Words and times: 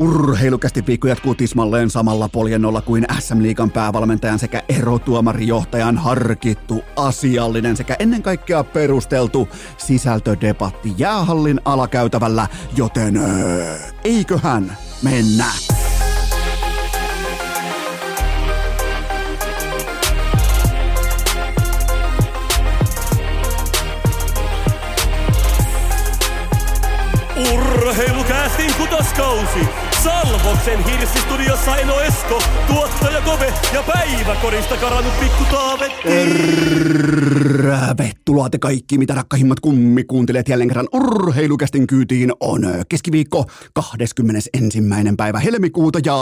Urheilukästi 0.00 0.86
viikko 0.86 1.08
jatkuu 1.08 1.34
tismalleen 1.34 1.90
samalla 1.90 2.28
poljennolla 2.28 2.80
kuin 2.80 3.06
SM 3.18 3.42
Liikan 3.42 3.70
päävalmentajan 3.70 4.38
sekä 4.38 4.62
erotuomarijohtajan 4.68 5.98
harkittu, 5.98 6.82
asiallinen 6.96 7.76
sekä 7.76 7.96
ennen 7.98 8.22
kaikkea 8.22 8.64
perusteltu 8.64 9.48
sisältödebatti 9.78 10.92
jäähallin 10.96 11.60
alakäytävällä, 11.64 12.46
joten 12.76 13.20
eiköhän 14.04 14.76
mennä. 15.02 15.44
Urheilukäästin 27.54 28.74
kutoskausi! 28.74 29.89
Salvoksen 30.04 30.84
hirsistudiossa 30.84 31.76
Eno 31.76 32.00
Esko, 32.00 32.42
tuottaja 32.66 33.20
Kove 33.20 33.54
ja 33.74 33.82
päiväkorista 33.82 34.76
karannut 34.76 35.20
pikku 35.20 35.44
Taavetti. 35.50 36.08
Tervetuloa 37.90 38.50
te 38.50 38.58
kaikki, 38.58 38.98
mitä 38.98 39.14
rakkahimmat 39.14 39.60
kummi 39.60 40.04
kuuntelet 40.04 40.48
jälleen 40.48 40.68
kerran 40.68 40.88
urheilukästin 40.92 41.86
kyytiin 41.86 42.32
on 42.40 42.60
keskiviikko 42.88 43.44
21. 43.74 44.78
päivä 45.16 45.38
helmikuuta 45.38 45.98
ja 46.04 46.16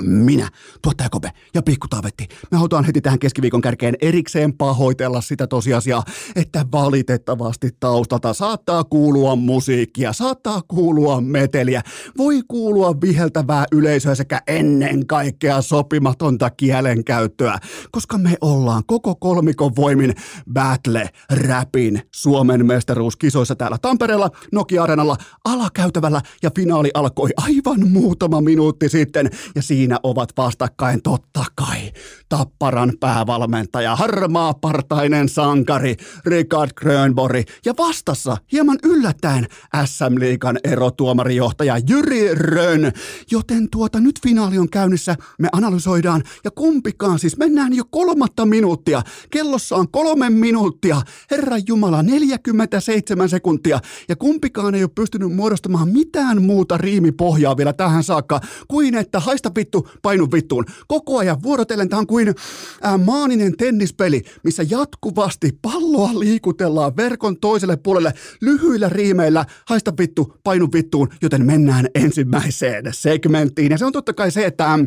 minä, 0.00 0.48
tuottaja 0.82 1.10
Kope 1.10 1.30
ja 1.54 1.62
Pikku 1.62 1.88
Taavetti. 1.88 2.28
Me 2.50 2.58
halutaan 2.58 2.84
heti 2.84 3.00
tähän 3.00 3.18
keskiviikon 3.18 3.60
kärkeen 3.60 3.94
erikseen 4.00 4.52
pahoitella 4.52 5.20
sitä 5.20 5.46
tosiasiaa, 5.46 6.04
että 6.36 6.66
valitettavasti 6.72 7.70
taustalta 7.80 8.34
saattaa 8.34 8.84
kuulua 8.84 9.36
musiikkia, 9.36 10.12
saattaa 10.12 10.60
kuulua 10.68 11.20
meteliä, 11.20 11.82
voi 12.18 12.42
kuulua 12.48 13.00
viheltävää 13.00 13.64
yleisöä 13.72 14.14
sekä 14.14 14.42
ennen 14.46 15.06
kaikkea 15.06 15.62
sopimatonta 15.62 16.50
kielenkäyttöä, 16.50 17.58
koska 17.90 18.18
me 18.18 18.36
ollaan 18.40 18.82
koko 18.86 19.14
kolmikon 19.14 19.76
voimin 19.76 20.14
Battle 20.52 21.10
Rapin 21.48 22.02
Suomen 22.14 22.66
mestaruuskisoissa 22.66 23.56
täällä 23.56 23.78
Tampereella, 23.82 24.30
Nokia-areenalla, 24.52 25.16
alakäytävällä 25.44 26.20
ja 26.42 26.50
finaali 26.56 26.90
alkoi 26.94 27.30
aivan 27.36 27.88
muutama 27.88 28.40
minuutti 28.40 28.88
sitten. 28.88 29.30
Ja 29.54 29.62
siinä 29.62 29.98
ovat 30.02 30.28
vastakkain 30.36 31.02
totta 31.02 31.44
kai 31.54 31.92
Tapparan 32.28 32.92
päävalmentaja, 33.00 33.96
harmaa 33.96 34.54
partainen 34.54 35.28
sankari 35.28 35.96
Richard 36.24 36.70
Grönborg. 36.76 37.46
Ja 37.64 37.74
vastassa 37.78 38.36
hieman 38.52 38.78
yllättäen 38.82 39.46
SM 39.84 40.20
Liikan 40.20 40.58
erotuomarijohtaja 40.64 41.76
Jyri 41.88 42.34
Rön. 42.34 42.92
Joten 43.30 43.70
tuota 43.70 44.00
nyt 44.00 44.20
finaali 44.22 44.58
on 44.58 44.70
käynnissä, 44.70 45.16
me 45.38 45.48
analysoidaan 45.52 46.22
ja 46.44 46.50
kumpikaan 46.50 47.18
siis 47.18 47.36
mennään 47.36 47.74
jo 47.74 47.84
kolmatta 47.90 48.46
minuuttia. 48.46 49.02
Kellossa 49.30 49.76
on 49.76 49.90
kolme 49.90 50.30
minuuttia, 50.30 51.02
Herran 51.30 51.62
Jumala 51.66 52.02
47 52.02 53.28
sekuntia 53.28 53.80
ja 54.08 54.16
kumpikaan 54.16 54.74
ei 54.74 54.82
ole 54.82 54.90
pystynyt 54.94 55.32
muodostamaan 55.32 55.88
mitään 55.88 56.42
muuta 56.42 56.78
riimipohjaa 56.78 57.56
vielä 57.56 57.72
tähän 57.72 58.04
saakka 58.04 58.40
kuin 58.68 58.94
että 58.94 59.20
haista 59.20 59.50
vittu, 59.56 59.88
painu 60.02 60.28
vittuun. 60.32 60.64
Koko 60.88 61.18
ajan 61.18 61.42
vuorotellen 61.42 61.88
tämä 61.88 62.00
on 62.00 62.06
kuin 62.06 62.34
ää, 62.82 62.98
maaninen 62.98 63.56
tennispeli, 63.56 64.22
missä 64.44 64.64
jatkuvasti 64.70 65.58
palloa 65.62 66.10
liikutellaan 66.20 66.96
verkon 66.96 67.36
toiselle 67.36 67.76
puolelle 67.76 68.12
lyhyillä 68.40 68.88
riimeillä, 68.88 69.44
haista 69.66 69.92
vittu, 69.98 70.34
painu 70.44 70.68
vittuun, 70.72 71.08
joten 71.22 71.46
mennään 71.46 71.75
ensimmäiseen 71.94 72.84
segmenttiin. 72.90 73.72
Ja 73.72 73.78
se 73.78 73.84
on 73.84 73.92
totta 73.92 74.12
kai 74.12 74.30
se, 74.30 74.44
että 74.44 74.78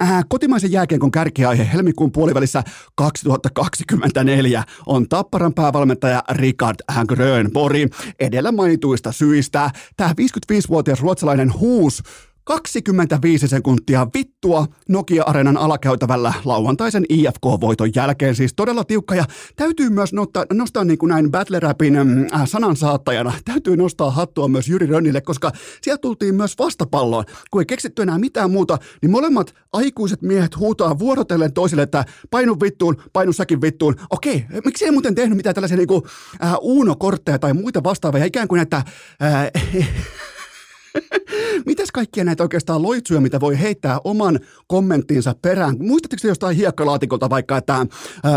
ää, 0.00 0.22
kotimaisen 0.28 0.72
jääkiekon 0.72 1.10
kärkiaihe 1.10 1.68
helmikuun 1.72 2.12
puolivälissä 2.12 2.62
2024 2.94 4.64
on 4.86 5.08
Tapparan 5.08 5.54
päävalmentaja 5.54 6.22
Richard 6.30 6.76
Grönborg. 7.08 7.76
Edellä 8.20 8.52
mainituista 8.52 9.12
syistä 9.12 9.70
tämä 9.96 10.14
55-vuotias 10.20 11.00
ruotsalainen 11.00 11.54
huus 11.54 12.02
25 12.44 13.48
sekuntia 13.48 14.06
vittua 14.14 14.66
Nokia-areenan 14.88 15.56
alakäytävällä 15.56 16.32
lauantaisen 16.44 17.04
IFK-voiton 17.08 17.90
jälkeen. 17.94 18.34
Siis 18.34 18.54
todella 18.54 18.84
tiukka 18.84 19.14
ja 19.14 19.24
täytyy 19.56 19.90
myös 19.90 20.12
nostaa, 20.12 20.44
nostaa 20.52 20.84
niin 20.84 20.98
kuin 20.98 21.10
näin 21.10 21.30
Battle 21.30 21.60
Rapin 21.60 21.96
äh, 21.96 22.42
sanansaattajana, 22.44 23.32
täytyy 23.44 23.76
nostaa 23.76 24.10
hattua 24.10 24.48
myös 24.48 24.68
Jyri 24.68 24.86
Rönnille, 24.86 25.20
koska 25.20 25.52
sieltä 25.82 26.00
tultiin 26.00 26.34
myös 26.34 26.58
vastapalloon. 26.58 27.24
Kun 27.50 27.62
ei 27.62 27.66
keksitty 27.66 28.02
enää 28.02 28.18
mitään 28.18 28.50
muuta, 28.50 28.78
niin 29.02 29.10
molemmat 29.10 29.54
aikuiset 29.72 30.22
miehet 30.22 30.56
huutaa 30.56 30.98
vuorotellen 30.98 31.52
toisille, 31.52 31.82
että 31.82 32.04
painu 32.30 32.56
vittuun, 32.60 33.02
painu 33.12 33.32
säkin 33.32 33.60
vittuun. 33.60 33.96
Okei, 34.10 34.44
miksi 34.64 34.84
ei 34.84 34.90
muuten 34.90 35.14
tehnyt 35.14 35.36
mitään 35.36 35.54
tällaisia 35.54 35.76
niin 35.76 35.88
kuin, 35.88 36.02
äh, 36.44 36.54
uunokortteja 36.60 37.38
tai 37.38 37.52
muita 37.54 37.84
vastaavia, 37.84 38.24
ikään 38.24 38.48
kuin 38.48 38.60
että 38.60 38.76
äh, 38.76 39.50
Mitäs 41.66 41.92
kaikkia 41.92 42.24
näitä 42.24 42.42
oikeastaan 42.42 42.82
loitsuja, 42.82 43.20
mitä 43.20 43.40
voi 43.40 43.60
heittää 43.60 43.98
oman 44.04 44.40
kommenttinsa 44.66 45.34
perään? 45.42 45.76
Muistatteko 45.78 46.28
jostain 46.28 46.56
hiekkalaatikolta 46.56 47.30
vaikka, 47.30 47.56
että 47.56 47.86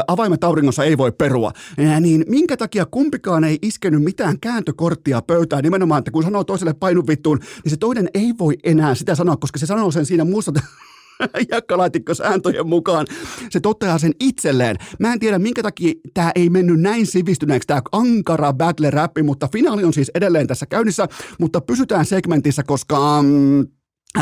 avaimet 0.08 0.44
auringossa 0.44 0.84
ei 0.84 0.98
voi 0.98 1.12
perua? 1.12 1.52
Niin 2.00 2.26
minkä 2.28 2.58
takia 2.58 2.86
kumpikaan 2.86 3.44
ei 3.44 3.60
iskenyt 3.62 4.04
mitään 4.04 4.40
kääntökorttia 4.40 5.22
pöytään 5.22 5.64
nimenomaan, 5.64 6.00
että 6.00 6.12
kun 6.12 6.24
sanoo 6.24 6.44
toiselle 6.44 6.74
painu 6.74 7.08
vittuun, 7.08 7.40
niin 7.64 7.70
se 7.70 7.78
toinen 7.78 8.10
ei 8.14 8.34
voi 8.40 8.58
enää 8.64 8.96
sitä 8.96 9.16
sanoa, 9.16 9.38
koska 9.38 9.60
se 9.60 9.66
sanoo 9.66 9.92
sen 9.92 10.06
siinä 10.06 10.26
muussa 10.26 10.52
sääntöjen 12.14 12.68
mukaan. 12.68 13.08
Se 13.50 13.60
toteaa 13.60 13.98
sen 13.98 14.12
itselleen. 14.20 14.76
Mä 15.00 15.14
en 15.14 15.20
tiedä, 15.20 15.40
minkä 15.40 15.64
takia 15.64 15.94
tämä 16.14 16.32
ei 16.36 16.50
mennyt 16.50 16.82
näin 16.82 17.08
sivistyneeksi, 17.08 17.68
tämä 17.68 17.82
ankara 17.92 18.54
battle 18.54 18.90
rappi, 18.90 19.24
mutta 19.24 19.50
finaali 19.52 19.84
on 19.84 19.94
siis 19.94 20.12
edelleen 20.16 20.48
tässä 20.48 20.66
käynnissä, 20.66 21.08
mutta 21.40 21.62
pysytään 21.62 22.06
segmentissä, 22.06 22.64
koska... 22.64 23.20
Um, 23.20 23.68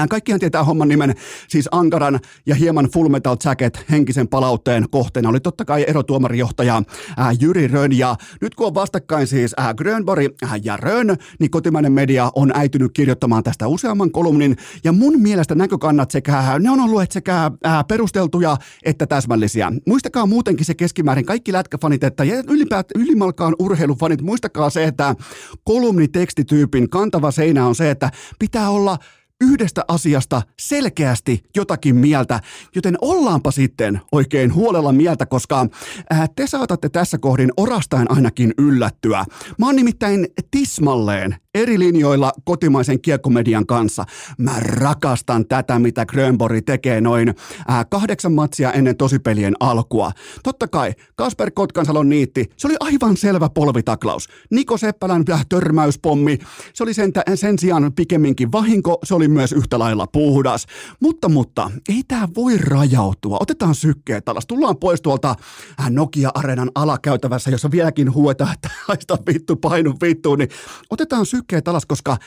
Kaikkihan 0.09 0.39
tietää 0.39 0.63
homman 0.63 0.87
nimen, 0.87 1.15
siis 1.47 1.69
Ankaran 1.71 2.19
ja 2.45 2.55
hieman 2.55 2.89
Full 2.93 3.09
Metal 3.09 3.37
Jacket 3.45 3.85
henkisen 3.89 4.27
palautteen 4.27 4.85
kohteena 4.91 5.29
oli 5.29 5.39
totta 5.39 5.65
kai 5.65 5.85
erotuomarijohtaja 5.87 6.83
ää, 7.17 7.31
Jyri 7.39 7.67
Rön. 7.67 7.97
Ja 7.97 8.15
nyt 8.41 8.55
kun 8.55 8.67
on 8.67 8.73
vastakkain 8.73 9.27
siis 9.27 9.53
ää, 9.57 9.73
Grönborg 9.73 10.25
ja 10.63 10.77
Rön, 10.77 11.17
niin 11.39 11.51
kotimainen 11.51 11.91
media 11.91 12.31
on 12.35 12.51
äitynyt 12.55 12.91
kirjoittamaan 12.93 13.43
tästä 13.43 13.67
useamman 13.67 14.11
kolumnin. 14.11 14.57
Ja 14.83 14.91
mun 14.91 15.21
mielestä 15.21 15.55
näkökannat 15.55 16.11
sekä, 16.11 16.59
ne 16.59 16.71
on 16.71 16.79
ollut 16.79 17.11
sekä 17.11 17.51
ää, 17.63 17.83
perusteltuja 17.83 18.57
että 18.85 19.07
täsmällisiä. 19.07 19.71
Muistakaa 19.87 20.25
muutenkin 20.25 20.65
se 20.65 20.73
keskimäärin 20.73 21.25
kaikki 21.25 21.53
lätkäfanit, 21.53 22.03
että 22.03 22.23
ylipäät, 22.47 22.87
ylimalkaan 22.95 23.55
urheilufanit, 23.59 24.21
muistakaa 24.21 24.69
se, 24.69 24.83
että 24.83 25.15
kolumnitekstityypin 25.63 26.89
kantava 26.89 27.31
seinä 27.31 27.67
on 27.67 27.75
se, 27.75 27.91
että 27.91 28.11
pitää 28.39 28.69
olla 28.69 28.97
yhdestä 29.41 29.85
asiasta 29.87 30.41
selkeästi 30.59 31.43
jotakin 31.55 31.95
mieltä, 31.95 32.39
joten 32.75 32.97
ollaanpa 33.01 33.51
sitten 33.51 34.01
oikein 34.11 34.53
huolella 34.53 34.91
mieltä, 34.91 35.25
koska 35.25 35.67
ää, 36.09 36.27
te 36.35 36.47
saatatte 36.47 36.89
tässä 36.89 37.17
kohdin 37.17 37.51
orastain 37.57 38.11
ainakin 38.11 38.53
yllättyä. 38.57 39.25
Mä 39.59 39.65
oon 39.65 39.75
nimittäin 39.75 40.27
tismalleen 40.51 41.35
eri 41.55 41.79
linjoilla 41.79 42.31
kotimaisen 42.43 43.01
kiekkomedian 43.01 43.65
kanssa. 43.65 44.05
Mä 44.37 44.59
rakastan 44.59 45.47
tätä, 45.47 45.79
mitä 45.79 46.05
Grönborg 46.05 46.65
tekee 46.65 47.01
noin 47.01 47.35
ää, 47.67 47.85
kahdeksan 47.85 48.33
matsia 48.33 48.71
ennen 48.71 48.97
tosipelien 48.97 49.53
alkua. 49.59 50.11
Totta 50.43 50.67
kai, 50.67 50.93
Kasper 51.15 51.51
Kotkansalon 51.51 52.09
niitti, 52.09 52.45
se 52.57 52.67
oli 52.67 52.75
aivan 52.79 53.17
selvä 53.17 53.49
polvitaklaus. 53.49 54.27
Niko 54.51 54.77
Seppälän 54.77 55.25
törmäyspommi, 55.49 56.37
se 56.73 56.83
oli 56.83 56.93
sen, 56.93 57.11
sen 57.35 57.59
sijaan 57.59 57.93
pikemminkin 57.93 58.51
vahinko, 58.51 58.99
se 59.03 59.15
oli 59.15 59.27
myös 59.31 59.51
yhtä 59.51 59.79
lailla 59.79 60.07
puhdas. 60.07 60.65
Mutta, 60.99 61.29
mutta, 61.29 61.71
ei 61.89 62.03
tämä 62.07 62.27
voi 62.35 62.57
rajautua. 62.57 63.37
Otetaan 63.39 63.75
sykkeet 63.75 64.29
alas. 64.29 64.45
Tullaan 64.45 64.77
pois 64.77 65.01
tuolta 65.01 65.35
äh, 65.79 65.89
Nokia-areenan 65.89 66.71
alakäytävässä, 66.75 67.51
jossa 67.51 67.71
vieläkin 67.71 68.13
huetaan, 68.13 68.53
että 68.53 68.69
haista 68.87 69.17
vittu, 69.27 69.55
painu 69.55 69.93
vittu, 70.01 70.35
niin 70.35 70.49
otetaan 70.89 71.25
sykkeet 71.25 71.67
alas, 71.67 71.85
koska 71.85 72.17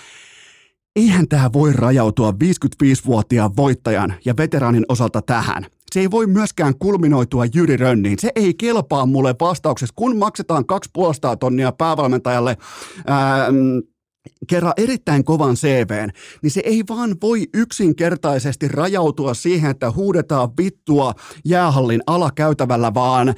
eihän 0.97 1.29
tämä 1.29 1.53
voi 1.53 1.73
rajautua 1.73 2.31
55-vuotiaan 2.31 3.57
voittajan 3.57 4.15
ja 4.25 4.37
veteraanin 4.37 4.85
osalta 4.89 5.23
tähän. 5.23 5.67
Se 5.93 6.01
ei 6.01 6.11
voi 6.11 6.27
myöskään 6.27 6.75
kulminoitua 6.79 7.45
Jyri 7.55 7.77
Rönniin. 7.77 8.19
Se 8.19 8.31
ei 8.35 8.55
kelpaa 8.55 9.07
mulle 9.07 9.35
vastauksessa, 9.41 9.93
kun 9.97 10.17
maksetaan 10.17 10.67
kaksi 10.67 10.91
puolesta 10.93 11.37
tonnia 11.37 11.73
päävalmentajalle 11.73 12.57
ää, 13.07 13.49
kerran 14.47 14.73
erittäin 14.77 15.25
kovan 15.25 15.55
CVn, 15.55 16.11
niin 16.43 16.51
se 16.51 16.63
ei 16.65 16.85
vaan 16.89 17.17
voi 17.23 17.47
yksinkertaisesti 17.55 18.69
rajautua 18.69 19.35
siihen, 19.35 19.71
että 19.71 19.91
huudetaan 19.91 20.49
vittua 20.59 21.15
jäähallin 21.45 22.03
alakäytävällä, 22.07 22.95
vaan 22.95 23.35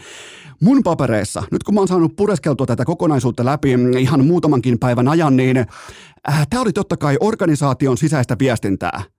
mun 0.61 0.83
papereissa, 0.83 1.43
nyt 1.50 1.62
kun 1.62 1.75
mä 1.75 1.81
oon 1.81 1.88
saanut 1.88 2.17
pureskeltua 2.17 2.67
tätä 2.67 2.85
kokonaisuutta 2.85 3.44
läpi 3.44 3.69
ihan 3.99 4.25
muutamankin 4.25 4.79
päivän 4.79 5.09
ajan, 5.09 5.37
niin 5.37 5.56
äh, 5.56 6.47
tämä 6.50 6.62
oli 6.62 6.73
totta 6.73 6.97
kai 6.97 7.17
organisaation 7.21 7.99
sisäistä 7.99 8.37
viestintää. 8.38 9.16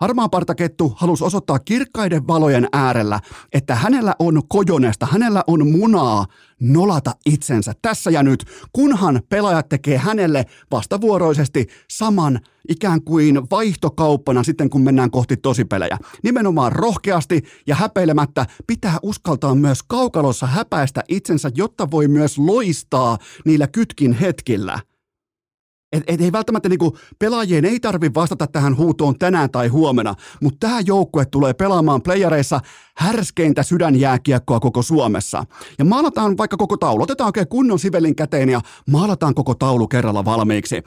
Harmaapartakettu 0.00 0.92
halusi 0.96 1.24
osoittaa 1.24 1.58
kirkkaiden 1.58 2.26
valojen 2.26 2.68
äärellä, 2.72 3.20
että 3.52 3.74
hänellä 3.74 4.14
on 4.18 4.42
kojonesta, 4.48 5.06
hänellä 5.06 5.44
on 5.46 5.68
munaa 5.68 6.26
nolata 6.60 7.12
itsensä 7.26 7.72
tässä 7.82 8.10
ja 8.10 8.22
nyt, 8.22 8.44
kunhan 8.72 9.22
pelaajat 9.28 9.68
tekee 9.68 9.98
hänelle 9.98 10.46
vastavuoroisesti 10.70 11.66
saman 11.90 12.40
ikään 12.68 13.02
kuin 13.02 13.50
vaihtokauppana 13.50 14.42
sitten, 14.42 14.70
kun 14.70 14.82
mennään 14.82 15.10
kohti 15.10 15.36
tosipelejä. 15.36 15.98
Nimenomaan 16.22 16.72
rohkeasti 16.72 17.42
ja 17.66 17.74
häpeilemättä 17.74 18.46
pitää 18.66 18.98
uskaltaa 19.02 19.54
myös 19.54 19.82
kaukalossa 19.82 20.46
häpäistä 20.46 21.04
itsensä, 21.08 21.50
jotta 21.54 21.90
voi 21.90 22.08
myös 22.08 22.38
loistaa 22.38 23.18
niillä 23.44 23.66
kytkin 23.66 24.12
hetkillä– 24.12 24.80
et, 25.92 26.04
et 26.06 26.20
ei 26.20 26.32
välttämättä 26.32 26.68
niinku, 26.68 26.96
pelaajien 27.18 27.64
ei 27.64 27.80
tarvi 27.80 28.10
vastata 28.14 28.46
tähän 28.46 28.76
huutoon 28.76 29.18
tänään 29.18 29.50
tai 29.50 29.68
huomenna, 29.68 30.14
mutta 30.42 30.66
tämä 30.68 30.80
joukkue 30.80 31.26
tulee 31.26 31.54
pelaamaan 31.54 32.02
playareissa 32.02 32.60
härskeintä 32.96 33.62
sydänjääkiekkoa 33.62 34.60
koko 34.60 34.82
Suomessa. 34.82 35.44
Ja 35.78 35.84
maalataan 35.84 36.36
vaikka 36.36 36.56
koko 36.56 36.76
taulu, 36.76 37.02
otetaan 37.02 37.28
oikein 37.28 37.48
kunnon 37.48 37.78
sivelin 37.78 38.16
käteen 38.16 38.48
ja 38.48 38.60
maalataan 38.90 39.34
koko 39.34 39.54
taulu 39.54 39.88
kerralla 39.88 40.24
valmiiksi 40.24 40.82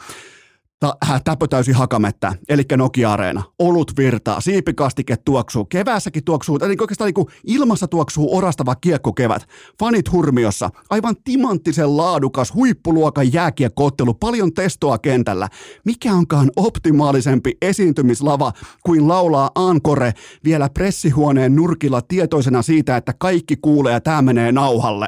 ta, 0.84 0.96
äh, 1.12 1.22
täpötäysi 1.24 1.72
hakamettä, 1.72 2.34
eli 2.50 2.64
Nokia-areena. 2.78 3.44
Olut 3.60 3.92
virtaa, 3.98 4.42
siipikastike 4.42 5.18
tuoksuu, 5.18 5.66
keväässäkin 5.66 6.24
tuoksuu, 6.24 6.60
eli 6.62 6.76
oikeastaan 6.82 7.12
niin 7.16 7.28
ilmassa 7.44 7.88
tuoksuu 7.88 8.38
orastava 8.38 8.76
kiekkokevät. 8.76 9.48
Fanit 9.80 10.12
hurmiossa, 10.12 10.70
aivan 10.90 11.16
timanttisen 11.24 11.98
laadukas 11.98 12.54
huippuluokan 12.54 13.34
jääkiekkoottelu, 13.34 14.14
paljon 14.14 14.54
testoa 14.54 14.98
kentällä. 14.98 15.50
Mikä 15.86 16.14
onkaan 16.14 16.52
optimaalisempi 16.56 17.58
esiintymislava 17.62 18.52
kuin 18.86 19.08
laulaa 19.08 19.52
Ankore 19.56 20.14
vielä 20.44 20.70
pressihuoneen 20.70 21.56
nurkilla 21.56 22.02
tietoisena 22.02 22.62
siitä, 22.62 22.98
että 22.98 23.14
kaikki 23.20 23.56
kuulee 23.56 23.94
ja 23.94 24.02
tämä 24.02 24.22
menee 24.22 24.52
nauhalle. 24.52 25.08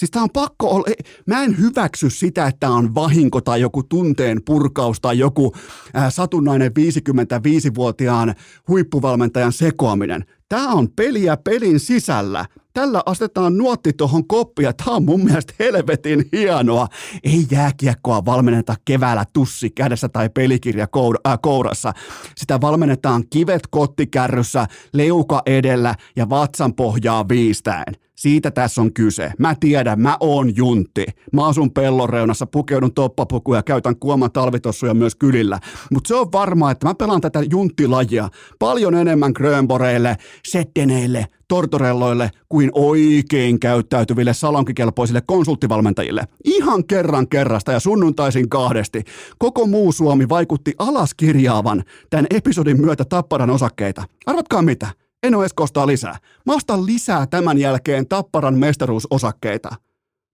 Siis 0.00 0.10
tämä 0.10 0.22
on 0.22 0.30
pakko 0.30 0.70
olla, 0.70 0.86
mä 1.26 1.42
en 1.42 1.58
hyväksy 1.58 2.10
sitä, 2.10 2.46
että 2.46 2.70
on 2.70 2.94
vahinko 2.94 3.40
tai 3.40 3.60
joku 3.60 3.82
tunteen 3.82 4.40
purkaus 4.44 5.00
tai 5.00 5.18
joku 5.18 5.52
äh, 5.96 6.12
satunnainen 6.12 6.72
55-vuotiaan 6.72 8.34
huippuvalmentajan 8.68 9.52
sekoaminen. 9.52 10.24
Tämä 10.48 10.68
on 10.68 10.88
peliä 10.96 11.36
pelin 11.36 11.80
sisällä. 11.80 12.46
Tällä 12.72 13.02
astetaan 13.06 13.58
nuotti 13.58 13.92
tuohon 13.92 14.26
koppia. 14.26 14.72
Tämä 14.72 14.96
on 14.96 15.04
mun 15.04 15.24
mielestä 15.24 15.54
helvetin 15.58 16.24
hienoa. 16.32 16.88
Ei 17.24 17.46
jääkiekkoa 17.50 18.24
valmenneta 18.24 18.74
keväällä 18.84 19.24
tussi 19.32 19.70
kädessä 19.70 20.08
tai 20.08 20.28
pelikirja 20.28 20.86
äh, 21.26 21.38
kourassa. 21.42 21.92
Sitä 22.36 22.60
valmennetaan 22.60 23.24
kivet 23.30 23.62
kottikärryssä, 23.70 24.66
leuka 24.92 25.42
edellä 25.46 25.94
ja 26.16 26.28
vatsan 26.28 26.74
pohjaa 26.74 27.28
viistäen. 27.28 27.94
Siitä 28.20 28.50
tässä 28.50 28.80
on 28.80 28.92
kyse. 28.92 29.32
Mä 29.38 29.54
tiedän, 29.60 30.00
mä 30.00 30.16
oon 30.20 30.56
juntti. 30.56 31.06
Mä 31.32 31.46
asun 31.46 31.70
pellonreunassa, 31.70 32.46
pukeudun 32.46 32.94
toppapukuja 32.94 33.58
ja 33.58 33.62
käytän 33.62 33.96
kuoman 33.96 34.32
talvitossuja 34.32 34.94
myös 34.94 35.14
kylillä. 35.14 35.58
Mutta 35.92 36.08
se 36.08 36.14
on 36.14 36.32
varmaa, 36.32 36.70
että 36.70 36.86
mä 36.86 36.94
pelaan 36.94 37.20
tätä 37.20 37.42
junttilajia 37.50 38.28
paljon 38.58 38.94
enemmän 38.94 39.32
Grönboreille, 39.34 40.16
setteneille, 40.48 41.26
tortorelloille 41.48 42.30
kuin 42.48 42.70
oikein 42.74 43.60
käyttäytyville 43.60 44.34
salonkikelpoisille 44.34 45.22
konsulttivalmentajille. 45.26 46.24
Ihan 46.44 46.86
kerran 46.86 47.28
kerrasta 47.28 47.72
ja 47.72 47.80
sunnuntaisin 47.80 48.48
kahdesti. 48.48 49.04
Koko 49.38 49.66
muu 49.66 49.92
Suomi 49.92 50.28
vaikutti 50.28 50.74
alaskirjaavan 50.78 51.84
tämän 52.10 52.26
episodin 52.30 52.80
myötä 52.80 53.04
Tapparan 53.04 53.50
osakkeita. 53.50 54.04
Arvatkaa 54.26 54.62
mitä? 54.62 54.99
En 55.22 55.34
ole 55.34 55.46
lisää. 55.86 56.16
Mä 56.46 56.54
ostan 56.54 56.86
lisää 56.86 57.26
tämän 57.26 57.58
jälkeen 57.58 58.08
Tapparan 58.08 58.58
mestaruusosakkeita. 58.58 59.70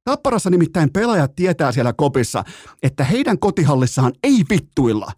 Tapparassa 0.05 0.51
nimittäin 0.51 0.93
pelaajat 0.93 1.35
tietää 1.37 1.73
siellä 1.73 1.93
kopissa, 1.93 2.45
että 2.83 3.05
heidän 3.05 3.39
kotihallissaan 3.39 4.13
ei 4.23 4.43
vittuilla. 4.51 5.13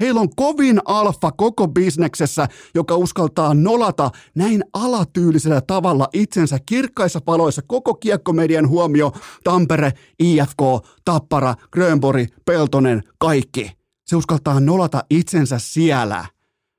Heillä 0.00 0.20
on 0.20 0.28
kovin 0.36 0.80
alfa 0.84 1.32
koko 1.32 1.68
bisneksessä, 1.68 2.48
joka 2.74 2.96
uskaltaa 2.96 3.54
nolata 3.54 4.10
näin 4.34 4.64
alatyylisellä 4.72 5.60
tavalla 5.60 6.08
itsensä 6.12 6.58
kirkkaissa 6.66 7.20
paloissa 7.20 7.62
koko 7.66 7.94
kiekkomedian 7.94 8.68
huomio 8.68 9.12
Tampere, 9.44 9.92
IFK, 10.18 10.60
Tappara, 11.04 11.54
Grönbori, 11.72 12.26
Peltonen, 12.44 13.02
kaikki. 13.18 13.72
Se 14.06 14.16
uskaltaa 14.16 14.60
nolata 14.60 15.04
itsensä 15.10 15.58
siellä. 15.58 16.26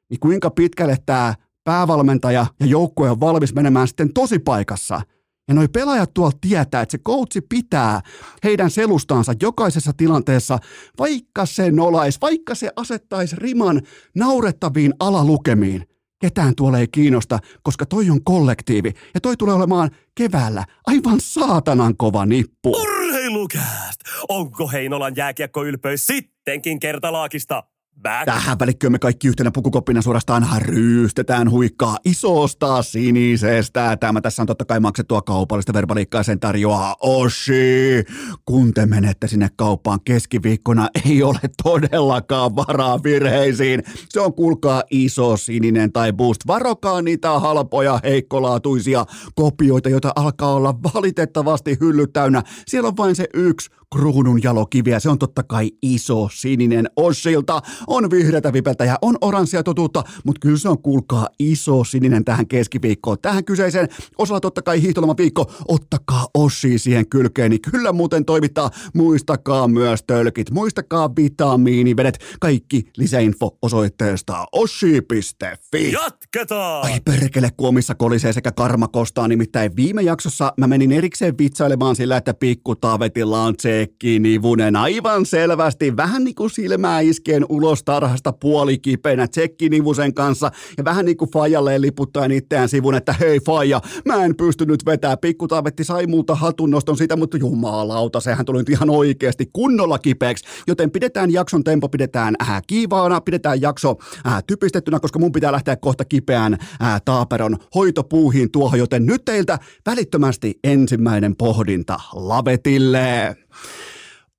Niin 0.10 0.20
kuinka 0.20 0.50
pitkälle 0.50 0.98
tämä 1.06 1.34
päävalmentaja 1.66 2.46
ja 2.60 2.66
joukkue 2.66 3.10
on 3.10 3.20
valmis 3.20 3.54
menemään 3.54 3.88
sitten 3.88 4.14
tosipaikassa. 4.14 5.02
Ja 5.48 5.54
noi 5.54 5.68
pelaajat 5.68 6.14
tuolla 6.14 6.38
tietää, 6.42 6.82
että 6.82 6.92
se 6.92 6.98
coachi 6.98 7.42
pitää 7.42 8.02
heidän 8.44 8.72
selustaansa 8.72 9.34
jokaisessa 9.42 9.92
tilanteessa, 9.98 10.60
vaikka 11.00 11.46
se 11.46 11.72
nolaisi, 11.72 12.22
vaikka 12.22 12.56
se 12.56 12.72
asettaisi 12.76 13.36
riman 13.36 13.82
naurettaviin 14.16 14.94
alalukemiin. 15.00 15.88
Ketään 16.22 16.56
tuolla 16.56 16.80
ei 16.80 16.88
kiinnosta, 16.88 17.40
koska 17.64 17.86
toi 17.86 18.10
on 18.10 18.24
kollektiivi 18.24 18.92
ja 19.14 19.22
toi 19.22 19.38
tulee 19.38 19.56
olemaan 19.56 19.90
keväällä 20.16 20.64
aivan 20.88 21.20
saatanan 21.22 21.98
kova 21.98 22.26
nippu. 22.26 22.72
Urheilukääst! 22.72 24.02
Onko 24.30 24.68
Heinolan 24.68 25.14
jääkiekkoylpeys 25.16 26.08
sittenkin 26.08 26.80
kertalaakista? 26.80 27.64
Back. 28.02 28.26
Tähän 28.26 28.60
välikköön 28.60 28.92
me 28.92 29.00
kaikki 29.00 29.28
yhtenä 29.28 29.52
pukukoppina 29.52 30.02
suorastaan 30.02 30.48
ryystetään 30.62 31.52
huikkaa 31.52 31.98
isosta 32.06 32.82
sinisestä. 32.82 33.98
Tämä 33.98 34.22
tässä 34.22 34.44
on 34.44 34.46
totta 34.46 34.66
kai 34.66 34.80
maksettua 34.80 35.22
kaupallista 35.22 35.74
verbaliikkaa 35.74 36.24
sen 36.24 36.40
tarjoaa 36.40 36.96
Oshi. 37.00 38.04
Kun 38.46 38.74
te 38.74 38.86
menette 38.86 39.28
sinne 39.28 39.50
kauppaan 39.56 40.00
keskiviikkona, 40.06 40.90
ei 41.06 41.24
ole 41.24 41.40
todellakaan 41.64 42.56
varaa 42.56 43.04
virheisiin. 43.04 43.84
Se 44.10 44.20
on 44.20 44.34
kuulkaa 44.34 44.84
iso 44.92 45.38
sininen 45.38 45.92
tai 45.92 46.14
boost. 46.14 46.48
Varokaa 46.48 47.02
niitä 47.02 47.40
halpoja, 47.40 48.00
heikkolaatuisia 48.04 49.06
kopioita, 49.36 49.90
joita 49.90 50.12
alkaa 50.16 50.54
olla 50.54 50.76
valitettavasti 50.94 51.78
hyllyt 51.82 52.14
täynnä. 52.14 52.44
Siellä 52.68 52.88
on 52.88 52.98
vain 52.98 53.16
se 53.16 53.28
yksi 53.34 53.70
kruunun 53.94 54.44
jalokiviä. 54.44 55.00
Se 55.00 55.10
on 55.10 55.20
totta 55.20 55.44
kai 55.44 55.72
iso 55.82 56.30
sininen 56.32 56.90
Oshilta. 56.96 57.62
On 57.88 58.12
vihreätä 58.12 58.54
vipeltä 58.54 58.86
ja 58.86 58.98
on 59.02 59.18
oranssia 59.22 59.64
totuutta, 59.64 60.04
mutta 60.26 60.40
kyllä 60.40 60.58
se 60.58 60.70
on 60.70 60.82
kuulkaa 60.82 61.28
iso 61.40 61.84
sininen 61.84 62.26
tähän 62.26 62.48
keskiviikkoon. 62.48 63.18
Tähän 63.22 63.46
kyseiseen 63.46 63.90
osalla 64.18 64.40
totta 64.40 64.62
kai 64.62 64.82
viikko. 65.18 65.52
Ottakaa 65.68 66.28
Oshi 66.34 66.80
siihen 66.80 67.10
kylkeen, 67.10 67.52
niin 67.52 67.62
kyllä 67.72 67.92
muuten 67.92 68.26
toimittaa. 68.26 68.70
Muistakaa 68.94 69.68
myös 69.68 70.04
tölkit, 70.08 70.52
muistakaa 70.52 71.16
vitamiinivedet. 71.16 72.20
Kaikki 72.40 72.84
lisäinfo 72.98 73.58
osoitteesta 73.62 74.46
oshi.fi. 74.52 75.92
Jatketaan! 76.36 76.86
Ai 76.86 77.00
perkele, 77.06 77.50
kuomissa 77.58 77.96
kolisee 77.96 78.34
sekä 78.34 78.52
karma 78.52 78.88
kostaa. 78.88 79.28
Nimittäin 79.28 79.76
viime 79.76 80.02
jaksossa 80.02 80.54
mä 80.58 80.68
menin 80.68 80.92
erikseen 80.92 81.38
vitsailemaan 81.38 81.96
sillä, 81.96 82.18
että 82.18 82.34
pikku 82.34 82.76
Taavetilla 82.76 83.44
on 83.44 83.58
Tsekki 83.58 84.20
Nivunen 84.20 84.76
aivan 84.76 85.26
selvästi 85.26 85.98
vähän 85.98 86.24
niin 86.24 86.36
kuin 86.36 86.50
silmää 86.50 87.00
iskeen 87.00 87.46
ulos 87.50 87.84
tarhasta 87.84 88.34
puolikipeänä 88.34 89.28
Tsekki 89.28 89.70
Nivusen 89.70 90.14
kanssa 90.14 90.52
ja 90.78 90.86
vähän 90.86 91.06
niin 91.06 91.18
kuin 91.18 91.32
Fajalle 91.32 91.82
liputtaen 91.82 92.32
itseään 92.32 92.70
sivun, 92.70 92.96
että 92.96 93.16
hei 93.20 93.40
Faja, 93.40 93.82
mä 94.06 94.26
en 94.26 94.36
pystynyt 94.36 94.86
vetää. 94.86 95.18
Pikku 95.18 95.48
Taavetti 95.48 95.84
sai 95.84 96.08
multa 96.08 96.36
hatunnoston 96.36 96.98
siitä, 96.98 97.16
mutta 97.16 97.38
jumalauta, 97.38 98.20
sehän 98.20 98.46
tuli 98.46 98.58
nyt 98.58 98.70
ihan 98.70 98.90
oikeasti 98.90 99.50
kunnolla 99.54 100.00
kipeäksi, 100.00 100.46
joten 100.68 100.92
pidetään 100.92 101.32
jakson 101.32 101.64
tempo, 101.64 101.90
pidetään 101.90 102.36
äh, 102.42 102.62
kiivaana, 102.68 103.22
pidetään 103.22 103.62
jakso 103.62 103.96
äh, 104.28 104.44
typistettynä, 104.48 105.00
koska 105.00 105.20
mun 105.20 105.32
pitää 105.32 105.52
lähteä 105.52 105.76
kohta 105.76 106.06
kipeään 106.26 106.54
äh, 106.82 107.02
taaperon 107.06 107.58
hoitopuuhiin 107.76 108.52
tuohon, 108.52 108.80
joten 108.80 109.06
nyt 109.06 109.26
teiltä 109.26 109.60
välittömästi 109.86 110.60
ensimmäinen 110.64 111.36
pohdinta 111.36 112.00
lavetille. 112.14 113.36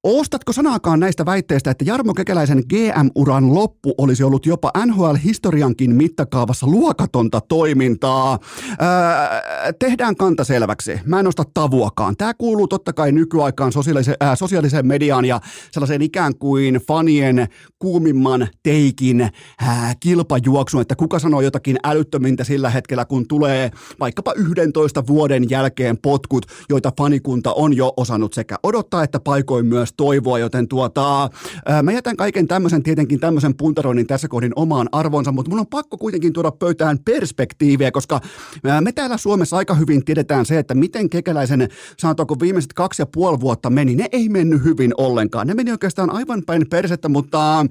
Ostatko 0.08 0.52
sanaakaan 0.52 1.00
näistä 1.00 1.26
väitteistä, 1.26 1.70
että 1.70 1.84
Jarmo 1.84 2.14
Kekäläisen 2.14 2.62
GM-uran 2.68 3.54
loppu 3.54 3.94
olisi 3.98 4.24
ollut 4.24 4.46
jopa 4.46 4.70
NHL-historiankin 4.86 5.94
mittakaavassa 5.94 6.66
luokatonta 6.66 7.40
toimintaa? 7.40 8.38
Öö, 8.70 9.72
tehdään 9.78 10.16
kanta 10.16 10.44
selväksi. 10.44 11.00
Mä 11.04 11.20
en 11.20 11.26
osta 11.26 11.42
tavuakaan. 11.54 12.16
Tämä 12.16 12.34
kuuluu 12.34 12.68
totta 12.68 12.92
kai 12.92 13.12
nykyaikaan 13.12 13.72
sosiaaliseen, 13.72 14.16
äh, 14.22 14.38
sosiaaliseen 14.38 14.86
mediaan 14.86 15.24
ja 15.24 15.40
sellaiseen 15.70 16.02
ikään 16.02 16.38
kuin 16.38 16.74
fanien 16.74 17.48
kuumimman 17.78 18.48
teikin 18.62 19.20
äh, 19.62 19.96
kilpajuoksuun, 20.00 20.82
että 20.82 20.96
kuka 20.96 21.18
sanoo 21.18 21.40
jotakin 21.40 21.76
älyttömintä 21.84 22.44
sillä 22.44 22.70
hetkellä, 22.70 23.04
kun 23.04 23.28
tulee 23.28 23.70
vaikkapa 24.00 24.32
11 24.36 25.06
vuoden 25.06 25.50
jälkeen 25.50 25.98
potkut, 25.98 26.46
joita 26.68 26.92
fanikunta 26.98 27.52
on 27.52 27.76
jo 27.76 27.92
osannut 27.96 28.34
sekä 28.34 28.56
odottaa 28.62 29.02
että 29.02 29.20
paikoin 29.20 29.66
myös 29.66 29.95
toivoa, 29.96 30.38
joten 30.38 30.68
tuota, 30.68 31.30
ää, 31.66 31.82
mä 31.82 31.92
jätän 31.92 32.16
kaiken 32.16 32.48
tämmöisen 32.48 32.82
tietenkin 32.82 33.20
tämmöisen 33.20 33.54
puntaroinnin 33.54 34.06
tässä 34.06 34.28
kohdin 34.28 34.52
omaan 34.56 34.88
arvonsa, 34.92 35.32
mutta 35.32 35.50
mun 35.50 35.60
on 35.60 35.66
pakko 35.66 35.98
kuitenkin 35.98 36.32
tuoda 36.32 36.50
pöytään 36.50 36.98
perspektiiviä, 37.04 37.90
koska 37.90 38.20
ää, 38.64 38.80
me 38.80 38.92
täällä 38.92 39.16
Suomessa 39.16 39.56
aika 39.56 39.74
hyvin 39.74 40.04
tiedetään 40.04 40.46
se, 40.46 40.58
että 40.58 40.74
miten 40.74 41.10
kekäläisen, 41.10 41.68
sanotaanko 41.98 42.36
viimeiset 42.40 42.72
kaksi 42.72 43.02
ja 43.02 43.06
puoli 43.06 43.40
vuotta 43.40 43.70
meni, 43.70 43.96
ne 43.96 44.08
ei 44.12 44.28
mennyt 44.28 44.64
hyvin 44.64 44.92
ollenkaan. 44.96 45.46
Ne 45.46 45.54
meni 45.54 45.70
oikeastaan 45.70 46.10
aivan 46.10 46.42
päin 46.46 46.66
persettä, 46.70 47.08
mutta 47.08 47.66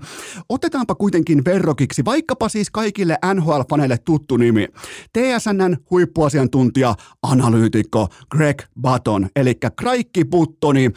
otetaanpa 0.49 0.95
kuitenkin 0.95 1.45
verrokiksi, 1.45 2.05
vaikkapa 2.05 2.49
siis 2.49 2.71
kaikille 2.71 3.17
NHL-faneille 3.25 3.97
tuttu 4.05 4.37
nimi. 4.37 4.67
TSNn 5.13 5.77
huippuasiantuntija, 5.91 6.95
analyytikko 7.23 8.07
Greg 8.31 8.61
Button, 8.81 9.29
eli 9.35 9.55
Kraikki 9.75 10.25
Buttoni. 10.25 10.91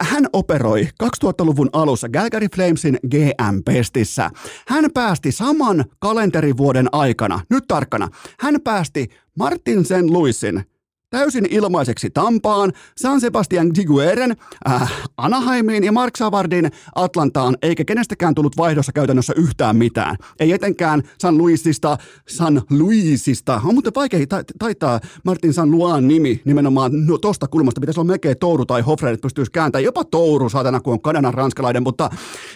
Hän 0.00 0.26
operoi 0.50 0.88
2000-luvun 1.02 1.70
alussa 1.72 2.08
Calgary 2.08 2.46
Flamesin 2.54 2.98
GM-pestissä. 3.10 4.30
Hän 4.68 4.84
päästi 4.94 5.32
saman 5.32 5.84
kalenterivuoden 5.98 6.88
aikana, 6.92 7.40
nyt 7.50 7.64
tarkkana, 7.68 8.08
hän 8.40 8.54
päästi 8.64 9.08
Martin 9.38 9.84
St. 9.84 10.10
Louisin 10.10 10.64
täysin 11.10 11.46
ilmaiseksi 11.50 12.10
Tampaan, 12.10 12.72
San 12.96 13.20
Sebastian 13.20 13.70
Gigueren, 13.74 14.36
äh, 14.68 14.92
Anaheimiin 15.16 15.84
ja 15.84 15.92
Mark 15.92 16.16
Savardin 16.16 16.70
Atlantaan, 16.94 17.56
eikä 17.62 17.84
kenestäkään 17.84 18.34
tullut 18.34 18.56
vaihdossa 18.56 18.92
käytännössä 18.92 19.32
yhtään 19.36 19.76
mitään. 19.76 20.16
Ei 20.40 20.52
etenkään 20.52 21.02
San 21.20 21.38
Luisista, 21.38 21.98
San 22.28 22.62
Luisista. 22.70 23.60
On 23.64 23.74
muuten 23.74 23.92
vaikea 23.96 24.26
ta- 24.26 24.44
taitaa 24.58 25.00
Martin 25.24 25.52
San 25.54 25.70
Luan 25.70 26.08
nimi 26.08 26.42
nimenomaan 26.44 27.06
no, 27.06 27.18
tosta 27.18 27.48
kulmasta. 27.48 27.80
Pitäisi 27.80 28.00
olla 28.00 28.06
melkein 28.08 28.38
Touru 28.38 28.66
tai 28.66 28.80
Hofre, 28.80 29.10
että 29.10 29.22
pystyisi 29.22 29.50
kääntämään. 29.52 29.84
Jopa 29.84 30.04
Touru, 30.04 30.48
saatana, 30.48 30.80
kun 30.80 30.92
on 30.92 31.02
Kanadan 31.02 31.34
ranskalainen. 31.34 31.82
Mutta 31.82 32.10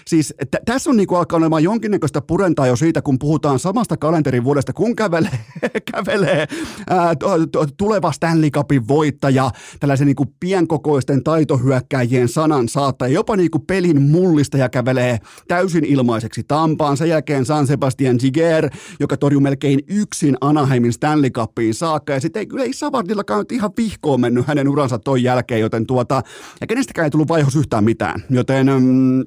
siis 0.07 0.35
t- 0.51 0.65
tässä 0.65 0.91
on 0.91 0.97
niinku 0.97 1.15
alkaa 1.15 1.37
olemaan 1.37 1.63
jonkinnäköistä 1.63 2.21
purentaa 2.21 2.67
jo 2.67 2.77
siitä, 2.77 3.03
kun 3.03 3.19
puhutaan 3.19 3.59
samasta 3.59 3.97
kalenterivuodesta, 3.97 4.73
kun 4.73 4.97
kävelee, 4.97 5.39
kävelee 5.93 6.47
ää, 6.91 7.15
t- 7.15 7.75
tuleva 7.77 8.13
Stanley 8.13 8.44
Cupin 8.51 8.89
voittaja, 8.89 9.51
tällaisen 9.81 10.07
niin 10.07 10.17
kuin 10.17 10.29
pienkokoisten 10.41 11.25
taitohyökkäjien 11.25 12.29
sanan 12.29 12.69
saattaja, 12.69 13.15
jopa 13.15 13.37
niin 13.37 13.51
kuin 13.51 13.67
pelin 13.67 14.03
mullistaja 14.03 14.69
kävelee 14.69 15.19
täysin 15.49 15.85
ilmaiseksi 15.85 16.43
Tampaan. 16.49 16.97
Sen 16.97 17.09
jälkeen 17.09 17.45
San 17.45 17.67
Sebastian 17.67 18.17
Giger, 18.21 18.71
joka 19.01 19.17
torjui 19.17 19.43
melkein 19.43 19.81
yksin 19.89 20.37
Anaheimin 20.41 20.93
Stanley 20.93 21.31
Cupiin 21.31 21.75
saakka. 21.75 22.13
Ja 22.13 22.21
sitten 22.21 22.41
ei, 22.41 22.63
ei 22.63 22.73
Savardillakaan 22.73 23.41
nyt 23.41 23.53
ihan 23.53 23.71
vihkoon 23.77 24.21
mennyt 24.21 24.47
hänen 24.47 24.69
uransa 24.69 24.99
toi 24.99 25.23
jälkeen, 25.23 25.61
joten 25.61 25.87
tuota, 25.87 26.23
ja 26.61 26.67
kenestäkään 26.67 27.05
ei 27.05 27.11
tullut 27.11 27.29
vaihos 27.29 27.57
yhtään 27.57 27.85
mitään. 27.85 28.25
Joten, 28.31 28.67
mm, 28.67 29.21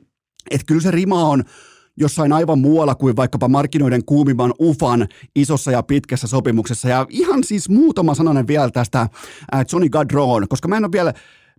että 0.51 0.65
kyllä 0.67 0.81
se 0.81 0.91
rima 0.91 1.24
on 1.24 1.43
jossain 1.98 2.34
aivan 2.34 2.60
muualla 2.60 2.96
kuin 2.96 3.16
vaikkapa 3.16 3.48
markkinoiden 3.48 4.06
kuumimman 4.06 4.54
ufan 4.62 5.08
isossa 5.36 5.72
ja 5.72 5.84
pitkässä 5.84 6.27
sopimuksessa. 6.27 6.89
Ja 6.89 7.06
ihan 7.10 7.44
siis 7.44 7.70
muutama 7.70 8.16
sananen 8.16 8.48
vielä 8.48 8.72
tästä 8.72 9.01
äh, 9.01 9.66
Johnny 9.72 9.89
Gadron, 9.89 10.48
koska 10.48 10.68
mä 10.68 10.77
en 10.77 10.86
ole 10.86 10.92
vielä 10.92 11.13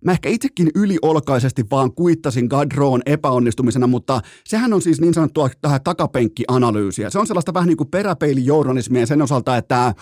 Mä 0.05 0.11
ehkä 0.11 0.29
itsekin 0.29 0.69
yliolkaisesti 0.75 1.65
vaan 1.71 1.93
kuittasin 1.93 2.45
Gadroon 2.45 3.01
epäonnistumisena, 3.05 3.87
mutta 3.87 4.21
sehän 4.43 4.73
on 4.73 4.81
siis 4.81 5.01
niin 5.01 5.13
sanottua 5.13 5.49
takapenkkianalyysiä. 5.83 7.09
Se 7.09 7.19
on 7.19 7.27
sellaista 7.27 7.53
vähän 7.53 7.67
niin 7.67 7.77
kuin 7.77 7.89
peräpeilijournalismia 7.89 9.05
sen 9.05 9.21
osalta, 9.21 9.57
että 9.57 9.93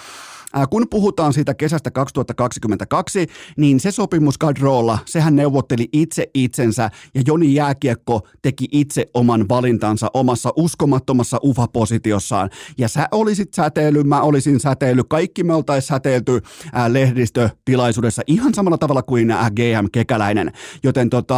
kun 0.65 0.87
puhutaan 0.89 1.33
siitä 1.33 1.53
kesästä 1.53 1.91
2022, 1.91 3.27
niin 3.57 3.79
se 3.79 3.91
sopimus 3.91 4.37
Gadrolla, 4.37 4.99
sehän 5.05 5.35
neuvotteli 5.35 5.89
itse 5.93 6.27
itsensä 6.33 6.89
ja 7.15 7.21
Joni 7.27 7.53
Jääkiekko 7.53 8.27
teki 8.41 8.67
itse 8.71 9.05
oman 9.13 9.49
valintansa 9.49 10.07
omassa 10.13 10.53
uskomattomassa 10.55 11.37
ufa-positiossaan. 11.43 12.49
Ja 12.77 12.87
sä 12.87 13.07
olisit 13.11 13.53
säteily, 13.53 14.03
mä 14.03 14.21
olisin 14.21 14.59
säteily, 14.59 15.03
kaikki 15.03 15.43
me 15.43 15.53
oltaisiin 15.53 15.87
säteilty 15.87 16.41
ää, 16.73 16.93
lehdistötilaisuudessa 16.93 18.21
ihan 18.27 18.53
samalla 18.53 18.77
tavalla 18.77 19.03
kuin 19.03 19.31
ää, 19.31 19.49
GM 19.51 19.87
Kekäläinen. 19.91 20.51
Joten 20.83 21.09
tota, 21.09 21.37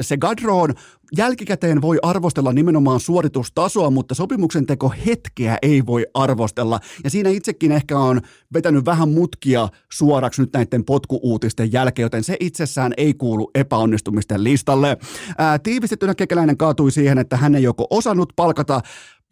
se 0.00 0.16
Gadron 0.16 0.74
jälkikäteen 1.16 1.82
voi 1.82 1.98
arvostella 2.02 2.52
nimenomaan 2.52 3.00
suoritustasoa, 3.00 3.90
mutta 3.90 4.14
sopimuksen 4.14 4.66
teko 4.66 4.94
hetkeä 5.06 5.58
ei 5.62 5.86
voi 5.86 6.06
arvostella. 6.14 6.80
Ja 7.04 7.10
siinä 7.10 7.30
itsekin 7.30 7.72
ehkä 7.72 7.98
on 7.98 8.20
vetänyt 8.54 8.84
vähän 8.84 9.08
mutkia 9.08 9.68
suoraksi 9.92 10.42
nyt 10.42 10.52
näiden 10.52 10.84
potkuuutisten 10.84 11.72
jälkeen, 11.72 12.04
joten 12.04 12.24
se 12.24 12.36
itsessään 12.40 12.92
ei 12.96 13.14
kuulu 13.14 13.50
epäonnistumisten 13.54 14.44
listalle. 14.44 14.96
Ää, 15.38 15.58
tiivistettynä 15.58 16.14
kekäläinen 16.14 16.56
kaatui 16.56 16.92
siihen, 16.92 17.18
että 17.18 17.36
hän 17.36 17.54
ei 17.54 17.62
joko 17.62 17.86
osannut 17.90 18.32
palkata 18.36 18.80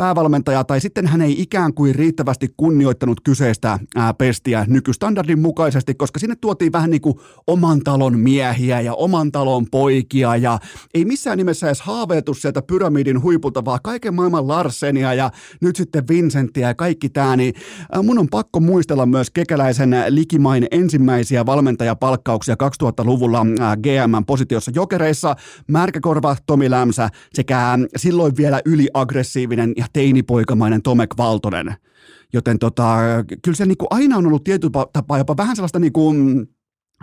päävalmentaja 0.00 0.64
tai 0.64 0.80
sitten 0.80 1.06
hän 1.06 1.22
ei 1.22 1.42
ikään 1.42 1.74
kuin 1.74 1.94
riittävästi 1.94 2.48
kunnioittanut 2.56 3.20
kyseistä 3.24 3.78
ää, 3.96 4.14
pestiä 4.14 4.64
nykystandardin 4.68 5.38
mukaisesti, 5.38 5.94
koska 5.94 6.18
sinne 6.18 6.36
tuotiin 6.40 6.72
vähän 6.72 6.90
niin 6.90 7.00
kuin 7.00 7.14
oman 7.46 7.80
talon 7.80 8.18
miehiä 8.18 8.80
ja 8.80 8.94
oman 8.94 9.32
talon 9.32 9.66
poikia 9.70 10.36
ja 10.36 10.58
ei 10.94 11.04
missään 11.04 11.38
nimessä 11.38 11.66
edes 11.66 11.80
haaveiltu 11.80 12.34
sieltä 12.34 12.62
pyramidin 12.62 13.22
huipulta, 13.22 13.64
vaan 13.64 13.78
kaiken 13.82 14.14
maailman 14.14 14.48
Larsenia 14.48 15.14
ja 15.14 15.30
nyt 15.60 15.76
sitten 15.76 16.08
Vincenttiä 16.08 16.68
ja 16.68 16.74
kaikki 16.74 17.08
tämä, 17.08 17.36
niin 17.36 17.54
mun 18.02 18.18
on 18.18 18.28
pakko 18.28 18.60
muistella 18.60 19.06
myös 19.06 19.30
kekäläisen 19.30 19.96
likimain 20.08 20.66
ensimmäisiä 20.70 21.46
valmentajapalkkauksia 21.46 22.56
2000-luvulla 22.82 23.46
GM-positiossa 23.82 24.72
jokereissa, 24.74 25.36
Märkäkorva, 25.66 26.36
Tomi 26.46 26.70
Lämsä 26.70 27.08
sekä 27.34 27.78
silloin 27.96 28.36
vielä 28.36 28.60
yliaggressiivinen 28.64 29.72
ja 29.76 29.86
teinipoikamainen 29.92 30.82
Tomek 30.82 31.10
Valtonen. 31.18 31.74
Joten 32.32 32.58
tota, 32.58 32.96
kyllä 33.42 33.56
se 33.56 33.66
niinku 33.66 33.86
aina 33.90 34.16
on 34.16 34.26
ollut 34.26 34.44
tietyllä 34.44 34.86
tapaa 34.92 35.18
jopa 35.18 35.36
vähän 35.36 35.56
sellaista 35.56 35.78
niinku 35.78 36.14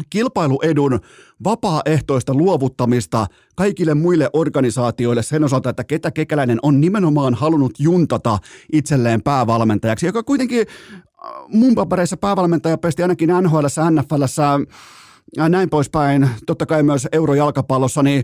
kilpailuedun 0.10 1.00
vapaaehtoista 1.44 2.34
luovuttamista 2.34 3.28
kaikille 3.56 3.94
muille 3.94 4.30
organisaatioille 4.34 5.24
sen 5.24 5.44
osalta, 5.44 5.70
että 5.70 5.84
ketä 5.84 6.12
kekäläinen 6.12 6.60
on 6.62 6.82
nimenomaan 6.82 7.34
halunnut 7.34 7.80
juntata 7.80 8.38
itselleen 8.74 9.22
päävalmentajaksi, 9.22 10.06
joka 10.06 10.24
kuitenkin 10.24 10.68
äh, 10.70 11.32
mun 11.48 11.76
papereissa 11.76 12.18
päävalmentaja 12.18 12.78
pesti 12.78 13.02
ainakin 13.02 13.30
NHL, 13.42 13.66
NFL, 13.92 14.24
näin 15.50 15.70
poispäin, 15.70 16.30
totta 16.46 16.66
kai 16.66 16.84
myös 16.84 17.08
eurojalkapallossa, 17.12 18.04
niin 18.04 18.24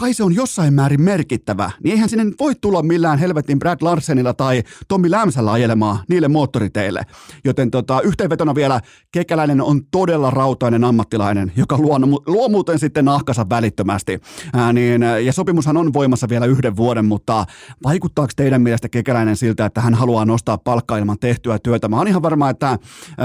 kai 0.00 0.14
se 0.14 0.24
on 0.24 0.34
jossain 0.34 0.74
määrin 0.74 1.02
merkittävä, 1.02 1.70
niin 1.84 1.92
eihän 1.92 2.08
sinne 2.08 2.24
voi 2.40 2.54
tulla 2.60 2.82
millään 2.82 3.18
helvetin 3.18 3.58
Brad 3.58 3.78
Larsenilla 3.80 4.34
tai 4.34 4.62
Tommi 4.88 5.10
Lämsällä 5.10 5.52
ajelemaan 5.52 5.98
niille 6.08 6.28
moottoriteille. 6.28 7.02
Joten 7.44 7.70
tota, 7.70 8.00
yhteenvetona 8.00 8.54
vielä, 8.54 8.80
Kekäläinen 9.12 9.60
on 9.60 9.80
todella 9.90 10.30
rautainen 10.30 10.84
ammattilainen, 10.84 11.52
joka 11.56 11.78
luo, 11.78 11.98
luo 12.26 12.48
muuten 12.48 12.78
sitten 12.78 13.04
nahkansa 13.04 13.46
välittömästi. 13.50 14.20
Ää, 14.52 14.72
niin, 14.72 15.02
ja 15.02 15.32
sopimushan 15.32 15.76
on 15.76 15.92
voimassa 15.92 16.28
vielä 16.28 16.46
yhden 16.46 16.76
vuoden, 16.76 17.04
mutta 17.04 17.46
vaikuttaako 17.84 18.32
teidän 18.36 18.62
mielestä 18.62 18.88
Kekäläinen 18.88 19.36
siltä, 19.36 19.66
että 19.66 19.80
hän 19.80 19.94
haluaa 19.94 20.24
nostaa 20.24 20.58
palkkaa 20.58 20.98
ilman 20.98 21.18
tehtyä 21.20 21.58
työtä? 21.58 21.88
Mä 21.88 21.96
oon 21.96 22.08
ihan 22.08 22.22
varma, 22.22 22.50
että 22.50 22.78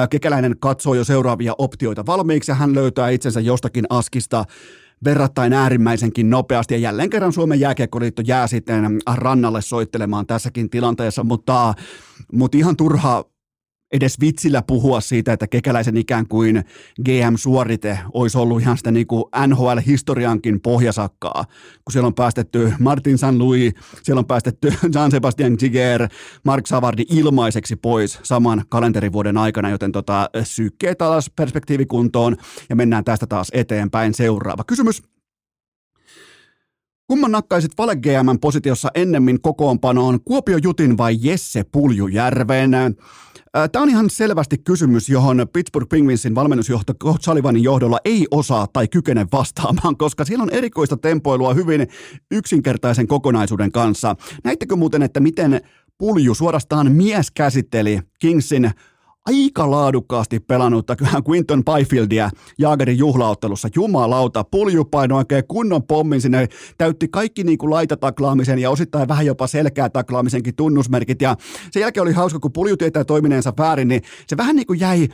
Kekäläinen 0.10 0.56
katsoo 0.60 0.94
jo 0.94 1.04
seuraavia 1.04 1.54
optioita 1.58 2.06
valmiiksi 2.06 2.52
ja 2.52 2.56
hän 2.56 2.76
löytää 2.76 3.10
itsensä 3.10 3.40
jostakin 3.40 3.86
askista 3.90 4.46
verrattain 5.04 5.54
äärimmäisenkin 5.54 6.30
nopeasti. 6.30 6.74
Ja 6.74 6.78
jälleen 6.78 7.10
kerran 7.10 7.34
Suomen 7.34 7.60
jääkiekkoliitto 7.60 8.22
jää 8.26 8.48
sitten 8.48 9.02
rannalle 9.16 9.62
soittelemaan 9.62 10.28
tässäkin 10.28 10.70
tilanteessa, 10.70 11.24
mutta, 11.24 11.74
mutta 12.34 12.58
ihan 12.58 12.78
turha 12.78 13.26
edes 13.94 14.20
vitsillä 14.20 14.62
puhua 14.62 15.02
siitä, 15.02 15.34
että 15.34 15.48
kekäläisen 15.48 15.98
ikään 15.98 16.28
kuin 16.28 16.64
GM-suorite 17.06 18.00
olisi 18.14 18.38
ollut 18.38 18.62
ihan 18.62 18.78
sitä 18.78 18.92
niin 18.92 19.08
NHL-historiankin 19.48 20.62
pohjasakkaa, 20.62 21.46
kun 21.86 21.92
siellä 21.92 22.08
on 22.08 22.14
päästetty 22.14 22.74
Martin 22.80 23.18
San 23.18 23.40
Louis, 23.40 23.74
siellä 24.04 24.20
on 24.20 24.26
päästetty 24.26 24.74
Jean 24.94 25.12
Sebastian 25.12 25.56
Giger, 25.60 26.08
Mark 26.46 26.68
Savardi 26.68 27.06
ilmaiseksi 27.10 27.76
pois 27.76 28.20
saman 28.24 28.64
kalenterivuoden 28.70 29.38
aikana, 29.38 29.70
joten 29.70 29.92
tota, 29.92 30.30
sykkeet 30.44 30.98
taas 30.98 31.32
perspektiivikuntoon 31.36 32.38
ja 32.70 32.76
mennään 32.76 33.04
tästä 33.04 33.28
taas 33.28 33.48
eteenpäin. 33.54 34.14
Seuraava 34.14 34.64
kysymys. 34.64 35.04
Kumman 37.08 37.32
nakkaisit 37.32 37.72
Vale 37.78 37.96
GMn 37.96 38.40
positiossa 38.42 38.90
ennemmin 38.96 39.42
kokoonpanoon, 39.42 40.20
Kuopio 40.26 40.58
Jutin 40.64 40.98
vai 40.98 41.18
Jesse 41.22 41.64
Puljujärven? 41.72 42.72
Tämä 43.72 43.84
on 43.84 43.90
ihan 43.90 44.10
selvästi 44.10 44.58
kysymys, 44.58 45.10
johon 45.10 45.48
Pittsburgh 45.54 45.90
Penguinsin 45.90 46.36
valmennusjohto 46.36 46.94
Coach 46.94 47.24
Sullivanin 47.26 47.64
johdolla 47.64 48.00
ei 48.06 48.28
osaa 48.32 48.68
tai 48.68 48.88
kykene 48.88 49.28
vastaamaan, 49.32 49.98
koska 49.98 50.26
siellä 50.26 50.44
on 50.44 50.50
erikoista 50.50 50.98
tempoilua 50.98 51.54
hyvin 51.54 51.88
yksinkertaisen 52.32 53.08
kokonaisuuden 53.08 53.72
kanssa. 53.72 54.16
Näittekö 54.44 54.76
muuten, 54.76 55.04
että 55.04 55.20
miten 55.20 55.62
Pulju 55.98 56.36
suorastaan 56.36 56.92
mies 56.92 57.32
käsitteli 57.32 58.00
Kingsin 58.20 58.72
aika 59.26 59.72
laadukkaasti 59.72 60.40
pelannutta 60.40 60.96
Quinton 61.30 61.64
Byfieldia 61.66 62.30
Jaagerin 62.58 62.98
juhlaottelussa. 62.98 63.70
Jumalauta, 63.76 64.44
pulju 64.44 64.86
paino 64.86 65.18
oikein 65.18 65.44
kunnon 65.48 65.84
pommin 65.84 66.22
sinne, 66.22 66.48
täytti 66.78 67.08
kaikki 67.08 67.44
niin 67.44 67.58
kuin 67.58 67.70
laitataklaamisen 67.70 68.60
ja 68.60 68.70
osittain 68.70 69.08
vähän 69.08 69.26
jopa 69.26 69.48
selkää 69.48 69.90
taklaamisenkin 69.90 70.56
tunnusmerkit. 70.56 71.22
Ja 71.22 71.36
sen 71.72 71.82
jälkeen 71.82 72.02
oli 72.02 72.12
hauska, 72.14 72.40
kun 72.40 72.54
pulju 72.54 72.78
tietää 72.78 73.04
toimineensa 73.04 73.54
väärin, 73.58 73.88
niin 73.88 74.02
se 74.28 74.38
vähän 74.38 74.56
niin 74.56 74.68
kuin 74.68 74.80
jäi 74.80 75.08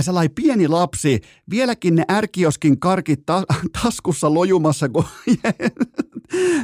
sellainen 0.00 0.34
pieni 0.34 0.68
lapsi, 0.68 1.20
vieläkin 1.50 1.94
ne 1.94 2.04
ärkioskin 2.10 2.80
karkit 2.80 3.26
ta- 3.26 3.44
taskussa 3.82 4.34
lojumassa, 4.34 4.88
kun 4.88 5.04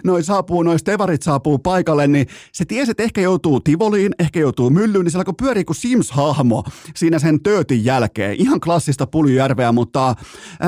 noin 0.05 0.25
saapuu, 0.25 0.63
noin 0.63 0.79
stevarit 0.79 1.23
saapuu 1.23 1.59
paikalle, 1.59 2.07
niin 2.07 2.27
se 2.53 2.65
tiesi, 2.65 2.91
että 2.91 3.03
ehkä 3.03 3.21
joutuu 3.21 3.61
Tivoliin, 3.61 4.13
ehkä 4.19 4.41
joutuu 4.41 4.71
myllyyn, 4.71 5.05
niin 5.05 5.13
se 5.13 5.19
alkoi 5.19 5.35
pyörii 5.39 5.65
kuin 5.65 5.77
Sims-hahmo 5.77 6.65
siinä 6.97 7.19
sen 7.19 7.43
töötin 7.43 7.85
jälkeen. 7.85 8.37
Ihan 8.39 8.61
klassista 8.61 9.07
Puljujärveä, 9.07 9.73
mutta 9.73 10.15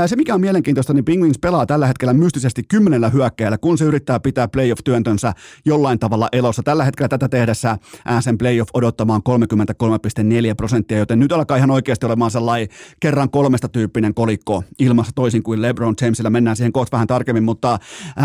se 0.06 0.16
mikä 0.16 0.34
on 0.34 0.40
mielenkiintoista, 0.40 0.92
niin 0.92 1.04
Penguins 1.04 1.38
pelaa 1.38 1.66
tällä 1.66 1.86
hetkellä 1.86 2.14
mystisesti 2.14 2.62
kymmenellä 2.62 3.08
hyökkäjällä, 3.08 3.58
kun 3.58 3.78
se 3.78 3.84
yrittää 3.84 4.20
pitää 4.20 4.48
playoff-työntönsä 4.48 5.32
jollain 5.64 5.98
tavalla 5.98 6.28
elossa. 6.32 6.62
Tällä 6.62 6.84
hetkellä 6.84 7.08
tätä 7.08 7.28
tehdessä 7.28 7.78
sen 8.20 8.38
playoff 8.38 8.70
odottamaan 8.74 9.22
33,4 9.28 10.54
prosenttia, 10.56 10.98
joten 10.98 11.18
nyt 11.18 11.32
alkaa 11.32 11.56
ihan 11.56 11.70
oikeasti 11.70 12.06
olemaan 12.06 12.30
sellainen 12.30 12.68
kerran 13.00 13.30
kolmesta 13.30 13.68
tyyppinen 13.68 14.14
kolikko 14.14 14.64
ilmassa 14.78 15.12
toisin 15.14 15.42
kuin 15.42 15.62
LeBron 15.62 15.94
Jamesilla. 16.02 16.30
Mennään 16.30 16.56
siihen 16.56 16.72
kohta 16.72 16.94
vähän 16.94 17.06
tarkemmin, 17.06 17.44
mutta 17.44 17.78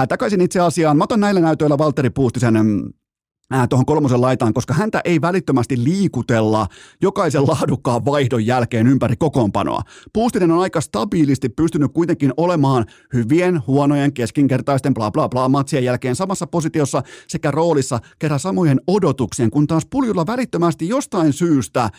takaisin 0.10 0.42
itse 0.42 0.59
asiaan. 0.60 0.98
Mä 0.98 1.04
otan 1.04 1.20
näillä 1.20 1.42
näytöillä 1.42 1.78
Valtteri 1.78 2.10
Puustisen 2.10 2.56
tuohon 3.70 3.86
kolmosen 3.86 4.22
laitaan, 4.22 4.54
koska 4.54 4.74
häntä 4.74 5.02
ei 5.04 5.22
välittömästi 5.22 5.84
liikutella 5.84 6.68
jokaisen 7.02 7.48
laadukkaan 7.48 8.06
vaihdon 8.06 8.46
jälkeen 8.46 8.88
ympäri 8.88 9.16
kokoonpanoa. 9.16 9.82
Puustinen 10.14 10.52
on 10.52 10.62
aika 10.62 10.82
stabiilisti 10.82 11.50
pystynyt 11.50 11.94
kuitenkin 11.94 12.34
olemaan 12.38 12.86
hyvien, 13.14 13.62
huonojen, 13.68 14.14
keskinkertaisten 14.14 14.94
bla 14.94 15.12
bla 15.12 15.30
bla 15.30 15.50
matsien 15.50 15.84
jälkeen 15.84 16.16
samassa 16.16 16.48
positiossa 16.48 17.04
sekä 17.28 17.52
roolissa 17.52 18.00
kerran 18.20 18.40
samojen 18.40 18.82
odotuksien, 18.88 19.52
kun 19.52 19.68
taas 19.68 19.86
puljulla 19.86 20.28
välittömästi 20.28 20.88
jostain 20.88 21.34
syystä 21.34 21.90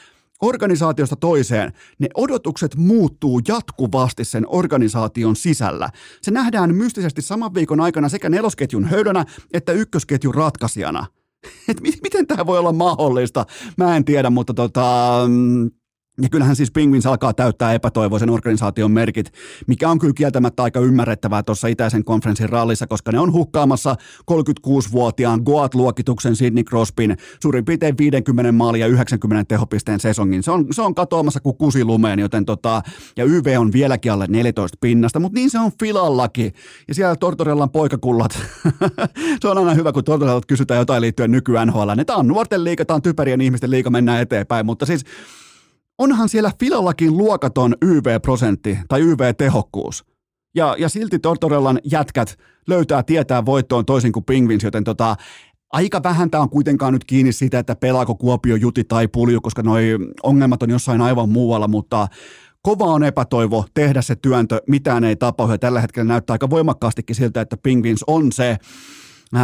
organisaatiosta 0.41 1.17
toiseen, 1.17 1.73
ne 1.99 2.09
odotukset 2.15 2.77
muuttuu 2.77 3.41
jatkuvasti 3.49 4.25
sen 4.25 4.45
organisaation 4.49 5.37
sisällä. 5.37 5.91
Se 6.23 6.31
nähdään 6.31 6.75
mystisesti 6.75 7.23
saman 7.23 7.55
viikon 7.55 7.81
aikana 7.81 8.09
sekä 8.09 8.29
nelosketjun 8.29 8.85
höydönä 8.85 9.25
että 9.53 9.73
ykkösketjun 9.73 10.35
ratkaisijana– 10.35 11.07
et 11.69 11.81
miten 11.81 12.27
tämä 12.27 12.47
voi 12.47 12.59
olla 12.59 12.73
mahdollista? 12.73 13.47
Mä 13.77 13.97
en 13.97 14.05
tiedä, 14.05 14.31
mutta 14.31 14.55
tota, 14.55 15.21
mm, 15.29 15.71
ja 16.23 16.29
kyllähän 16.29 16.57
siis 16.57 16.71
Penguins 16.71 17.07
alkaa 17.07 17.33
täyttää 17.33 17.75
epätoivoisen 17.75 18.31
organisaation 18.31 18.91
merkit, 18.91 19.33
mikä 19.67 19.91
on 19.91 19.99
kyllä 19.99 20.15
kieltämättä 20.15 20.63
aika 20.63 20.81
ymmärrettävää 20.81 21.43
tuossa 21.43 21.69
itäisen 21.69 22.05
konferenssin 22.05 22.49
rallissa, 22.49 22.87
koska 22.87 23.13
ne 23.13 23.19
on 23.19 23.33
hukkaamassa 23.33 23.97
36-vuotiaan 24.31 25.41
Goat-luokituksen 25.41 26.37
Sidney 26.37 26.65
Crosbyn 26.65 27.17
suurin 27.43 27.65
piirtein 27.65 27.99
50 27.99 28.53
maalia 28.53 28.87
ja 28.87 28.93
90 28.93 29.45
tehopisteen 29.49 30.01
sesongin. 30.01 30.43
Se 30.43 30.51
on, 30.51 30.67
se 30.71 30.83
on 30.83 30.95
katoamassa 30.95 31.41
kuin 31.41 31.57
kusi 31.57 31.85
lumeen, 31.85 32.19
joten 32.19 32.45
tota, 32.45 32.83
ja 33.17 33.25
YV 33.25 33.57
on 33.59 33.73
vieläkin 33.73 34.13
alle 34.13 34.27
14 34.29 34.79
pinnasta, 34.81 35.21
mutta 35.21 35.39
niin 35.39 35.51
se 35.51 35.59
on 35.59 35.71
Filallakin. 35.81 36.53
Ja 36.89 36.95
siellä 36.95 37.17
Tortorellan 37.17 37.71
poikakullat. 37.71 38.33
se 39.43 39.49
on 39.49 39.59
aina 39.59 39.75
hyvä, 39.75 39.93
kun 39.93 40.05
Tortorellat 40.05 40.47
kysytään 40.47 40.79
jotain 40.79 41.01
liittyen 41.01 41.31
nyky 41.31 41.53
NHL. 41.67 41.91
Tämä 42.07 42.17
on 42.17 42.29
nuorten 42.29 42.65
liika, 42.65 42.85
tämä 42.85 42.95
on 42.95 43.03
typerien 43.03 43.41
ihmisten 43.41 43.71
liika, 43.71 43.91
mennään 43.91 44.21
eteenpäin, 44.21 44.67
mutta 44.67 44.87
siis 44.87 45.05
onhan 46.01 46.29
siellä 46.29 46.53
Filallakin 46.61 47.17
luokaton 47.17 47.75
YV-prosentti 47.83 48.79
tai 48.89 49.01
YV-tehokkuus. 49.01 50.05
Ja, 50.55 50.77
ja 50.79 50.89
silti 50.89 51.19
Tortorellan 51.19 51.79
jätkät 51.85 52.39
löytää 52.69 53.03
tietää 53.03 53.45
voittoon 53.47 53.87
toisin 53.87 54.13
kuin 54.13 54.25
Pingvins, 54.25 54.65
joten 54.65 54.85
tota, 54.85 55.17
aika 55.73 56.03
vähän 56.03 56.31
tämä 56.31 56.43
on 56.43 56.51
kuitenkaan 56.51 56.93
nyt 56.93 57.05
kiinni 57.05 57.33
siitä, 57.33 57.59
että 57.59 57.77
pelaako 57.77 58.15
Kuopio, 58.15 58.57
Juti 58.57 58.85
tai 58.85 59.09
Pulju, 59.09 59.41
koska 59.41 59.63
noi 59.63 59.99
ongelmat 60.23 60.63
on 60.63 60.71
jossain 60.71 61.01
aivan 61.01 61.29
muualla, 61.29 61.69
mutta 61.69 62.09
kova 62.63 62.85
on 62.85 63.05
epätoivo 63.05 63.65
tehdä 63.75 64.03
se 64.03 64.17
työntö, 64.17 64.63
mitään 64.69 65.05
ei 65.05 65.17
tapahdu 65.17 65.53
ja 65.53 65.59
tällä 65.59 65.81
hetkellä 65.81 66.09
näyttää 66.09 66.35
aika 66.35 66.51
voimakkaastikin 66.51 67.17
siltä, 67.17 67.41
että 67.41 67.57
Pingvins 67.57 68.05
on 68.07 68.33
se 68.33 68.57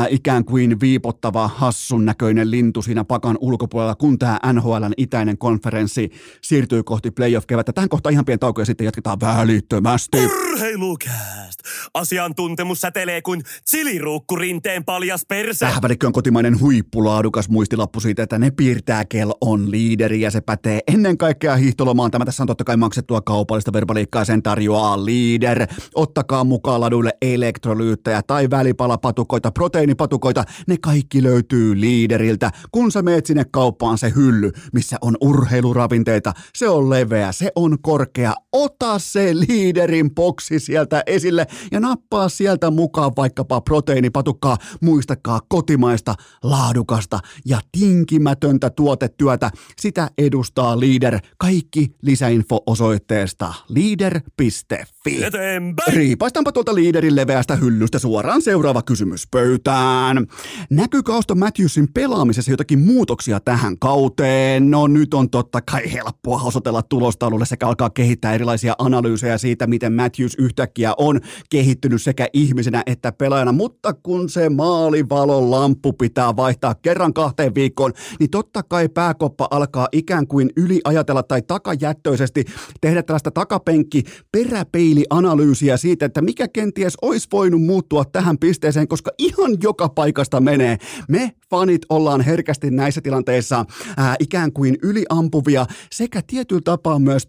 ikään 0.08 0.44
kuin 0.44 0.80
viipottava, 0.80 1.48
hassun 1.48 2.04
näköinen 2.04 2.50
lintu 2.50 2.82
siinä 2.82 3.04
pakan 3.04 3.38
ulkopuolella, 3.40 3.94
kun 3.94 4.18
tämä 4.18 4.38
NHLn 4.52 4.92
itäinen 4.96 5.38
konferenssi 5.38 6.10
siirtyy 6.42 6.82
kohti 6.82 7.10
playoff-kevättä. 7.10 7.72
Tähän 7.72 7.88
kohtaan 7.88 8.12
ihan 8.12 8.24
pieni 8.24 8.38
tauko 8.38 8.60
ja 8.60 8.64
sitten 8.64 8.84
jatketaan 8.84 9.20
välittömästi. 9.20 10.18
Urheilukääst! 10.18 11.60
Asiantuntemus 11.94 12.80
sätelee 12.80 13.22
kuin 13.22 13.42
chiliruukku 13.70 14.36
rinteen 14.36 14.84
paljas 14.84 15.24
persä. 15.28 15.66
Tähän 15.66 15.82
välikköön 15.82 16.12
kotimainen 16.12 16.60
huippulaadukas 16.60 17.48
muistilappu 17.48 18.00
siitä, 18.00 18.22
että 18.22 18.38
ne 18.38 18.50
piirtää 18.50 19.04
kel 19.04 19.32
on 19.40 19.70
liideri 19.70 20.20
ja 20.20 20.30
se 20.30 20.40
pätee 20.40 20.80
ennen 20.86 21.18
kaikkea 21.18 21.56
hiihtolomaan. 21.56 22.10
Tämä 22.10 22.24
tässä 22.24 22.42
on 22.42 22.46
totta 22.46 22.64
kai 22.64 22.76
maksettua 22.76 23.20
kaupallista 23.20 23.72
verbaliikkaa, 23.72 24.24
sen 24.24 24.42
tarjoaa 24.42 25.04
liider. 25.04 25.66
Ottakaa 25.94 26.44
mukaan 26.44 26.80
laduille 26.80 27.12
elektrolyyttejä 27.22 28.22
tai 28.26 28.50
välipalapatukoita, 28.50 29.50
proteiinipatukoita. 29.76 30.44
Ne 30.66 30.76
kaikki 30.80 31.22
löytyy 31.22 31.80
liideriltä. 31.80 32.50
Kun 32.72 32.92
sä 32.92 33.02
meet 33.02 33.26
sinne 33.26 33.44
kauppaan 33.44 33.98
se 33.98 34.12
hylly, 34.16 34.52
missä 34.72 34.96
on 35.00 35.16
urheiluravinteita, 35.20 36.32
se 36.54 36.68
on 36.68 36.90
leveä, 36.90 37.32
se 37.32 37.52
on 37.56 37.78
korkea. 37.82 38.34
Ota 38.56 38.98
se 38.98 39.34
liiderin 39.34 40.14
boksi 40.14 40.60
sieltä 40.60 41.02
esille 41.06 41.46
ja 41.72 41.80
nappaa 41.80 42.28
sieltä 42.28 42.70
mukaan 42.70 43.12
vaikkapa 43.16 43.60
proteiinipatukkaa. 43.60 44.56
Muistakaa 44.82 45.40
kotimaista, 45.48 46.14
laadukasta 46.42 47.18
ja 47.44 47.60
tinkimätöntä 47.78 48.70
tuotetyötä. 48.70 49.50
Sitä 49.80 50.10
edustaa 50.18 50.80
Leader. 50.80 51.18
Kaikki 51.38 51.94
lisäinfo 52.02 52.62
osoitteesta 52.66 53.54
leader.fi. 53.68 55.24
Eteenpäin! 55.24 55.94
Riipaistaanpa 55.94 56.52
tuolta 56.52 56.74
Leaderin 56.74 57.16
leveästä 57.16 57.56
hyllystä 57.56 57.98
suoraan 57.98 58.42
seuraava 58.42 58.82
kysymys 58.82 59.26
pöytään. 59.30 60.26
Näkyykö 60.70 61.14
Auston 61.14 61.38
Matthewsin 61.38 61.88
pelaamisessa 61.94 62.50
jotakin 62.50 62.78
muutoksia 62.78 63.40
tähän 63.40 63.78
kauteen? 63.78 64.70
No 64.70 64.86
nyt 64.86 65.14
on 65.14 65.30
totta 65.30 65.60
kai 65.60 65.92
helppoa 65.92 66.42
osoitella 66.42 66.82
tulostaululle 66.82 67.46
sekä 67.46 67.66
alkaa 67.66 67.90
kehittää 67.90 68.34
erilaisia 68.34 68.45
analyysejä 68.78 69.38
siitä, 69.38 69.66
miten 69.66 69.92
Matthews 69.92 70.34
yhtäkkiä 70.38 70.94
on 70.98 71.20
kehittynyt 71.50 72.02
sekä 72.02 72.28
ihmisenä 72.32 72.82
että 72.86 73.12
pelaajana, 73.12 73.52
mutta 73.52 73.92
kun 73.92 74.28
se 74.28 74.48
maalivalon 74.48 75.50
lamppu 75.50 75.92
pitää 75.92 76.36
vaihtaa 76.36 76.74
kerran 76.74 77.14
kahteen 77.14 77.54
viikkoon, 77.54 77.92
niin 78.20 78.30
totta 78.30 78.62
kai 78.62 78.88
pääkoppa 78.88 79.48
alkaa 79.50 79.88
ikään 79.92 80.26
kuin 80.26 80.50
yliajatella 80.56 81.22
tai 81.22 81.42
takajättöisesti 81.42 82.44
tehdä 82.80 83.02
tällaista 83.02 83.30
takapenkki 83.30 84.02
peräpeilianalyysiä 84.32 85.76
siitä, 85.76 86.06
että 86.06 86.22
mikä 86.22 86.48
kenties 86.48 86.96
olisi 87.02 87.28
voinut 87.32 87.62
muuttua 87.62 88.04
tähän 88.04 88.38
pisteeseen, 88.38 88.88
koska 88.88 89.10
ihan 89.18 89.50
joka 89.62 89.88
paikasta 89.88 90.40
menee. 90.40 90.78
Me 91.08 91.32
fanit 91.50 91.82
ollaan 91.88 92.20
herkästi 92.20 92.70
näissä 92.70 93.00
tilanteissa 93.00 93.64
ää, 93.96 94.16
ikään 94.20 94.52
kuin 94.52 94.76
yliampuvia 94.82 95.66
sekä 95.92 96.20
tietyllä 96.26 96.62
tapaa 96.64 96.98
myös 96.98 97.26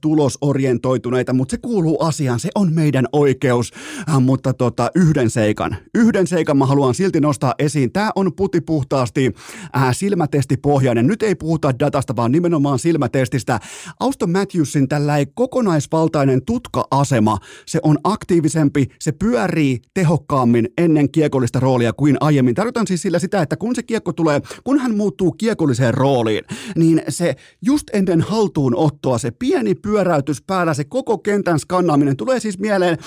tulosorientoituneita, 1.07 1.33
mutta 1.33 1.51
se 1.51 1.57
kuuluu 1.57 2.03
asiaan, 2.03 2.39
se 2.39 2.49
on 2.55 2.73
meidän 2.73 3.05
oikeus. 3.11 3.71
Äh, 4.09 4.21
mutta 4.21 4.53
tota, 4.53 4.91
yhden 4.95 5.29
seikan, 5.29 5.77
yhden 5.95 6.27
seikan 6.27 6.57
mä 6.57 6.65
haluan 6.65 6.95
silti 6.95 7.19
nostaa 7.19 7.53
esiin. 7.59 7.91
Tämä 7.91 8.11
on 8.15 8.33
putipuhtaasti 8.33 9.33
äh, 9.75 9.95
silmätestipohjainen. 9.95 11.07
Nyt 11.07 11.23
ei 11.23 11.35
puhuta 11.35 11.79
datasta, 11.79 12.15
vaan 12.15 12.31
nimenomaan 12.31 12.79
silmätestistä. 12.79 13.59
Auston 13.99 14.31
Matthewsin 14.31 14.87
tällä 14.87 15.13
kokonaisvaltainen 15.33 16.45
tutka-asema, 16.45 17.37
se 17.65 17.79
on 17.83 17.97
aktiivisempi, 18.03 18.87
se 18.99 19.11
pyörii 19.11 19.81
tehokkaammin 19.93 20.69
ennen 20.77 21.11
kiekollista 21.11 21.59
roolia 21.59 21.93
kuin 21.93 22.17
aiemmin. 22.19 22.55
Tarkoitan 22.55 22.87
siis 22.87 23.01
sillä 23.01 23.19
sitä, 23.19 23.41
että 23.41 23.55
kun 23.55 23.75
se 23.75 23.83
kiekko 23.83 24.13
tulee, 24.13 24.41
kun 24.63 24.79
hän 24.79 24.97
muuttuu 24.97 25.31
kiekolliseen 25.31 25.93
rooliin, 25.93 26.43
niin 26.75 27.01
se 27.09 27.35
just 27.61 27.83
ennen 27.93 28.21
haltuunottoa, 28.21 29.17
se 29.17 29.31
pieni 29.31 29.75
pyöräytys 29.75 30.41
päällä, 30.41 30.73
se 30.73 30.83
koko 30.89 31.17
kentän 31.17 31.59
skannaaminen. 31.59 32.17
Tulee 32.17 32.39
siis 32.39 32.59
mieleen 32.59 32.97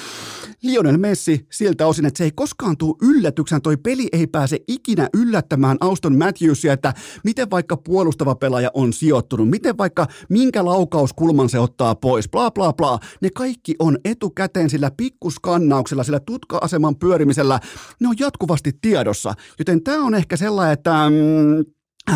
Lionel 0.63 0.97
Messi 0.99 1.47
siltä 1.51 1.87
osin, 1.87 2.07
että 2.07 2.19
se 2.19 2.25
ei 2.25 2.31
koskaan 2.35 2.77
tule 2.77 2.97
yllätyksen. 3.03 3.63
Toi 3.63 3.77
peli 3.77 4.09
ei 4.13 4.27
pääse 4.27 4.59
ikinä 4.69 5.09
yllättämään 5.15 5.77
Auston 5.81 6.19
Matthewsia, 6.19 6.73
että 6.73 6.95
miten 7.25 7.51
vaikka 7.51 7.77
puolustava 7.77 8.35
pelaaja 8.35 8.71
on 8.75 8.93
sijoittunut, 8.93 9.51
miten 9.51 9.79
vaikka 9.79 10.07
minkä 10.29 10.65
laukauskulman 10.65 11.49
se 11.49 11.59
ottaa 11.59 11.95
pois, 11.95 12.29
bla 12.29 12.51
bla 12.51 12.73
bla. 12.73 12.99
Ne 13.21 13.31
kaikki 13.35 13.75
on 13.79 13.99
etukäteen 14.05 14.71
sillä 14.71 14.91
pikkuskannauksella, 14.97 16.05
sillä 16.05 16.21
tutka-aseman 16.21 16.97
pyörimisellä, 16.97 17.61
ne 18.01 18.09
on 18.09 18.15
jatkuvasti 18.19 18.73
tiedossa. 18.81 19.35
Joten 19.59 19.83
tämä 19.83 20.05
on 20.05 20.15
ehkä 20.15 20.37
sellainen, 20.37 20.73
että 20.73 21.11
mm, 21.11 21.73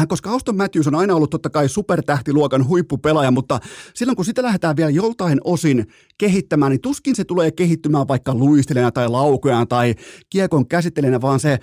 koska 0.09 0.31
Auston 0.31 0.57
Matthews 0.57 0.87
on 0.87 0.95
aina 0.95 1.15
ollut 1.15 1.31
totta 1.31 1.51
kai 1.51 1.69
supertähtiluokan 1.69 2.69
huippupelaaja, 2.69 3.31
mutta 3.31 3.61
silloin 3.95 4.17
kun 4.17 4.25
sitä 4.25 4.43
lähdetään 4.43 4.77
vielä 4.77 4.91
joltain 4.91 5.41
osin 5.45 5.87
kehittämään, 6.19 6.71
niin 6.71 6.81
tuskin 6.81 7.17
se 7.17 7.25
tulee 7.25 7.51
kehittymään 7.51 8.09
vaikka 8.09 8.35
luistelijana 8.35 8.93
tai 8.93 9.09
laukojana 9.09 9.67
tai 9.67 9.95
kiekon 10.31 10.69
käsittelijänä, 10.69 11.21
vaan 11.21 11.41
se 11.41 11.59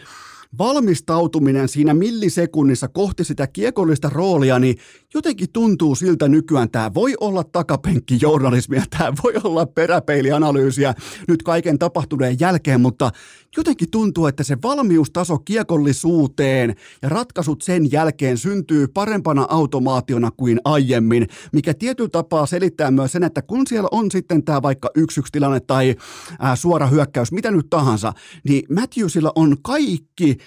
valmistautuminen 0.58 1.68
siinä 1.68 1.94
millisekunnissa 1.94 2.88
kohti 2.88 3.24
sitä 3.24 3.48
kiekollista 3.48 4.10
roolia, 4.10 4.60
niin 4.60 4.78
jotenkin 5.14 5.52
tuntuu 5.54 5.96
siltä 5.96 6.28
nykyään, 6.28 6.72
tämä 6.72 6.94
voi 6.94 7.14
olla 7.20 7.44
takapenkkijournalismia, 7.44 8.84
tämä 8.98 9.14
voi 9.24 9.34
olla 9.44 9.66
peräpeilianalyysiä 9.66 10.94
nyt 11.28 11.44
kaiken 11.44 11.80
tapahtuneen 11.80 12.40
jälkeen, 12.40 12.82
mutta 12.82 13.12
jotenkin 13.58 13.92
tuntuu, 13.92 14.26
että 14.26 14.44
se 14.44 14.58
valmiustaso 14.64 15.38
kiekollisuuteen 15.38 16.76
ja 17.02 17.10
ratkaisut 17.10 17.62
sen 17.62 17.92
jälkeen 17.92 18.38
syntyy 18.38 18.88
parempana 18.88 19.46
automaationa 19.50 20.32
kuin 20.32 20.60
aiemmin, 20.66 21.28
mikä 21.54 21.74
tietyllä 21.74 22.10
tapaa 22.10 22.46
selittää 22.46 22.92
myös 22.92 23.12
sen, 23.12 23.24
että 23.24 23.42
kun 23.42 23.68
siellä 23.68 23.90
on 23.92 24.12
sitten 24.12 24.44
tämä 24.44 24.62
vaikka 24.62 24.90
yksi 24.96 25.22
tilanne 25.32 25.60
tai 25.60 25.96
ää, 26.40 26.56
suora 26.56 26.88
hyökkäys, 26.88 27.32
mitä 27.32 27.52
nyt 27.52 27.70
tahansa, 27.70 28.14
niin 28.44 28.64
Matthewsilla 28.76 29.32
on 29.36 29.58
kaikki, 29.62 30.38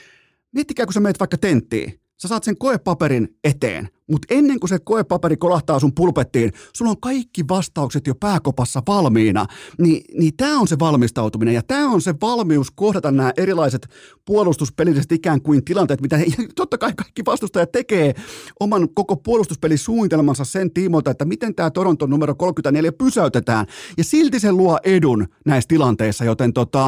miettikää 0.52 0.86
kun 0.86 0.92
sä 0.92 1.00
meet 1.00 1.20
vaikka 1.20 1.38
tenttiin, 1.38 2.00
sä 2.22 2.28
saat 2.28 2.44
sen 2.44 2.58
koepaperin 2.58 3.28
eteen, 3.44 3.88
mutta 4.10 4.34
ennen 4.34 4.60
kuin 4.60 4.68
se 4.68 4.78
koepaperi 4.84 5.36
kolahtaa 5.36 5.80
sun 5.80 5.94
pulpettiin, 5.94 6.52
sulla 6.72 6.90
on 6.90 7.00
kaikki 7.00 7.44
vastaukset 7.48 8.06
jo 8.06 8.14
pääkopassa 8.14 8.82
valmiina. 8.86 9.46
Ni, 9.78 10.02
niin 10.18 10.36
tämä 10.36 10.58
on 10.58 10.68
se 10.68 10.78
valmistautuminen 10.78 11.54
ja 11.54 11.62
tämä 11.62 11.88
on 11.88 12.00
se 12.02 12.14
valmius 12.22 12.70
kohdata 12.70 13.10
nämä 13.10 13.32
erilaiset 13.36 13.88
puolustuspelilliset 14.24 15.12
ikään 15.12 15.42
kuin 15.42 15.64
tilanteet, 15.64 16.00
mitä 16.00 16.16
he, 16.16 16.24
totta 16.56 16.78
kai 16.78 16.92
kaikki 16.96 17.24
vastustajat 17.24 17.72
tekee 17.72 18.14
oman 18.60 18.88
koko 18.94 19.16
puolustuspelisuunnitelmansa 19.16 20.44
sen 20.44 20.70
tiimoilta, 20.70 21.10
että 21.10 21.24
miten 21.24 21.54
tämä 21.54 21.70
Toronton 21.70 22.10
numero 22.10 22.34
34 22.34 22.92
pysäytetään. 22.92 23.66
Ja 23.98 24.04
silti 24.04 24.40
se 24.40 24.52
luo 24.52 24.78
edun 24.84 25.28
näissä 25.46 25.68
tilanteissa, 25.68 26.24
joten 26.24 26.52
tota, 26.52 26.86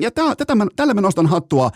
ja 0.00 0.10
tää, 0.10 0.36
tätä 0.36 0.54
mä, 0.54 0.66
tällä 0.76 0.94
mä 0.94 1.00
nostan 1.00 1.26
hattua 1.26 1.70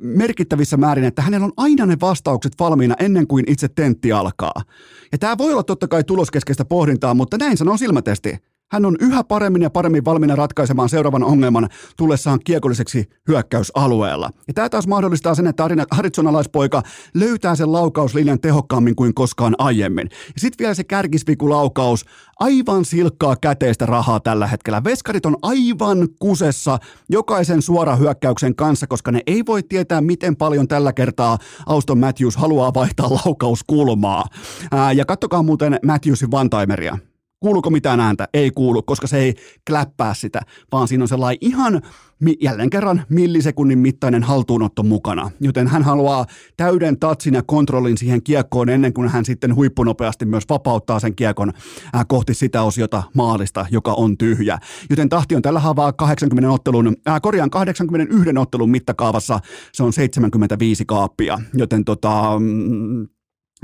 merkittävissä 0.00 0.76
määrin, 0.76 1.04
että 1.04 1.22
hänellä 1.22 1.44
on 1.44 1.52
aina 1.56 1.86
ne 1.86 1.96
vastaukset 2.00 2.52
valmiina 2.60 2.94
ennen 2.98 3.26
kuin 3.26 3.44
itse 3.48 3.68
tentti 3.68 4.12
alkaa. 4.12 4.62
Ja 5.12 5.18
tämä 5.18 5.38
voi 5.38 5.52
olla 5.52 5.62
totta 5.62 5.88
kai 5.88 6.04
tuloskeskeistä 6.04 6.64
pohdintaa, 6.64 7.14
mutta 7.14 7.38
näin 7.38 7.56
sanoo 7.56 7.76
silmätesti. 7.76 8.38
Hän 8.72 8.84
on 8.84 8.96
yhä 9.00 9.24
paremmin 9.24 9.62
ja 9.62 9.70
paremmin 9.70 10.04
valmiina 10.04 10.36
ratkaisemaan 10.36 10.88
seuraavan 10.88 11.24
ongelman 11.24 11.68
tullessaan 11.96 12.40
kiekolliseksi 12.44 13.08
hyökkäysalueella. 13.28 14.30
Ja 14.48 14.54
tämä 14.54 14.68
taas 14.68 14.86
mahdollistaa 14.86 15.34
sen, 15.34 15.46
että 15.46 15.68
Arizonalaispoika 15.90 16.82
löytää 17.14 17.56
sen 17.56 17.72
laukauslinjan 17.72 18.40
tehokkaammin 18.40 18.96
kuin 18.96 19.14
koskaan 19.14 19.54
aiemmin. 19.58 20.08
Ja 20.10 20.40
sitten 20.40 20.64
vielä 20.64 20.74
se 20.74 20.84
kärkisvikulaukaus, 20.84 22.04
aivan 22.40 22.84
silkkaa 22.84 23.36
käteistä 23.36 23.86
rahaa 23.86 24.20
tällä 24.20 24.46
hetkellä. 24.46 24.84
Veskarit 24.84 25.26
on 25.26 25.36
aivan 25.42 26.08
kusessa 26.18 26.78
jokaisen 27.10 27.62
suora 27.62 27.96
hyökkäyksen 27.96 28.54
kanssa, 28.54 28.86
koska 28.86 29.12
ne 29.12 29.20
ei 29.26 29.42
voi 29.46 29.62
tietää, 29.62 30.00
miten 30.00 30.36
paljon 30.36 30.68
tällä 30.68 30.92
kertaa 30.92 31.38
Auston 31.66 31.98
Matthews 31.98 32.36
haluaa 32.36 32.74
vaihtaa 32.74 33.10
laukauskulmaa. 33.24 34.24
Ää, 34.72 34.92
ja 34.92 35.04
kattokaa 35.04 35.42
muuten 35.42 35.78
Matthewsin 35.84 36.28
one-timeria. 36.34 37.07
Kuuluuko 37.40 37.70
mitään 37.70 38.00
ääntä? 38.00 38.28
Ei 38.34 38.50
kuulu, 38.50 38.82
koska 38.82 39.06
se 39.06 39.18
ei 39.18 39.34
kläppää 39.66 40.14
sitä, 40.14 40.40
vaan 40.72 40.88
siinä 40.88 41.04
on 41.04 41.08
sellainen 41.08 41.38
ihan 41.40 41.82
jälleen 42.40 42.70
kerran 42.70 43.02
millisekunnin 43.08 43.78
mittainen 43.78 44.22
haltuunotto 44.22 44.82
mukana. 44.82 45.30
Joten 45.40 45.66
hän 45.66 45.82
haluaa 45.82 46.26
täyden 46.56 46.98
tatsin 46.98 47.34
ja 47.34 47.42
kontrollin 47.42 47.98
siihen 47.98 48.22
kiekkoon 48.22 48.68
ennen 48.68 48.92
kuin 48.92 49.08
hän 49.08 49.24
sitten 49.24 49.54
huippunopeasti 49.54 50.24
myös 50.24 50.44
vapauttaa 50.48 51.00
sen 51.00 51.14
kiekon 51.14 51.52
äh, 51.94 52.04
kohti 52.08 52.34
sitä 52.34 52.62
osiota 52.62 53.02
maalista, 53.14 53.66
joka 53.70 53.92
on 53.92 54.18
tyhjä. 54.18 54.58
Joten 54.90 55.08
tahti 55.08 55.36
on 55.36 55.42
tällä 55.42 55.60
havaa 55.60 55.92
80 55.92 56.50
ottelun, 56.50 56.96
äh, 57.08 57.20
korjaan 57.20 57.50
81 57.50 58.38
ottelun 58.38 58.70
mittakaavassa, 58.70 59.40
se 59.72 59.82
on 59.82 59.92
75 59.92 60.84
kaappia. 60.84 61.38
Joten 61.54 61.84
tota, 61.84 62.32
mm, 62.38 63.06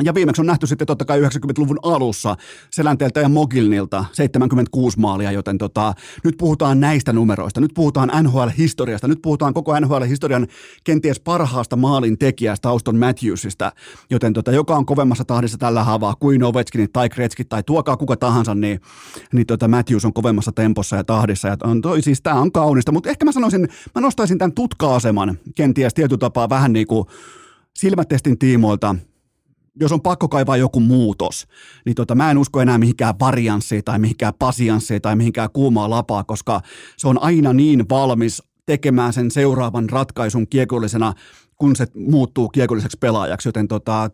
ja 0.03 0.15
viimeksi 0.15 0.43
on 0.43 0.47
nähty 0.47 0.67
sitten 0.67 0.87
totta 0.87 1.05
kai 1.05 1.21
90-luvun 1.21 1.79
alussa 1.83 2.37
Selänteeltä 2.71 3.21
ja 3.21 3.29
Mogilnilta 3.29 4.05
76 4.13 5.01
maalia, 5.01 5.33
joten 5.33 5.59
tota, 5.59 5.95
nyt 6.25 6.35
puhutaan 6.39 6.81
näistä 6.81 7.13
numeroista. 7.13 7.61
Nyt 7.61 7.75
puhutaan 7.75 8.11
NHL-historiasta. 8.23 9.09
Nyt 9.09 9.23
puhutaan 9.23 9.55
koko 9.55 9.81
NHL-historian 9.81 10.47
kenties 10.85 11.21
parhaasta 11.21 11.77
maalin 11.77 12.19
tekijästä 12.19 12.69
Auston 12.69 12.97
Matthewsista, 12.97 13.73
joten 14.11 14.33
tota, 14.33 14.53
joka 14.53 14.77
on 14.77 14.87
kovemmassa 14.87 15.25
tahdissa 15.25 15.59
tällä 15.59 15.85
havaa 15.85 16.15
kuin 16.15 16.43
Ovechkinit 16.43 16.93
tai 16.93 17.09
Kretskit 17.09 17.49
tai 17.49 17.63
tuokaa 17.63 17.97
kuka 17.97 18.17
tahansa, 18.17 18.55
niin, 18.55 18.81
niin 19.33 19.47
tota 19.47 19.69
Matthews 19.69 20.05
on 20.05 20.13
kovemmassa 20.13 20.53
tempossa 20.53 20.97
ja 20.97 21.05
tahdissa. 21.05 21.49
Ja 21.49 21.57
on, 21.65 21.81
toi, 21.81 22.03
siis 22.03 22.23
tämä 22.23 22.41
on 22.41 22.53
kaunista, 22.53 22.93
mutta 22.93 23.11
ehkä 23.11 23.25
mä 23.25 23.33
sanoisin, 23.33 23.69
mä 23.95 24.01
nostaisin 24.01 24.39
tämän 24.39 24.53
tutka-aseman 24.53 25.39
kenties 25.55 25.95
tietyllä 25.95 26.19
tapaa 26.19 26.49
vähän 26.49 26.73
niin 26.73 26.87
kuin 26.87 27.07
silmätestin 27.75 28.39
tiimoilta 28.39 28.97
jos 29.81 29.93
on 29.93 30.01
pakko 30.01 30.29
kaivaa 30.29 30.57
joku 30.57 30.81
muutos, 30.81 31.47
niin 31.85 31.95
tota, 31.95 32.15
mä 32.15 32.31
en 32.31 32.39
usko 32.39 32.61
enää 32.61 32.79
mihinkään 32.79 33.15
varianssiin 33.21 33.85
tai 33.85 33.99
mihinkään 33.99 34.35
pasianssiin 34.39 35.03
tai 35.03 35.17
mihinkään 35.17 35.49
kuumaa 35.53 35.91
lapaa, 35.91 36.25
koska 36.25 36.61
se 36.97 37.09
on 37.09 37.23
aina 37.23 37.53
niin 37.53 37.89
valmis 37.89 38.43
tekemään 38.67 39.13
sen 39.13 39.31
seuraavan 39.31 39.91
ratkaisun 39.91 40.47
kiekollisena, 40.49 41.13
kun 41.57 41.77
se 41.77 41.87
muuttuu 41.95 42.49
kiekolliseksi 42.49 42.99
pelaajaksi, 43.01 43.49
joten 43.49 43.69
tota, 43.69 44.11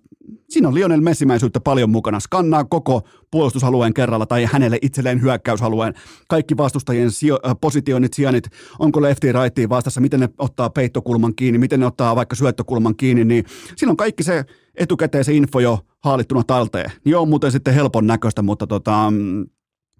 siinä 0.49 0.69
on 0.69 0.75
Lionel 0.75 1.01
Messimäisyyttä 1.01 1.61
paljon 1.61 1.91
mukana. 1.91 2.21
Skannaa 2.21 2.65
koko 2.65 3.03
puolustusalueen 3.31 3.95
kerralla 3.95 4.27
tai 4.27 4.45
hänelle 4.45 4.79
itselleen 4.83 5.23
hyökkäysalueen. 5.23 5.95
Kaikki 6.29 6.57
vastustajien 6.57 7.11
sijo- 7.11 7.41
äh, 7.47 7.57
positionit, 7.61 8.15
sijainnit, 8.15 8.49
onko 8.79 9.03
lefti 9.03 9.33
rightiin 9.33 9.69
vastassa, 9.69 10.01
miten 10.01 10.21
ne 10.21 10.29
ottaa 10.39 10.71
peittokulman 10.71 11.35
kiinni, 11.35 11.59
miten 11.59 11.81
ne 11.81 11.87
ottaa 11.87 12.17
vaikka 12.17 12.37
syöttökulman 12.37 12.97
kiinni, 12.97 13.25
niin 13.25 13.45
siinä 13.77 13.91
on 13.91 13.97
kaikki 13.97 14.23
se 14.23 14.45
etukäteen 14.81 15.25
se 15.25 15.33
info 15.33 15.61
jo 15.61 15.79
haalittuna 16.05 16.43
talteen. 16.47 16.93
Niin 17.05 17.17
on 17.17 17.29
muuten 17.29 17.53
sitten 17.53 17.75
helpon 17.75 18.07
näköistä, 18.07 18.43
mutta 18.43 18.67
tota, 18.67 19.11
mm, 19.11 19.47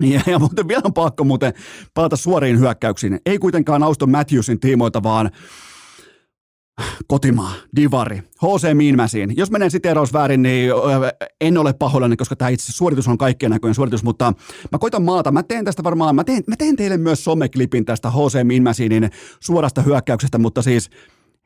ja, 0.01 0.21
ja 0.33 0.39
muuten 0.39 0.69
vielä 0.69 0.83
on 0.85 0.95
pakko 0.95 1.25
muuten 1.25 1.53
palata 1.95 2.17
suoriin 2.17 2.59
hyökkäyksiin. 2.59 3.21
Ei 3.27 3.39
kuitenkaan 3.39 3.83
Auston 3.83 4.11
Matthewsin 4.11 4.61
tiimoilta, 4.61 5.03
vaan 5.03 5.31
kotimaa, 7.07 7.53
divari, 7.77 8.17
HC 8.17 8.75
Miinmäsiin. 8.75 9.37
Jos 9.37 9.51
menen 9.51 9.71
siteeraus 9.71 10.13
väärin, 10.13 10.43
niin 10.43 10.71
en 11.41 11.59
ole 11.59 11.73
pahoillani, 11.73 12.17
koska 12.17 12.37
tämä 12.37 12.49
itse 12.49 12.73
suoritus 12.73 13.09
on 13.09 13.19
kaikkien 13.19 13.51
näköinen 13.51 13.75
suoritus, 13.75 14.05
mutta 14.05 14.33
mä 14.73 14.79
koitan 14.79 15.03
maata. 15.03 15.33
Mä 15.33 15.43
teen 15.43 15.65
tästä 15.65 15.85
varmaan, 15.85 16.15
mä 16.15 16.25
teen, 16.25 16.43
mä 16.47 16.57
teen 16.57 16.77
teille 16.77 16.97
myös 16.97 17.25
someklipin 17.25 17.85
tästä 17.85 18.11
HC 18.11 18.45
Miinmäsiinin 18.45 19.11
suorasta 19.41 19.83
hyökkäyksestä, 19.83 20.39
mutta 20.39 20.63
siis 20.63 20.91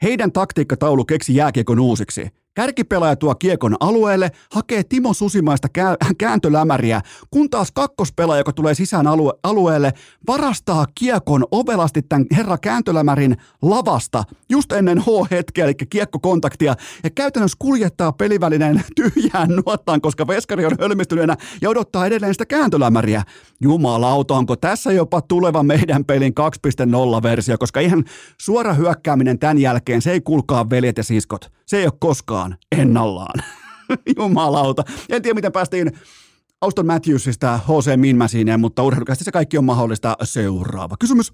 heidän 0.02 0.32
taktiikkataulu 0.32 1.04
keksi 1.04 1.34
jääkiekon 1.34 1.80
uusiksi. 1.80 2.28
Kärkipelaaja 2.54 3.16
tuo 3.16 3.34
kiekon 3.34 3.76
alueelle, 3.80 4.30
hakee 4.52 4.82
Timo 4.84 5.14
Susimaista 5.14 5.68
kääntölämäriä, 6.18 7.00
kun 7.30 7.50
taas 7.50 7.72
kakkospelaaja, 7.72 8.40
joka 8.40 8.52
tulee 8.52 8.74
sisään 8.74 9.06
alue- 9.06 9.38
alueelle, 9.42 9.92
varastaa 10.26 10.86
kiekon 10.94 11.44
ovelasti 11.50 12.02
tämän 12.02 12.26
herra 12.36 12.58
kääntölämärin 12.58 13.36
lavasta 13.62 14.24
just 14.48 14.72
ennen 14.72 14.98
H-hetkeä, 14.98 15.64
eli 15.64 15.74
kiekkokontaktia, 15.74 16.74
ja 17.04 17.10
käytännössä 17.10 17.56
kuljettaa 17.58 18.12
pelivälinen 18.12 18.84
tyhjään 18.96 19.48
nuottaan, 19.66 20.00
koska 20.00 20.26
veskari 20.26 20.64
on 20.66 20.76
hölmistyneenä 20.80 21.36
ja 21.60 21.70
odottaa 21.70 22.06
edelleen 22.06 22.34
sitä 22.34 22.46
kääntölämäriä. 22.46 23.22
Jumalauta, 23.60 24.34
onko 24.34 24.56
tässä 24.56 24.92
jopa 24.92 25.20
tuleva 25.20 25.62
meidän 25.62 26.04
pelin 26.04 26.32
2.0-versio, 26.40 27.58
koska 27.58 27.80
ihan 27.80 28.04
suora 28.40 28.74
hyökkääminen 28.74 29.38
tämän 29.38 29.58
jälkeen, 29.58 30.02
se 30.02 30.12
ei 30.12 30.20
kulkaa 30.20 30.70
veljet 30.70 30.96
ja 30.96 31.04
siskot. 31.04 31.52
Se 31.66 31.76
ei 31.76 31.84
ole 31.84 31.92
koskaan 31.98 32.43
ennallaan. 32.78 33.42
Jumalauta. 34.16 34.84
En 35.08 35.22
tiedä, 35.22 35.34
miten 35.34 35.52
päästiin 35.52 35.92
Auston 36.60 36.86
Matthewsista 36.86 37.60
H.C. 37.68 37.96
Minmäsiineen, 37.96 38.60
mutta 38.60 38.82
urheilukästi 38.82 39.24
se 39.24 39.32
kaikki 39.32 39.58
on 39.58 39.64
mahdollista. 39.64 40.16
Seuraava 40.22 40.96
kysymys. 41.00 41.32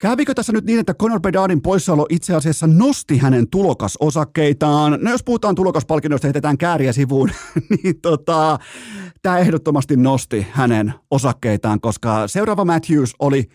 Kävikö 0.00 0.34
tässä 0.34 0.52
nyt 0.52 0.64
niin, 0.64 0.80
että 0.80 0.94
Conor 0.94 1.20
Bedardin 1.20 1.62
poissaolo 1.62 2.06
itse 2.08 2.34
asiassa 2.34 2.66
nosti 2.66 3.18
hänen 3.18 3.48
tulokasosakkeitaan? 3.48 4.98
No 5.02 5.10
jos 5.10 5.24
puhutaan 5.24 5.54
tulokaspalkinnoista, 5.54 6.26
heitetään 6.26 6.58
kääriä 6.58 6.92
sivuun, 6.92 7.30
niin 7.82 8.00
tota, 8.00 8.58
tämä 9.22 9.38
ehdottomasti 9.38 9.96
nosti 9.96 10.46
hänen 10.50 10.94
osakkeitaan, 11.10 11.80
koska 11.80 12.28
seuraava 12.28 12.64
Matthews 12.64 13.14
oli 13.18 13.48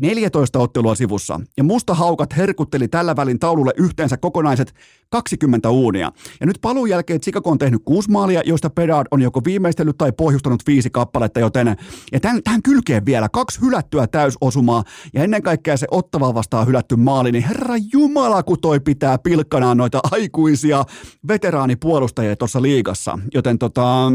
14 0.00 0.58
ottelua 0.58 0.94
sivussa, 0.94 1.40
ja 1.56 1.64
musta 1.64 1.94
haukat 1.94 2.36
herkutteli 2.36 2.88
tällä 2.88 3.16
välin 3.16 3.38
taululle 3.38 3.72
yhteensä 3.76 4.16
kokonaiset 4.16 4.74
20 5.10 5.70
uunia. 5.70 6.12
Ja 6.40 6.46
nyt 6.46 6.58
paluun 6.60 6.90
jälkeen 6.90 7.20
Chicago 7.20 7.50
on 7.50 7.58
tehnyt 7.58 7.82
kuusi 7.84 8.10
maalia, 8.10 8.42
joista 8.44 8.70
Pedard 8.70 9.06
on 9.10 9.22
joko 9.22 9.40
viimeistellyt 9.44 9.98
tai 9.98 10.12
pohjustanut 10.12 10.62
viisi 10.66 10.90
kappaletta, 10.90 11.40
joten 11.40 11.76
ja 12.12 12.20
tämän, 12.20 12.42
tähän 12.42 12.62
kylkeen 12.62 13.06
vielä 13.06 13.28
kaksi 13.28 13.60
hylättyä 13.60 14.06
täysosumaa, 14.06 14.84
ja 15.14 15.24
ennen 15.24 15.42
kaikkea 15.42 15.76
se 15.76 15.86
ottava 15.90 16.34
vastaan 16.34 16.66
hylätty 16.66 16.96
maali, 16.96 17.32
niin 17.32 17.44
herra 17.44 17.74
jumala, 17.92 18.42
kun 18.42 18.60
toi 18.60 18.80
pitää 18.80 19.18
pilkkanaan 19.18 19.76
noita 19.76 20.00
aikuisia 20.10 20.84
veteraanipuolustajia 21.28 22.36
tuossa 22.36 22.62
liigassa. 22.62 23.18
Joten 23.34 23.58
tota, 23.58 24.12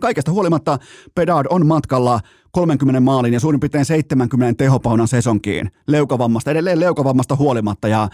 Kaikesta 0.00 0.32
huolimatta 0.32 0.78
Pedard 1.14 1.46
on 1.50 1.66
matkalla 1.66 2.20
30 2.52 3.00
maalin 3.00 3.32
ja 3.32 3.40
suurin 3.40 3.60
piirtein 3.60 3.84
70 3.84 4.64
tehopaunan 4.64 5.08
sesonkiin 5.08 5.70
leukavammasta, 5.86 6.50
edelleen 6.50 6.80
leukavammasta 6.80 7.36
huolimatta. 7.36 7.88
Ja, 7.88 8.08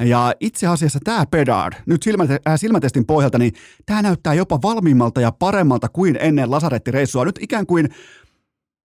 ja 0.00 0.34
itse 0.40 0.66
asiassa 0.66 0.98
tämä 1.04 1.26
Pedard, 1.26 1.74
nyt 1.86 2.02
silmät, 2.02 2.30
äh, 2.30 2.38
silmätestin 2.56 3.06
pohjalta, 3.06 3.38
niin 3.38 3.52
tämä 3.86 4.02
näyttää 4.02 4.34
jopa 4.34 4.62
valmiimmalta 4.62 5.20
ja 5.20 5.32
paremmalta 5.32 5.88
kuin 5.88 6.18
ennen 6.20 6.50
lasarettireissua. 6.50 7.24
Nyt 7.24 7.38
ikään 7.40 7.66
kuin, 7.66 7.88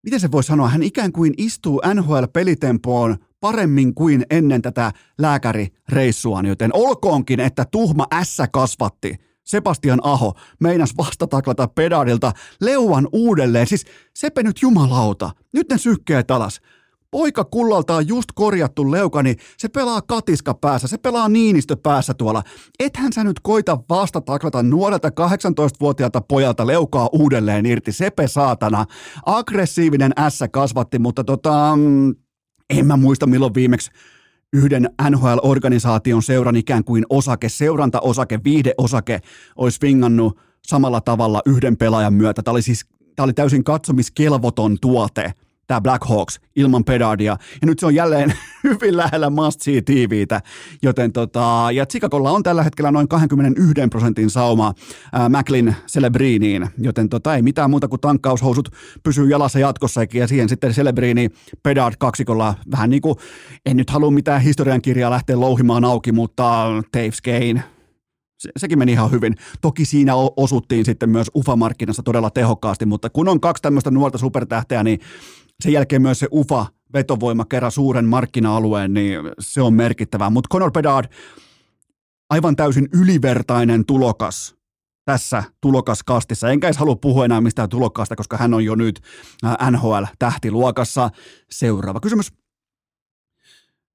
miten 0.03 0.19
se 0.19 0.31
voi 0.31 0.43
sanoa, 0.43 0.69
hän 0.69 0.83
ikään 0.83 1.11
kuin 1.11 1.33
istuu 1.37 1.81
NHL-pelitempoon 1.93 3.17
paremmin 3.39 3.95
kuin 3.95 4.25
ennen 4.29 4.61
tätä 4.61 4.91
lääkärireissua, 5.17 6.41
joten 6.47 6.71
olkoonkin, 6.73 7.39
että 7.39 7.65
tuhma 7.71 8.07
ässä 8.13 8.47
kasvatti– 8.47 9.15
Sebastian 9.43 9.99
Aho 10.03 10.33
meinas 10.59 10.97
vastataklata 10.97 11.67
pedadilta 11.67 12.31
leuan 12.61 13.07
uudelleen. 13.11 13.67
Siis 13.67 13.85
Sepe 14.15 14.43
nyt 14.43 14.61
jumalauta. 14.61 15.31
Nyt 15.53 15.69
ne 15.69 15.77
sykkeet 15.77 16.31
alas. 16.31 16.61
Poika 17.11 17.43
kullalta 17.43 17.95
on 17.95 18.07
just 18.07 18.29
korjattu 18.35 18.91
leuka, 18.91 19.23
niin 19.23 19.37
se 19.57 19.69
pelaa 19.69 20.01
katiska 20.01 20.53
päässä, 20.53 20.87
se 20.87 20.97
pelaa 20.97 21.29
Niinistö 21.29 21.77
päässä 21.83 22.13
tuolla. 22.13 22.43
Ethän 22.79 23.13
sä 23.13 23.23
nyt 23.23 23.39
koita 23.39 23.77
vastataklata 23.89 24.63
nuorelta 24.63 25.09
18-vuotiaalta 25.09 26.21
pojalta 26.21 26.67
leukaa 26.67 27.09
uudelleen 27.11 27.65
irti, 27.65 27.91
sepe 27.91 28.27
saatana. 28.27 28.85
Aggressiivinen 29.25 30.11
ässä 30.17 30.47
kasvatti, 30.47 30.99
mutta 30.99 31.23
tota, 31.23 31.77
en 32.69 32.85
mä 32.85 32.97
muista 32.97 33.27
milloin 33.27 33.53
viimeksi 33.53 33.91
yhden 34.53 34.89
NHL-organisaation 35.09 36.23
seuran 36.23 36.55
ikään 36.55 36.83
kuin 36.83 37.05
osake, 37.09 37.49
seurantaosake, 37.49 38.39
viihdeosake 38.43 39.21
olisi 39.55 39.79
vingannut 39.81 40.39
samalla 40.67 41.01
tavalla 41.01 41.41
yhden 41.45 41.77
pelaajan 41.77 42.13
myötä. 42.13 42.43
Tämä 42.43 42.53
oli 42.53 42.61
siis 42.61 42.85
tämä 43.15 43.23
oli 43.23 43.33
täysin 43.33 43.63
katsomiskelvoton 43.63 44.77
tuote– 44.81 45.33
tämä 45.71 45.81
Black 45.81 46.05
Hawks 46.05 46.39
ilman 46.55 46.83
pedardia. 46.83 47.37
Ja 47.61 47.65
nyt 47.65 47.79
se 47.79 47.85
on 47.85 47.95
jälleen 47.95 48.33
hyvin 48.63 48.97
lähellä 48.97 49.29
must 49.29 49.61
see 49.61 49.81
TVtä, 49.81 50.41
joten 50.83 51.13
tota, 51.13 51.67
ja 51.73 51.85
Chicagolla 51.85 52.31
on 52.31 52.43
tällä 52.43 52.63
hetkellä 52.63 52.91
noin 52.91 53.07
21 53.07 53.87
prosentin 53.89 54.29
sauma 54.29 54.73
ää, 55.13 55.29
Macklin 55.29 55.75
Celebriniin, 55.87 56.67
joten 56.77 57.09
tota, 57.09 57.35
ei 57.35 57.41
mitään 57.41 57.69
muuta 57.69 57.87
kuin 57.87 58.01
tankkaushousut 58.01 58.69
pysyy 59.03 59.29
jalassa 59.29 59.59
jatkossakin 59.59 60.21
ja 60.21 60.27
siihen 60.27 60.49
sitten 60.49 60.71
Celebrini 60.71 61.29
Pedard 61.63 61.95
kaksikolla 61.99 62.55
vähän 62.71 62.89
niin 62.89 63.01
kuin, 63.01 63.15
en 63.65 63.77
nyt 63.77 63.89
halua 63.89 64.11
mitään 64.11 64.41
historiankirjaa 64.41 65.11
lähteä 65.11 65.39
louhimaan 65.39 65.85
auki, 65.85 66.11
mutta 66.11 66.67
Dave 66.97 67.11
Skane, 67.11 67.63
se, 68.41 68.49
sekin 68.57 68.79
meni 68.79 68.91
ihan 68.91 69.11
hyvin. 69.11 69.35
Toki 69.61 69.85
siinä 69.85 70.13
osuttiin 70.37 70.85
sitten 70.85 71.09
myös 71.09 71.31
UFA-markkinassa 71.35 72.03
todella 72.03 72.29
tehokkaasti, 72.29 72.85
mutta 72.85 73.09
kun 73.09 73.27
on 73.27 73.39
kaksi 73.39 73.63
tämmöistä 73.63 73.91
nuorta 73.91 74.17
supertähteä, 74.17 74.83
niin 74.83 74.99
sen 75.61 75.73
jälkeen 75.73 76.01
myös 76.01 76.19
se 76.19 76.27
UFA 76.31 76.65
vetovoima 76.93 77.45
kerran 77.45 77.71
suuren 77.71 78.05
markkina-alueen, 78.05 78.93
niin 78.93 79.19
se 79.39 79.61
on 79.61 79.73
merkittävää. 79.73 80.29
Mutta 80.29 80.47
Conor 80.51 80.71
Bedard, 80.71 81.11
aivan 82.29 82.55
täysin 82.55 82.89
ylivertainen 82.93 83.85
tulokas 83.85 84.55
tässä 85.05 85.43
tulokaskastissa. 85.61 86.49
Enkä 86.49 86.67
edes 86.67 86.77
halua 86.77 86.95
puhua 86.95 87.25
enää 87.25 87.41
mistään 87.41 87.69
tulokkaasta, 87.69 88.15
koska 88.15 88.37
hän 88.37 88.53
on 88.53 88.65
jo 88.65 88.75
nyt 88.75 89.01
NHL-tähtiluokassa. 89.71 91.09
Seuraava 91.51 91.99
kysymys. 91.99 92.40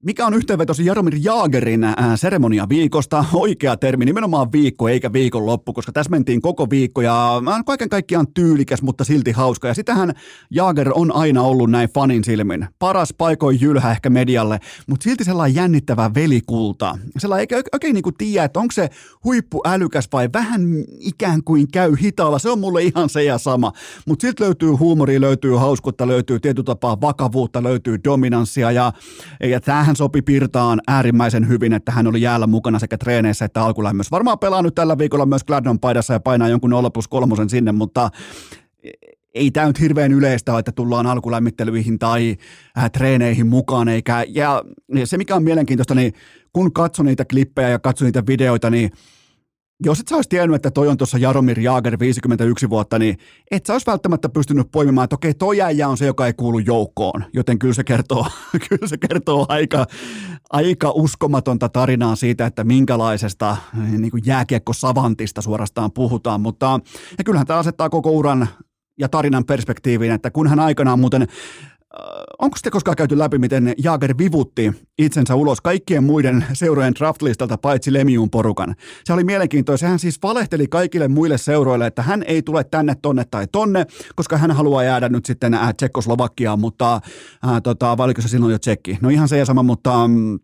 Mikä 0.04 0.26
on 0.26 0.34
yhteenvetosi 0.34 0.84
Jaromir 0.84 1.14
Jaagerin 1.22 1.84
äh, 1.84 1.94
seremoniaviikosta? 2.14 3.24
Oikea 3.32 3.76
termi, 3.76 4.04
nimenomaan 4.04 4.52
viikko 4.52 4.88
eikä 4.88 5.12
viikonloppu, 5.12 5.72
koska 5.72 5.92
tässä 5.92 6.10
mentiin 6.10 6.40
koko 6.40 6.70
viikko 6.70 7.00
ja 7.00 7.42
äh, 7.48 7.64
kaiken 7.66 7.88
kaikkiaan 7.88 8.26
tyylikäs, 8.34 8.82
mutta 8.82 9.04
silti 9.04 9.32
hauska. 9.32 9.68
Ja 9.68 9.74
sitähän 9.74 10.12
Jaager 10.50 10.90
on 10.94 11.12
aina 11.12 11.42
ollut 11.42 11.70
näin 11.70 11.88
fanin 11.94 12.24
silmin. 12.24 12.66
Paras 12.78 13.14
paikoin 13.18 13.60
jylhä 13.60 13.90
ehkä 13.90 14.10
medialle, 14.10 14.58
mutta 14.86 15.04
silti 15.04 15.24
sellainen 15.24 15.54
jännittävä 15.54 16.10
velikulta. 16.14 16.98
Sellainen 17.18 17.40
eikä 17.40 17.62
oikein 17.72 17.94
niin 17.94 18.02
kuin 18.02 18.16
tiedä, 18.18 18.44
että 18.44 18.60
onko 18.60 18.72
se 18.72 18.88
huippuälykäs 19.24 20.08
vai 20.12 20.28
vähän 20.32 20.60
ikään 20.98 21.44
kuin 21.44 21.68
käy 21.72 21.92
hitaalla. 22.00 22.38
Se 22.38 22.50
on 22.50 22.60
mulle 22.60 22.82
ihan 22.82 23.08
se 23.08 23.24
ja 23.24 23.38
sama. 23.38 23.72
Mutta 24.06 24.22
silti 24.22 24.42
löytyy 24.42 24.70
huumoria, 24.70 25.20
löytyy 25.20 25.54
hauskuutta, 25.54 26.08
löytyy 26.08 26.40
tietyllä 26.40 26.66
tapaa 26.66 27.00
vakavuutta, 27.00 27.62
löytyy 27.62 27.98
dominanssia 28.04 28.72
ja, 28.72 28.92
ja 29.40 29.60
tämähän 29.60 29.85
hän 29.86 29.96
sopi 29.96 30.22
Pirtaan 30.22 30.80
äärimmäisen 30.88 31.48
hyvin, 31.48 31.72
että 31.72 31.92
hän 31.92 32.06
oli 32.06 32.22
jäällä 32.22 32.46
mukana 32.46 32.78
sekä 32.78 32.98
treeneissä 32.98 33.44
että 33.44 33.64
alkulämmössä. 33.64 34.10
Varmaan 34.10 34.38
pelaa 34.38 34.62
nyt 34.62 34.74
tällä 34.74 34.98
viikolla 34.98 35.26
myös 35.26 35.44
Gladon 35.44 35.80
paidassa 35.80 36.12
ja 36.12 36.20
painaa 36.20 36.48
jonkun 36.48 36.70
0 36.70 36.90
plus 36.90 37.08
kolmosen 37.08 37.50
sinne, 37.50 37.72
mutta 37.72 38.10
ei 39.34 39.50
tämä 39.50 39.66
nyt 39.66 39.80
hirveän 39.80 40.12
yleistä 40.12 40.58
että 40.58 40.72
tullaan 40.72 41.06
alkulämmittelyihin 41.06 41.98
tai 41.98 42.36
äh, 42.78 42.90
treeneihin 42.90 43.46
mukaan. 43.46 43.88
Eikä, 43.88 44.24
ja, 44.28 44.64
ja 44.94 45.06
se, 45.06 45.18
mikä 45.18 45.36
on 45.36 45.44
mielenkiintoista, 45.44 45.94
niin 45.94 46.12
kun 46.52 46.72
katso 46.72 47.02
niitä 47.02 47.24
klippejä 47.24 47.68
ja 47.68 47.78
katso 47.78 48.04
niitä 48.04 48.26
videoita, 48.26 48.70
niin 48.70 48.90
jos 49.84 50.00
et 50.00 50.08
sä 50.08 50.16
olisi 50.16 50.28
tiennyt, 50.28 50.56
että 50.56 50.70
toi 50.70 50.88
on 50.88 50.96
tuossa 50.96 51.18
Jaromir 51.18 51.60
Jaager 51.60 51.98
51 51.98 52.70
vuotta, 52.70 52.98
niin 52.98 53.18
et 53.50 53.66
sä 53.66 53.72
olisi 53.72 53.86
välttämättä 53.86 54.28
pystynyt 54.28 54.70
poimimaan, 54.72 55.04
että 55.04 55.16
okei, 55.16 55.34
toi 55.34 55.62
äijä 55.62 55.88
on 55.88 55.96
se, 55.96 56.06
joka 56.06 56.26
ei 56.26 56.32
kuulu 56.32 56.58
joukkoon. 56.58 57.24
Joten 57.32 57.58
kyllä 57.58 57.74
se 57.74 57.84
kertoo, 57.84 58.26
kyllä 58.68 58.88
se 58.88 58.96
kertoo 58.96 59.46
aika, 59.48 59.86
aika 60.50 60.90
uskomatonta 60.90 61.68
tarinaa 61.68 62.16
siitä, 62.16 62.46
että 62.46 62.64
minkälaisesta 62.64 63.56
niin 63.98 64.10
kuin 64.10 64.22
jääkiekko-savantista 64.26 65.42
suorastaan 65.42 65.92
puhutaan. 65.92 66.40
Mutta 66.40 66.80
ja 67.18 67.24
kyllähän 67.24 67.46
tämä 67.46 67.58
asettaa 67.58 67.90
koko 67.90 68.10
uran 68.10 68.48
ja 68.98 69.08
tarinan 69.08 69.44
perspektiiviin, 69.44 70.12
että 70.12 70.30
kun 70.30 70.48
hän 70.48 70.60
aikanaan 70.60 71.00
muuten 71.00 71.26
onko 72.38 72.56
te 72.62 72.70
koskaan 72.70 72.96
käyty 72.96 73.18
läpi, 73.18 73.38
miten 73.38 73.74
Jaager 73.78 74.14
vivutti 74.18 74.72
itsensä 74.98 75.34
ulos 75.34 75.60
kaikkien 75.60 76.04
muiden 76.04 76.44
seurojen 76.52 76.94
draftlistalta 76.94 77.58
paitsi 77.58 77.92
Lemiun 77.92 78.30
porukan? 78.30 78.74
Se 79.04 79.12
oli 79.12 79.24
mielenkiintoista. 79.24 79.86
Hän 79.86 79.98
siis 79.98 80.18
valehteli 80.22 80.66
kaikille 80.68 81.08
muille 81.08 81.38
seuroille, 81.38 81.86
että 81.86 82.02
hän 82.02 82.22
ei 82.26 82.42
tule 82.42 82.64
tänne, 82.64 82.94
tonne 83.02 83.24
tai 83.30 83.46
tonne, 83.52 83.86
koska 84.16 84.36
hän 84.36 84.50
haluaa 84.50 84.82
jäädä 84.84 85.08
nyt 85.08 85.24
sitten 85.24 85.54
äh, 85.54 85.74
Tsekkoslovakiaan, 85.74 86.60
mutta 86.60 86.94
äh, 86.94 87.62
tota, 87.62 87.96
vai 87.96 88.04
oliko 88.04 88.22
se 88.22 88.28
silloin 88.28 88.52
jo 88.52 88.58
Tsekki? 88.58 88.98
No 89.02 89.08
ihan 89.08 89.28
se 89.28 89.38
ja 89.38 89.44
sama, 89.44 89.62
mutta, 89.62 90.08
mm, 90.08 90.38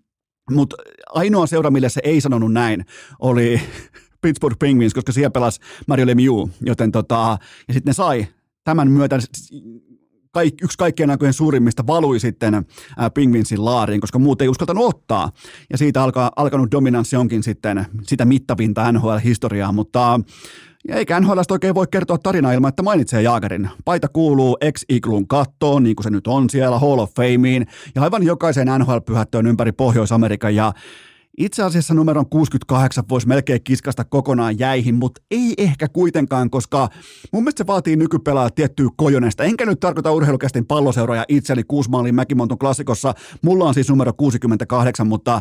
mutta 0.50 0.76
ainoa 1.08 1.46
seura, 1.46 1.70
mille 1.70 1.88
se 1.88 2.00
ei 2.04 2.20
sanonut 2.20 2.52
näin, 2.52 2.84
oli 3.18 3.60
Pittsburgh 4.22 4.58
Penguins, 4.58 4.94
koska 4.94 5.12
siellä 5.12 5.30
pelasi 5.30 5.60
Mario 5.88 6.06
Lemieux, 6.06 6.50
joten 6.60 6.92
tota, 6.92 7.38
ja 7.68 7.74
sitten 7.74 7.90
ne 7.90 7.94
sai 7.94 8.26
tämän 8.64 8.90
myötä 8.90 9.18
kaik, 10.32 10.54
yksi 10.62 10.78
kaikkien 10.78 11.10
aikojen 11.10 11.32
suurimmista 11.32 11.86
valui 11.86 12.20
sitten 12.20 12.54
ää, 12.54 13.10
Pingvinsin 13.10 13.64
laariin, 13.64 14.00
koska 14.00 14.18
muut 14.18 14.42
ei 14.42 14.48
uskaltanut 14.48 14.94
ottaa. 14.94 15.30
Ja 15.70 15.78
siitä 15.78 16.02
alkaa, 16.02 16.30
alkanut 16.36 16.70
dominanssi 16.70 17.16
onkin 17.16 17.42
sitten 17.42 17.86
sitä 18.02 18.24
mittavinta 18.24 18.92
NHL-historiaa, 18.92 19.72
mutta 19.72 20.20
ja 20.88 20.96
eikä 20.96 21.20
NHL 21.20 21.38
oikein 21.50 21.74
voi 21.74 21.86
kertoa 21.90 22.18
tarinaa 22.18 22.52
ilman, 22.52 22.68
että 22.68 22.82
mainitsee 22.82 23.22
Jaagerin. 23.22 23.70
Paita 23.84 24.08
kuuluu 24.08 24.56
ex-iglun 24.60 25.28
kattoon, 25.28 25.82
niin 25.82 25.96
kuin 25.96 26.04
se 26.04 26.10
nyt 26.10 26.26
on 26.26 26.50
siellä, 26.50 26.78
Hall 26.78 26.98
of 26.98 27.14
Fameen, 27.14 27.66
ja 27.94 28.02
aivan 28.02 28.22
jokaisen 28.22 28.68
NHL-pyhättöön 28.78 29.46
ympäri 29.46 29.72
Pohjois-Amerikan, 29.72 30.54
ja 30.54 30.72
itse 31.38 31.62
asiassa 31.62 31.94
numeron 31.94 32.28
68 32.30 33.04
voisi 33.08 33.28
melkein 33.28 33.60
kiskasta 33.64 34.04
kokonaan 34.04 34.58
jäihin, 34.58 34.94
mutta 34.94 35.22
ei 35.30 35.54
ehkä 35.58 35.88
kuitenkaan, 35.88 36.50
koska 36.50 36.88
mun 37.32 37.42
mielestä 37.42 37.64
se 37.64 37.66
vaatii 37.66 37.96
nykypelaa 37.96 38.50
tiettyä 38.50 38.88
kojonesta. 38.96 39.44
Enkä 39.44 39.66
nyt 39.66 39.80
tarkoita 39.80 40.12
urheilukästin 40.12 40.66
palloseuroja 40.66 41.24
itseni 41.28 41.64
Kuusmaalin 41.64 42.14
Mäkimonton 42.14 42.58
klassikossa. 42.58 43.14
Mulla 43.42 43.64
on 43.64 43.74
siis 43.74 43.88
numero 43.88 44.12
68, 44.12 45.06
mutta 45.06 45.40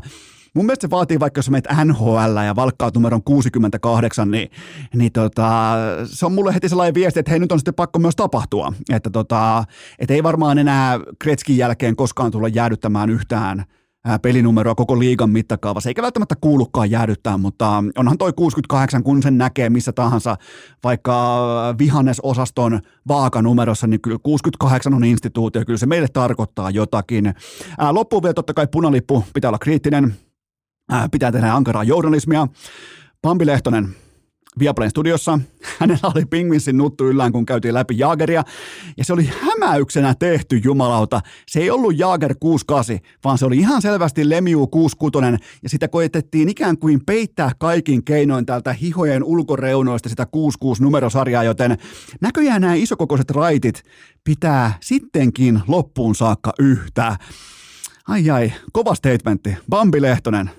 mun 0.55 0.65
mielestä 0.65 0.87
se 0.87 0.89
vaatii, 0.89 1.19
vaikka 1.19 1.39
jos 1.39 1.49
menet 1.49 1.67
NHL 1.85 2.37
ja 2.45 2.55
valkkaat 2.55 2.95
numeron 2.95 3.23
68, 3.23 4.31
niin, 4.31 4.49
niin 4.95 5.11
tota, 5.11 5.75
se 6.05 6.25
on 6.25 6.33
mulle 6.33 6.53
heti 6.53 6.69
sellainen 6.69 6.93
viesti, 6.93 7.19
että 7.19 7.31
hei 7.31 7.39
nyt 7.39 7.51
on 7.51 7.59
sitten 7.59 7.73
pakko 7.73 7.99
myös 7.99 8.15
tapahtua. 8.15 8.73
Että 8.89 9.09
tota, 9.09 9.63
et 9.99 10.11
ei 10.11 10.23
varmaan 10.23 10.57
enää 10.57 10.99
Kretskin 11.19 11.57
jälkeen 11.57 11.95
koskaan 11.95 12.31
tulla 12.31 12.47
jäädyttämään 12.47 13.09
yhtään– 13.09 13.63
pelinumeroa 14.21 14.75
koko 14.75 14.99
liigan 14.99 15.29
mittakaavassa, 15.29 15.89
eikä 15.89 16.01
välttämättä 16.01 16.35
kuulukaan 16.41 16.91
jäädyttää, 16.91 17.37
mutta 17.37 17.83
onhan 17.97 18.17
toi 18.17 18.33
68, 18.33 19.03
kun 19.03 19.23
sen 19.23 19.37
näkee 19.37 19.69
missä 19.69 19.91
tahansa, 19.91 20.37
vaikka 20.83 21.49
vihannesosaston 21.79 22.79
vaakanumerossa, 23.07 23.87
niin 23.87 24.01
kyllä 24.01 24.19
68 24.23 24.93
on 24.93 25.03
instituutio, 25.03 25.65
kyllä 25.65 25.77
se 25.77 25.85
meille 25.85 26.07
tarkoittaa 26.13 26.69
jotakin. 26.69 27.33
Loppuun 27.91 28.23
vielä 28.23 28.33
totta 28.33 28.53
kai 28.53 28.67
punalippu, 28.67 29.23
pitää 29.33 29.49
olla 29.49 29.59
kriittinen, 29.59 30.15
pitää 31.11 31.31
tehdä 31.31 31.53
ankaraa 31.53 31.83
journalismia. 31.83 32.47
Pampi 33.21 33.45
Lehtonen, 33.45 33.89
Viaplayn 34.59 34.89
studiossa. 34.89 35.39
Hänellä 35.79 36.11
oli 36.15 36.25
pingvinsin 36.25 36.77
nuttu 36.77 37.07
yllään, 37.07 37.31
kun 37.31 37.45
käytiin 37.45 37.73
läpi 37.73 37.97
Jaageria, 37.97 38.43
ja 38.97 39.05
se 39.05 39.13
oli 39.13 39.29
hämäyksenä 39.41 40.15
tehty 40.19 40.61
jumalauta. 40.63 41.21
Se 41.47 41.59
ei 41.59 41.69
ollut 41.69 41.97
Jaager 41.97 42.35
68, 42.39 42.99
vaan 43.23 43.37
se 43.37 43.45
oli 43.45 43.57
ihan 43.57 43.81
selvästi 43.81 44.29
Lemiu 44.29 44.67
66, 44.67 45.43
ja 45.63 45.69
sitä 45.69 45.87
koetettiin 45.87 46.49
ikään 46.49 46.77
kuin 46.77 47.05
peittää 47.05 47.51
kaikin 47.59 48.03
keinoin 48.03 48.45
täältä 48.45 48.73
hihojen 48.73 49.23
ulkoreunoista 49.23 50.09
sitä 50.09 50.27
66-numerosarjaa, 50.37 51.43
joten 51.43 51.77
näköjään 52.21 52.61
nämä 52.61 52.73
isokokoiset 52.73 53.31
raitit 53.31 53.83
pitää 54.23 54.73
sittenkin 54.81 55.61
loppuun 55.67 56.15
saakka 56.15 56.53
yhtä. 56.59 57.17
Ai 58.07 58.29
ai, 58.29 58.53
kova 58.73 58.95
statementti. 58.95 59.57
Bambi 59.69 60.01
Lehtonen, 60.01 60.51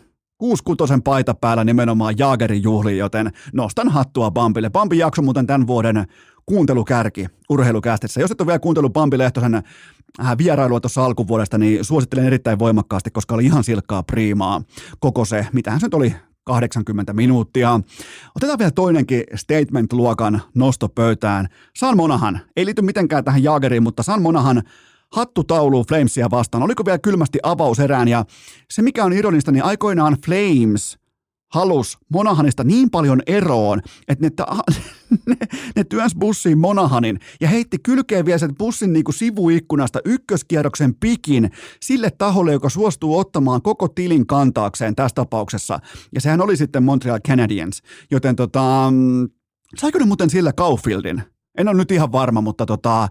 kuuskutosen 0.42 1.02
paita 1.02 1.35
päällä 1.35 1.64
nimenomaan 1.64 2.14
Jaagerin 2.18 2.62
juhliin, 2.62 2.98
joten 2.98 3.33
nostan 3.52 3.88
hattua 3.88 4.31
Bampille. 4.31 4.70
Bambi 4.70 4.98
jakso 4.98 5.22
muuten 5.22 5.46
tämän 5.46 5.66
vuoden 5.66 6.07
kuuntelukärki 6.46 7.26
urheilukästissä. 7.50 8.20
Jos 8.20 8.31
et 8.31 8.40
ole 8.40 8.46
vielä 8.46 8.59
kuuntellut 8.59 8.92
Bambi 8.92 9.18
Lehtosen 9.18 9.55
äh, 9.55 10.38
vierailua 10.38 10.81
tuossa 10.81 11.05
alkuvuodesta, 11.05 11.59
niin 11.59 11.85
suosittelen 11.85 12.26
erittäin 12.26 12.59
voimakkaasti, 12.59 13.11
koska 13.11 13.35
oli 13.35 13.44
ihan 13.44 13.64
silkkaa 13.64 14.02
priimaa 14.02 14.62
koko 15.00 15.24
se, 15.24 15.46
mitähän 15.52 15.81
se 15.81 15.87
nyt 15.87 15.94
oli 15.94 16.14
80 16.44 17.12
minuuttia. 17.12 17.81
Otetaan 18.37 18.59
vielä 18.59 18.70
toinenkin 18.70 19.24
statement-luokan 19.35 20.40
nosto 20.55 20.88
pöytään. 20.88 21.48
San 21.76 21.96
Monahan, 21.96 22.40
ei 22.57 22.66
liity 22.66 22.83
mitenkään 22.83 23.24
tähän 23.24 23.42
Jaageriin, 23.42 23.83
mutta 23.83 24.02
San 24.02 24.22
Monahan 24.22 24.62
hattutaulu 25.12 25.85
Flamesia 25.85 26.31
vastaan. 26.31 26.62
Oliko 26.62 26.85
vielä 26.85 26.98
kylmästi 26.98 27.38
avauserään 27.42 28.09
ja 28.09 28.25
se 28.70 28.83
mikä 28.83 29.05
on 29.05 29.12
ironista, 29.12 29.53
niin 29.53 29.64
aikoinaan 29.64 30.16
Flames 30.25 30.98
halus 31.53 31.98
Monahanista 32.09 32.64
niin 32.64 32.90
paljon 32.90 33.22
eroon, 33.27 33.83
että 34.09 34.25
ne, 34.25 34.31
ta- 34.31 34.57
ne, 35.29 35.37
ne 35.77 35.85
työns 35.85 36.14
bussiin 36.20 36.59
Monahanin 36.59 37.20
ja 37.40 37.48
heitti 37.48 37.79
kylkeen 37.79 38.27
vielä 38.27 38.38
sen 38.38 38.55
bussin 38.59 38.92
niin 38.92 39.05
kuin 39.05 39.14
sivuikkunasta 39.14 40.01
ykköskierroksen 40.05 40.94
pikin 40.94 41.51
sille 41.83 42.11
taholle, 42.18 42.53
joka 42.53 42.68
suostuu 42.68 43.18
ottamaan 43.18 43.62
koko 43.62 43.88
tilin 43.88 44.27
kantaakseen 44.27 44.96
tässä 44.96 45.14
tapauksessa. 45.14 45.79
Ja 46.14 46.20
sehän 46.20 46.40
oli 46.40 46.57
sitten 46.57 46.83
Montreal 46.83 47.20
Canadiens, 47.29 47.83
joten 48.11 48.37
tota, 48.37 48.88
mm, 48.90 49.29
saiko 49.77 49.98
ne 49.98 50.05
muuten 50.05 50.31
sillä 50.31 50.53
Caufieldin? 50.53 51.22
En 51.59 51.68
ole 51.68 51.77
nyt 51.77 51.90
ihan 51.90 52.12
varma, 52.12 52.40
mutta 52.40 52.66
tota, 52.66 53.09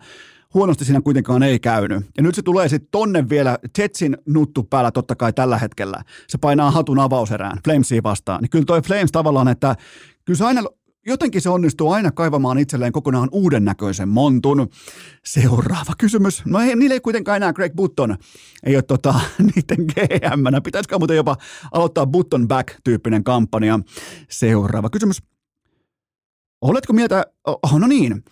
huonosti 0.54 0.86
siinä 0.86 1.02
kuitenkaan 1.02 1.44
ei 1.44 1.60
käynyt. 1.60 2.06
Ja 2.18 2.24
nyt 2.24 2.36
se 2.36 2.42
tulee 2.42 2.70
sitten 2.70 2.92
tonne 2.92 3.30
vielä 3.30 3.58
Jetsin 3.78 4.18
nuttu 4.28 4.64
päällä 4.64 4.92
totta 4.92 5.16
kai 5.16 5.34
tällä 5.34 5.58
hetkellä. 5.58 6.04
Se 6.28 6.38
painaa 6.38 6.72
hatun 6.72 7.00
avauserään 7.00 7.58
Flamesia 7.66 8.04
vastaan. 8.04 8.42
Niin 8.42 8.50
kyllä 8.50 8.66
toi 8.66 8.82
Flames 8.82 9.12
tavallaan, 9.12 9.48
että 9.48 9.76
kyllä 10.26 10.38
se 10.38 10.46
aina 10.46 10.62
jotenkin 11.06 11.42
se 11.42 11.50
onnistuu 11.50 11.92
aina 11.92 12.12
kaivamaan 12.12 12.58
itselleen 12.58 12.92
kokonaan 12.92 13.30
uuden 13.32 13.66
näköisen 13.66 14.10
montun. 14.10 14.70
Seuraava 15.26 15.94
kysymys. 15.98 16.46
No 16.46 16.60
ei, 16.60 16.76
niillä 16.76 16.94
ei 16.94 17.00
kuitenkaan 17.00 17.38
enää 17.38 17.54
Greg 17.54 17.74
Button 17.76 18.18
ei 18.64 18.76
ole 18.76 18.82
tota, 18.82 19.20
niiden 19.56 19.86
gm 19.86 20.64
Pitäisikö 20.64 20.98
muuten 20.98 21.18
jopa 21.18 21.38
aloittaa 21.72 22.06
Button 22.06 22.48
Back-tyyppinen 22.48 23.24
kampanja. 23.24 23.80
Seuraava 24.30 24.90
kysymys. 24.90 25.24
Oletko 26.62 26.94
mieltä, 26.94 27.26
oh, 27.48 27.80
no 27.80 27.88
niin, 27.88 28.24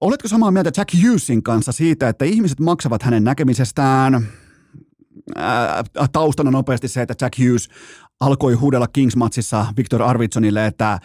Oletko 0.00 0.28
samaa 0.28 0.50
mieltä 0.50 0.70
Jack 0.76 0.94
Hughesin 0.94 1.42
kanssa 1.42 1.72
siitä, 1.72 2.08
että 2.08 2.24
ihmiset 2.24 2.60
maksavat 2.60 3.02
hänen 3.02 3.24
näkemisestään? 3.24 4.26
Ää, 5.36 5.84
taustana 6.12 6.50
nopeasti 6.50 6.88
se, 6.88 7.02
että 7.02 7.24
Jack 7.24 7.38
Hughes 7.38 7.68
alkoi 8.20 8.54
huudella 8.54 8.86
Kings-matsissa 8.86 9.66
Victor 9.76 10.02
Arvidssonille, 10.02 10.66
että 10.66 10.98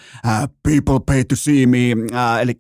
people 0.63 0.99
pay 1.05 1.23
to 1.23 1.35
see 1.35 1.65
me, 1.65 1.77
eli 2.41 2.53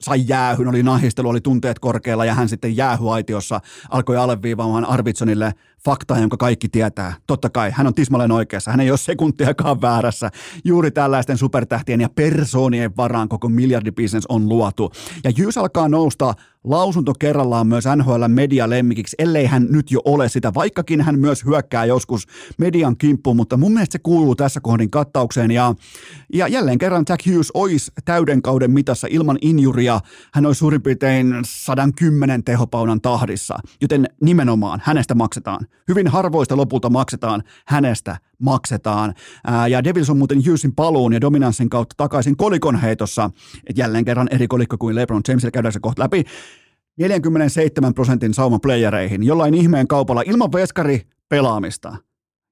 sai 0.00 0.24
jäähyn, 0.28 0.68
oli 0.68 0.82
nahistelu, 0.82 1.28
oli 1.28 1.40
tunteet 1.40 1.78
korkealla 1.78 2.24
ja 2.24 2.34
hän 2.34 2.48
sitten 2.48 2.76
jäähyaitiossa 2.76 3.60
alkoi 3.90 4.16
alleviivaamaan 4.16 4.84
Arvidssonille 4.84 5.52
faktaa, 5.84 6.18
jonka 6.18 6.36
kaikki 6.36 6.68
tietää. 6.68 7.14
Totta 7.26 7.50
kai, 7.50 7.70
hän 7.70 7.86
on 7.86 7.94
tismalleen 7.94 8.32
oikeassa. 8.32 8.70
Hän 8.70 8.80
ei 8.80 8.90
ole 8.90 8.98
sekuntiakaan 8.98 9.80
väärässä. 9.80 10.30
Juuri 10.64 10.90
tällaisten 10.90 11.38
supertähtien 11.38 12.00
ja 12.00 12.08
persoonien 12.08 12.96
varaan 12.96 13.28
koko 13.28 13.48
miljardibisnes 13.48 14.26
on 14.26 14.48
luotu. 14.48 14.92
Ja 15.24 15.32
Jyys 15.36 15.58
alkaa 15.58 15.88
nousta 15.88 16.34
lausunto 16.64 17.12
kerrallaan 17.18 17.66
myös 17.66 17.84
NHL 17.96 18.24
medialemmikiksi, 18.28 19.16
ellei 19.18 19.46
hän 19.46 19.66
nyt 19.70 19.90
jo 19.90 20.00
ole 20.04 20.28
sitä, 20.28 20.54
vaikkakin 20.54 21.00
hän 21.00 21.18
myös 21.18 21.44
hyökkää 21.44 21.84
joskus 21.84 22.26
median 22.58 22.96
kimppuun, 22.96 23.36
mutta 23.36 23.56
mun 23.56 23.72
mielestä 23.72 23.92
se 23.92 23.98
kuuluu 23.98 24.34
tässä 24.34 24.60
kohdin 24.60 24.90
kattaukseen. 24.90 25.50
Ja, 25.50 25.74
ja 26.34 26.48
jälleen 26.48 26.78
kerran 26.78 27.04
Jack 27.08 27.26
Hughes 27.26 27.50
olisi 27.54 27.92
täyden 28.04 28.42
kauden 28.42 28.70
mitassa 28.70 29.06
ilman 29.10 29.38
injuria. 29.42 30.00
Hän 30.34 30.46
olisi 30.46 30.58
suurin 30.58 30.82
piirtein 30.82 31.34
110 31.44 32.44
tehopaunan 32.44 33.00
tahdissa, 33.00 33.58
joten 33.80 34.08
nimenomaan 34.20 34.82
hänestä 34.84 35.14
maksetaan 35.14 35.66
hyvin 35.88 36.08
harvoista 36.08 36.56
lopulta 36.56 36.90
maksetaan, 36.90 37.42
hänestä 37.66 38.16
maksetaan. 38.38 39.14
Ää, 39.46 39.68
ja 39.68 39.84
Devils 39.84 40.10
on 40.10 40.18
muuten 40.18 40.46
Hughesin 40.46 40.74
paluun 40.74 41.12
ja 41.12 41.20
dominanssin 41.20 41.70
kautta 41.70 41.94
takaisin 41.96 42.36
kolikon 42.36 42.76
heitossa, 42.76 43.30
että 43.66 43.82
jälleen 43.82 44.04
kerran 44.04 44.28
eri 44.30 44.48
kolikko 44.48 44.78
kuin 44.78 44.94
LeBron 44.94 45.22
Jamesilla 45.28 45.50
käydään 45.50 45.72
se 45.72 45.80
kohta 45.80 46.02
läpi. 46.02 46.24
47 46.98 47.94
prosentin 47.94 48.34
sauma 48.34 48.58
playereihin, 48.58 49.22
jollain 49.22 49.54
ihmeen 49.54 49.88
kaupalla 49.88 50.22
ilman 50.26 50.52
veskari 50.52 51.02
pelaamista. 51.28 51.96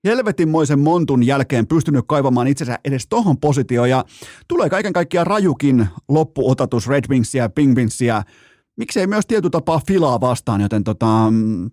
Helvetinmoisen 0.06 0.78
montun 0.78 1.22
jälkeen 1.22 1.66
pystynyt 1.66 2.04
kaivamaan 2.08 2.46
itsensä 2.46 2.78
edes 2.85 3.06
tohon 3.06 3.38
positioon 3.38 3.90
ja 3.90 4.04
tulee 4.48 4.68
kaiken 4.68 4.92
kaikkiaan 4.92 5.26
rajukin 5.26 5.87
loppuotatus 6.08 6.88
Red 6.88 7.04
Wingsia 7.11 7.42
ja 7.42 7.48
Pingvinsia. 7.48 8.22
Miksei 8.76 9.06
myös 9.06 9.26
tietty 9.26 9.50
tapaa 9.50 9.80
filaa 9.87 10.20
vastaan, 10.20 10.61
joten 10.61 10.85
tota, 10.85 11.30
mm, 11.30 11.70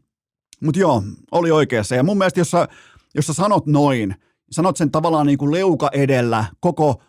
mutta 0.63 0.79
joo, 0.79 1.03
oli 1.31 1.51
oikeassa. 1.51 1.95
Ja 1.95 2.03
mun 2.03 2.17
mielestä, 2.17 2.39
jos 2.39 2.51
sä, 2.51 2.67
jos 3.15 3.27
sä 3.27 3.33
sanot 3.33 3.65
noin, 3.65 4.15
sanot 4.51 4.77
sen 4.77 4.91
tavallaan 4.91 5.27
niin 5.27 5.37
kuin 5.37 5.51
leuka 5.51 5.89
edellä 5.93 6.45
koko, 6.59 7.01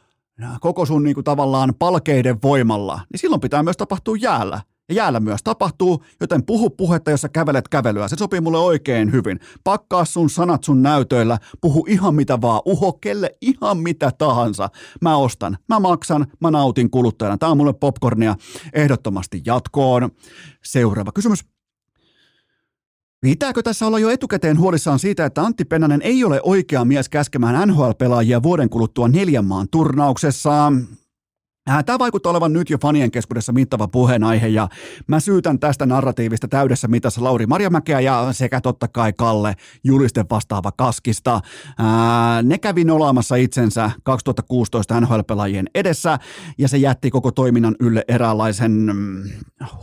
koko 0.61 0.87
sun 0.87 1.05
niin 1.05 1.15
kuin 1.15 1.25
tavallaan 1.25 1.75
palkeiden 1.79 2.43
voimalla, 2.43 3.01
niin 3.13 3.21
silloin 3.21 3.41
pitää 3.41 3.63
myös 3.63 3.77
tapahtua 3.77 4.17
jäällä. 4.21 4.61
Ja 4.89 4.95
jäällä 4.95 5.21
myös 5.21 5.43
tapahtuu, 5.45 6.05
joten 6.21 6.47
puhu 6.47 6.71
puhetta, 6.71 7.11
jos 7.11 7.21
sä 7.21 7.29
kävelet 7.29 7.69
kävelyä. 7.69 8.09
Se 8.09 8.17
sopii 8.19 8.41
mulle 8.41 8.59
oikein 8.59 9.13
hyvin. 9.13 9.41
Pakkaa 9.65 10.05
sun 10.05 10.31
sanat 10.31 10.65
sun 10.65 10.83
näytöillä, 10.83 11.39
puhu 11.61 11.87
ihan 11.89 12.15
mitä 12.15 12.41
vaan, 12.41 12.63
uho 12.65 12.93
kelle 12.93 13.37
ihan 13.41 13.79
mitä 13.79 14.13
tahansa. 14.19 14.69
Mä 15.01 15.17
ostan, 15.17 15.59
mä 15.69 15.81
maksan, 15.81 16.27
mä 16.41 16.51
nautin 16.51 16.91
kuluttajana. 16.91 17.39
Tää 17.39 17.49
on 17.49 17.57
mulle 17.57 17.73
popcornia 17.73 18.35
ehdottomasti 18.73 19.43
jatkoon. 19.47 20.11
Seuraava 20.65 21.13
kysymys. 21.13 21.45
Pitääkö 23.20 23.62
tässä 23.62 23.87
olla 23.87 23.98
jo 23.98 24.11
etukäteen 24.11 24.59
huolissaan 24.59 24.98
siitä, 24.98 25.24
että 25.24 25.42
Antti 25.42 25.64
Pennanen 25.64 26.02
ei 26.02 26.24
ole 26.24 26.40
oikea 26.42 26.85
mies 26.85 27.09
käskemään 27.09 27.68
NHL-pelaajia 27.68 28.42
vuoden 28.42 28.70
kuluttua 28.70 29.09
neljän 29.09 29.44
maan 29.44 29.68
turnauksessa? 29.70 30.72
Äh, 31.70 31.85
Tämä 31.85 31.98
vaikuttaa 31.98 32.30
olevan 32.30 32.52
nyt 32.52 32.70
jo 32.70 32.78
fanien 32.78 33.11
keskuudessa 33.11 33.52
mittava 33.52 33.88
puheenaihe 33.88 34.48
ja 34.48 34.68
mä 35.06 35.20
syytän 35.20 35.59
tästä 35.59 35.87
narratiivista 35.87 36.48
täydessä 36.48 36.88
mitassa 36.88 37.24
Lauri 37.24 37.46
Marjamäkeä 37.46 38.00
ja 38.00 38.28
sekä 38.33 38.61
totta 38.61 38.88
kai 38.88 39.12
Kalle 39.12 39.54
julisten 39.85 40.24
vastaava 40.30 40.72
Kaskista. 40.72 41.40
Ää, 41.78 42.38
äh, 42.38 42.44
ne 42.44 42.59
kävi 42.59 42.85
nolaamassa 42.85 43.37
itsensä 43.37 43.90
2016 44.02 45.00
NHL-pelaajien 45.00 45.66
edessä 45.74 46.18
ja 46.59 46.68
se 46.68 46.76
jätti 46.76 47.11
koko 47.11 47.33
toiminnan 47.33 47.76
ylle 47.80 48.04
eräänlaisen 48.09 48.72
mm, 48.72 49.22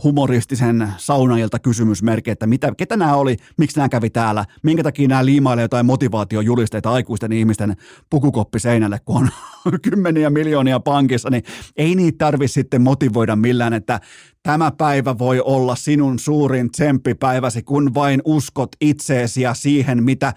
humoristisen 0.04 0.92
saunailta 0.96 1.58
kysymysmerkki, 1.58 2.30
että 2.30 2.46
mitä, 2.46 2.72
ketä 2.76 2.96
nämä 2.96 3.14
oli, 3.14 3.36
miksi 3.56 3.76
nämä 3.76 3.88
kävi 3.88 4.10
täällä, 4.10 4.44
minkä 4.62 4.82
takia 4.82 5.08
nämä 5.08 5.24
liimailee 5.24 5.64
jotain 5.64 5.86
motivaatiojulisteita 5.86 6.92
aikuisten 6.92 7.32
ihmisten 7.32 7.76
pukukoppi 8.10 8.58
seinälle, 8.58 8.98
kun 9.04 9.30
on 9.66 9.78
kymmeniä 9.90 10.30
miljoonia 10.30 10.80
pankissa, 10.80 11.30
niin 11.30 11.42
ei 11.78 11.94
niitä 11.94 12.18
tarvi 12.18 12.48
sitten 12.48 12.82
motivoida 12.82 13.36
millään, 13.36 13.72
että 13.72 14.00
tämä 14.42 14.70
päivä 14.70 15.18
voi 15.18 15.40
olla 15.40 15.76
sinun 15.76 16.18
suurin 16.18 16.70
tsemppipäiväsi, 16.70 17.62
kun 17.62 17.94
vain 17.94 18.22
uskot 18.24 18.70
itseesi 18.80 19.42
ja 19.42 19.54
siihen, 19.54 20.02
mitä 20.02 20.32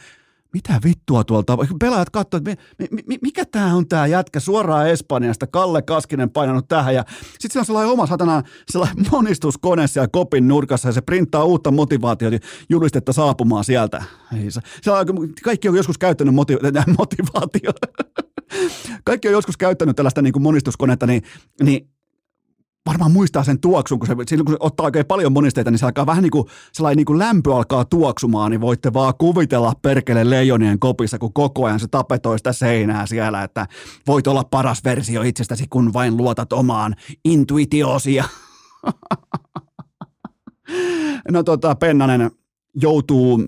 mitä 0.54 0.80
vittua 0.84 1.24
tuolta, 1.24 1.58
pelaajat 1.80 2.10
katsoivat, 2.10 2.48
että 2.48 2.64
mi, 2.92 3.02
mi, 3.08 3.18
mikä 3.22 3.46
tämä 3.46 3.76
on 3.76 3.88
tämä 3.88 4.08
jätkä 4.08 4.40
suoraan 4.40 4.90
Espanjasta, 4.90 5.48
Kalle 5.48 5.82
Kaskinen 5.82 6.30
painanut 6.30 6.68
tähän 6.68 6.96
ja 6.96 7.06
sitten 7.32 7.52
se 7.52 7.60
on 7.60 7.66
sellainen 7.66 7.92
oma 7.92 8.08
satana, 8.08 8.44
sellainen 8.72 9.06
monistuskone 9.12 9.88
siellä 9.88 10.08
kopin 10.12 10.48
nurkassa 10.48 10.90
ja 10.90 10.92
se 10.92 11.02
printtaa 11.02 11.44
uutta 11.44 11.72
motivaatiota, 11.72 12.38
julistetta 12.70 13.14
saapumaan 13.14 13.64
sieltä. 13.64 14.04
Ei, 14.38 14.52
se, 14.52 14.62
kaikki 15.44 15.70
on 15.70 15.76
joskus 15.76 15.98
käyttänyt 15.98 16.36
motiv- 16.36 16.94
motivaatio. 17.00 17.72
kaikki 19.04 19.28
on 19.28 19.34
joskus 19.34 19.58
käyttänyt 19.58 19.96
tällaista 19.96 20.22
niin 20.22 20.34
kuin 20.34 20.44
monistuskonetta, 20.44 21.08
niin, 21.08 21.24
niin 21.64 21.90
varmaan 22.86 23.12
muistaa 23.12 23.44
sen 23.44 23.60
tuoksun, 23.60 24.00
kun 24.00 24.08
se, 24.08 24.16
silloin 24.28 24.46
kun 24.46 24.54
se 24.54 24.58
ottaa 24.60 24.86
oikein 24.86 25.06
paljon 25.06 25.34
monisteita, 25.34 25.72
niin 25.72 25.80
se 25.80 25.86
alkaa 25.86 26.06
vähän 26.06 26.24
niin 26.24 26.32
kuin, 26.32 26.48
sellainen 26.74 26.98
niin 26.98 27.06
kuin 27.06 27.20
lämpö 27.20 27.56
alkaa 27.56 27.86
tuoksumaan, 27.86 28.52
niin 28.52 28.62
voitte 28.62 28.94
vaan 28.94 29.14
kuvitella 29.18 29.74
perkele 29.82 30.30
leijonien 30.30 30.80
kopissa, 30.80 31.20
kun 31.20 31.34
koko 31.34 31.66
ajan 31.66 31.80
se 31.80 31.88
tapetoi 31.88 32.40
sitä 32.40 32.54
seinää 32.54 33.06
siellä, 33.06 33.44
että 33.44 33.68
voit 34.08 34.28
olla 34.28 34.44
paras 34.44 34.84
versio 34.84 35.22
itsestäsi, 35.22 35.66
kun 35.70 35.94
vain 35.94 36.18
luotat 36.18 36.54
omaan 36.54 36.96
intuitiosia. 37.26 38.24
no 41.32 41.44
tota, 41.44 41.76
Pennanen 41.76 42.32
joutuu 42.76 43.44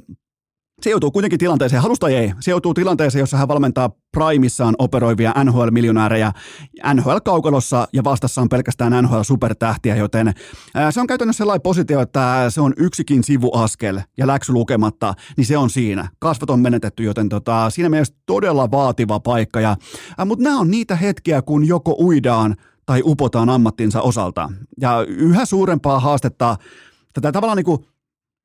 se 0.83 0.89
joutuu 0.89 1.11
kuitenkin 1.11 1.39
tilanteeseen, 1.39 1.81
halusta 1.81 2.09
ei, 2.09 2.33
se 2.39 2.51
joutuu 2.51 2.73
tilanteeseen, 2.73 3.19
jossa 3.19 3.37
hän 3.37 3.47
valmentaa 3.47 3.89
Primissaan 4.11 4.75
operoivia 4.79 5.33
NHL-miljonäärejä 5.43 6.31
NHL-kaukalossa 6.93 7.87
ja 7.93 8.03
vastassa 8.03 8.41
on 8.41 8.49
pelkästään 8.49 9.03
NHL-supertähtiä, 9.03 9.95
joten 9.95 10.33
se 10.89 11.01
on 11.01 11.07
käytännössä 11.07 11.37
sellainen 11.37 11.61
positio, 11.61 12.01
että 12.01 12.45
se 12.49 12.61
on 12.61 12.73
yksikin 12.77 13.23
sivuaskel 13.23 14.01
ja 14.17 14.27
läksy 14.27 14.53
lukematta, 14.53 15.13
niin 15.37 15.45
se 15.45 15.57
on 15.57 15.69
siinä. 15.69 16.09
Kasvot 16.19 16.49
on 16.49 16.59
menetetty, 16.59 17.03
joten 17.03 17.29
tota, 17.29 17.69
siinä 17.69 17.89
mielessä 17.89 18.13
todella 18.25 18.71
vaativa 18.71 19.19
paikka. 19.19 19.61
Ja, 19.61 19.75
mutta 20.25 20.43
nämä 20.43 20.59
on 20.59 20.71
niitä 20.71 20.95
hetkiä, 20.95 21.41
kun 21.41 21.67
joko 21.67 21.95
uidaan 21.99 22.55
tai 22.85 23.01
upotaan 23.05 23.49
ammattinsa 23.49 24.01
osalta. 24.01 24.49
Ja 24.81 25.05
yhä 25.07 25.45
suurempaa 25.45 25.99
haastetta 25.99 26.57
tätä 27.13 27.31
tavallaan 27.31 27.57
niin 27.57 27.65
kuin 27.65 27.85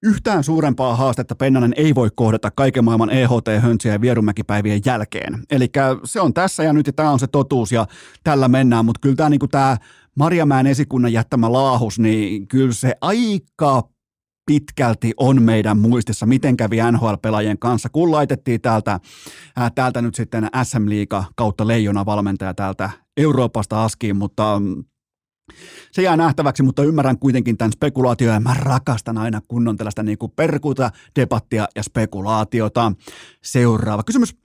Yhtään 0.03 0.45
suurempaa 0.45 0.97
haastetta 0.97 1.35
Pennanen 1.35 1.75
ei 1.77 1.95
voi 1.95 2.09
kohdata 2.17 2.51
kaiken 2.51 2.85
maailman 2.85 3.11
EHT-hönsiä 3.11 3.93
ja 3.93 4.01
Vierumäkipäivien 4.01 4.81
jälkeen. 4.85 5.43
Eli 5.51 5.71
se 6.05 6.21
on 6.21 6.35
tässä 6.35 6.63
ja 6.63 6.73
nyt 6.73 6.87
ja 6.87 6.93
tämä 6.93 7.11
on 7.11 7.19
se 7.19 7.27
totuus 7.27 7.73
ja 7.73 7.87
tällä 8.25 8.49
mennään, 8.49 8.85
mutta 8.85 9.01
kyllä 9.01 9.17
tämä 9.17 9.29
niinku 9.29 9.49
tää 9.49 9.77
Marjamäen 10.17 10.67
esikunnan 10.67 11.13
jättämä 11.13 11.53
laahus, 11.53 11.99
niin 11.99 12.49
kyllä 12.49 12.73
se 12.73 12.95
aika 13.01 13.89
pitkälti 14.47 15.13
on 15.17 15.43
meidän 15.43 15.79
muistissa, 15.79 16.27
miten 16.27 16.57
kävi 16.57 16.77
NHL-pelaajien 16.93 17.59
kanssa, 17.59 17.89
kun 17.89 18.11
laitettiin 18.13 18.61
täältä, 18.61 19.01
ää, 19.57 19.71
täältä 19.71 20.03
nyt 20.03 20.15
sitten 20.15 20.49
SM-liiga 20.63 21.25
kautta 21.37 21.67
leijona 21.67 22.07
valmentaja 22.07 22.55
täältä 22.55 22.91
Euroopasta 23.17 23.85
askiin, 23.85 24.17
mutta 24.17 24.63
se 25.93 26.03
jää 26.03 26.17
nähtäväksi, 26.17 26.63
mutta 26.63 26.85
ymmärrän 26.85 27.19
kuitenkin 27.19 27.59
tämän 27.59 27.73
spekulaatio 27.73 28.33
ja 28.33 28.41
mä 28.41 28.55
rakastan 28.55 29.19
aina 29.19 29.41
kunnon 29.49 29.77
tällaista 29.77 30.03
niin 30.03 30.19
kuin 30.19 30.33
perkuuta, 30.37 30.91
debattia 31.21 31.69
ja 31.77 31.83
spekulaatiota. 31.83 32.93
Seuraava 33.43 34.03
kysymys. 34.03 34.37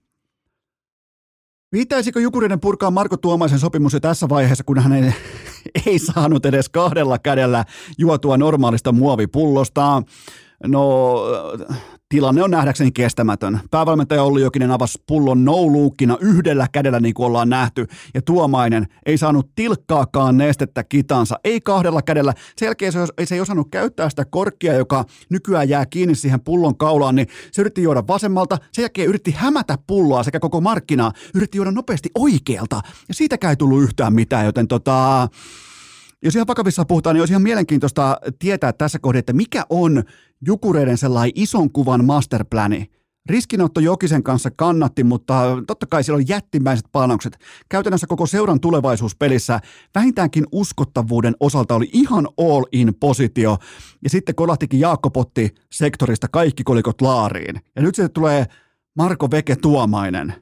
Pitäisikö 1.72 2.20
Jukurinen 2.20 2.60
purkaa 2.60 2.92
Marko 2.92 3.18
Tuomaisen 3.18 3.60
sopimus 3.60 3.94
jo 3.94 4.00
tässä 4.00 4.30
vaiheessa, 4.30 4.64
kun 4.64 4.80
hän 4.80 4.94
ei, 4.94 5.14
ei 5.86 6.00
saanut 6.00 6.46
edes 6.46 6.70
kahdella 6.70 7.20
kädellä 7.20 7.66
juotua 7.98 8.38
normaalista 8.38 8.92
muovipullosta? 8.92 10.04
No, 10.68 11.16
tilanne 12.10 12.44
on 12.44 12.52
nähdäkseni 12.52 12.92
kestämätön. 12.92 13.60
Päävalmentaja 13.72 14.24
Olli 14.24 14.42
Jokinen 14.42 14.72
avasi 14.72 15.04
pullon 15.08 15.46
nouluukkina 15.46 16.18
yhdellä 16.22 16.68
kädellä 16.72 17.00
niin 17.00 17.14
kuin 17.14 17.26
ollaan 17.26 17.50
nähty, 17.50 17.88
ja 18.14 18.22
Tuomainen 18.22 18.88
ei 19.06 19.18
saanut 19.18 19.50
tilkkaakaan 19.56 20.38
nestettä 20.38 20.84
kitansa, 20.84 21.40
ei 21.44 21.62
kahdella 21.62 22.02
kädellä. 22.02 22.34
Sen 22.58 22.66
jälkeen 22.66 22.92
se, 22.92 23.00
se 23.24 23.36
ei 23.36 23.42
osannut 23.42 23.68
käyttää 23.72 24.10
sitä 24.10 24.26
korkkia, 24.26 24.74
joka 24.74 25.06
nykyään 25.30 25.70
jää 25.70 25.86
kiinni 25.86 26.16
siihen 26.16 26.42
pullon 26.42 26.78
kaulaan, 26.78 27.16
niin 27.16 27.28
se 27.52 27.62
yritti 27.62 27.84
juoda 27.84 28.04
vasemmalta, 28.08 28.58
sen 28.72 28.84
jälkeen 28.84 29.10
yritti 29.10 29.32
hämätä 29.32 29.78
pulloa 29.88 30.24
sekä 30.24 30.40
koko 30.40 30.62
markkinaa, 30.62 31.12
yritti 31.36 31.58
juoda 31.58 31.72
nopeasti 31.72 32.10
oikealta, 32.16 32.82
ja 33.08 33.14
siitäkään 33.14 33.52
ei 33.52 33.58
tullut 33.58 33.84
yhtään 33.84 34.14
mitään, 34.14 34.46
joten 34.46 34.68
tota, 34.68 35.28
jos 36.24 36.36
ihan 36.36 36.48
vakavissa 36.48 36.86
puhutaan, 36.86 37.14
niin 37.14 37.22
olisi 37.22 37.34
ihan 37.34 37.42
mielenkiintoista 37.42 38.18
tietää 38.40 38.74
tässä 38.74 39.00
kohdassa, 39.00 39.20
että 39.20 39.34
mikä 39.34 39.66
on 39.70 40.04
Jukureiden 40.46 40.98
sellainen 40.98 41.32
ison 41.36 41.72
kuvan 41.72 42.06
masterplani. 42.06 42.90
Riskinotto 43.30 43.80
Jokisen 43.80 44.24
kanssa 44.24 44.52
kannatti, 44.52 45.04
mutta 45.04 45.44
totta 45.68 45.86
kai 45.86 46.04
siellä 46.04 46.18
on 46.18 46.28
jättimäiset 46.28 46.86
panokset. 46.92 47.38
Käytännössä 47.70 48.08
koko 48.08 48.26
seuran 48.26 48.60
tulevaisuuspelissä 48.60 49.60
vähintäänkin 49.96 50.46
uskottavuuden 50.52 51.36
osalta 51.40 51.76
oli 51.76 51.90
ihan 51.94 52.28
all 52.38 52.66
in 52.72 52.96
positio. 53.00 53.58
Ja 54.04 54.10
sitten 54.10 54.36
kolahtikin 54.36 54.80
Jaakko 54.80 55.10
Potti 55.10 55.56
sektorista 55.72 56.28
kaikki 56.28 56.64
kolikot 56.64 57.02
laariin. 57.02 57.62
Ja 57.76 57.82
nyt 57.82 57.96
sitten 57.96 58.14
tulee 58.14 58.46
Marko 58.98 59.32
Veke 59.32 59.56
Tuomainen. 59.56 60.34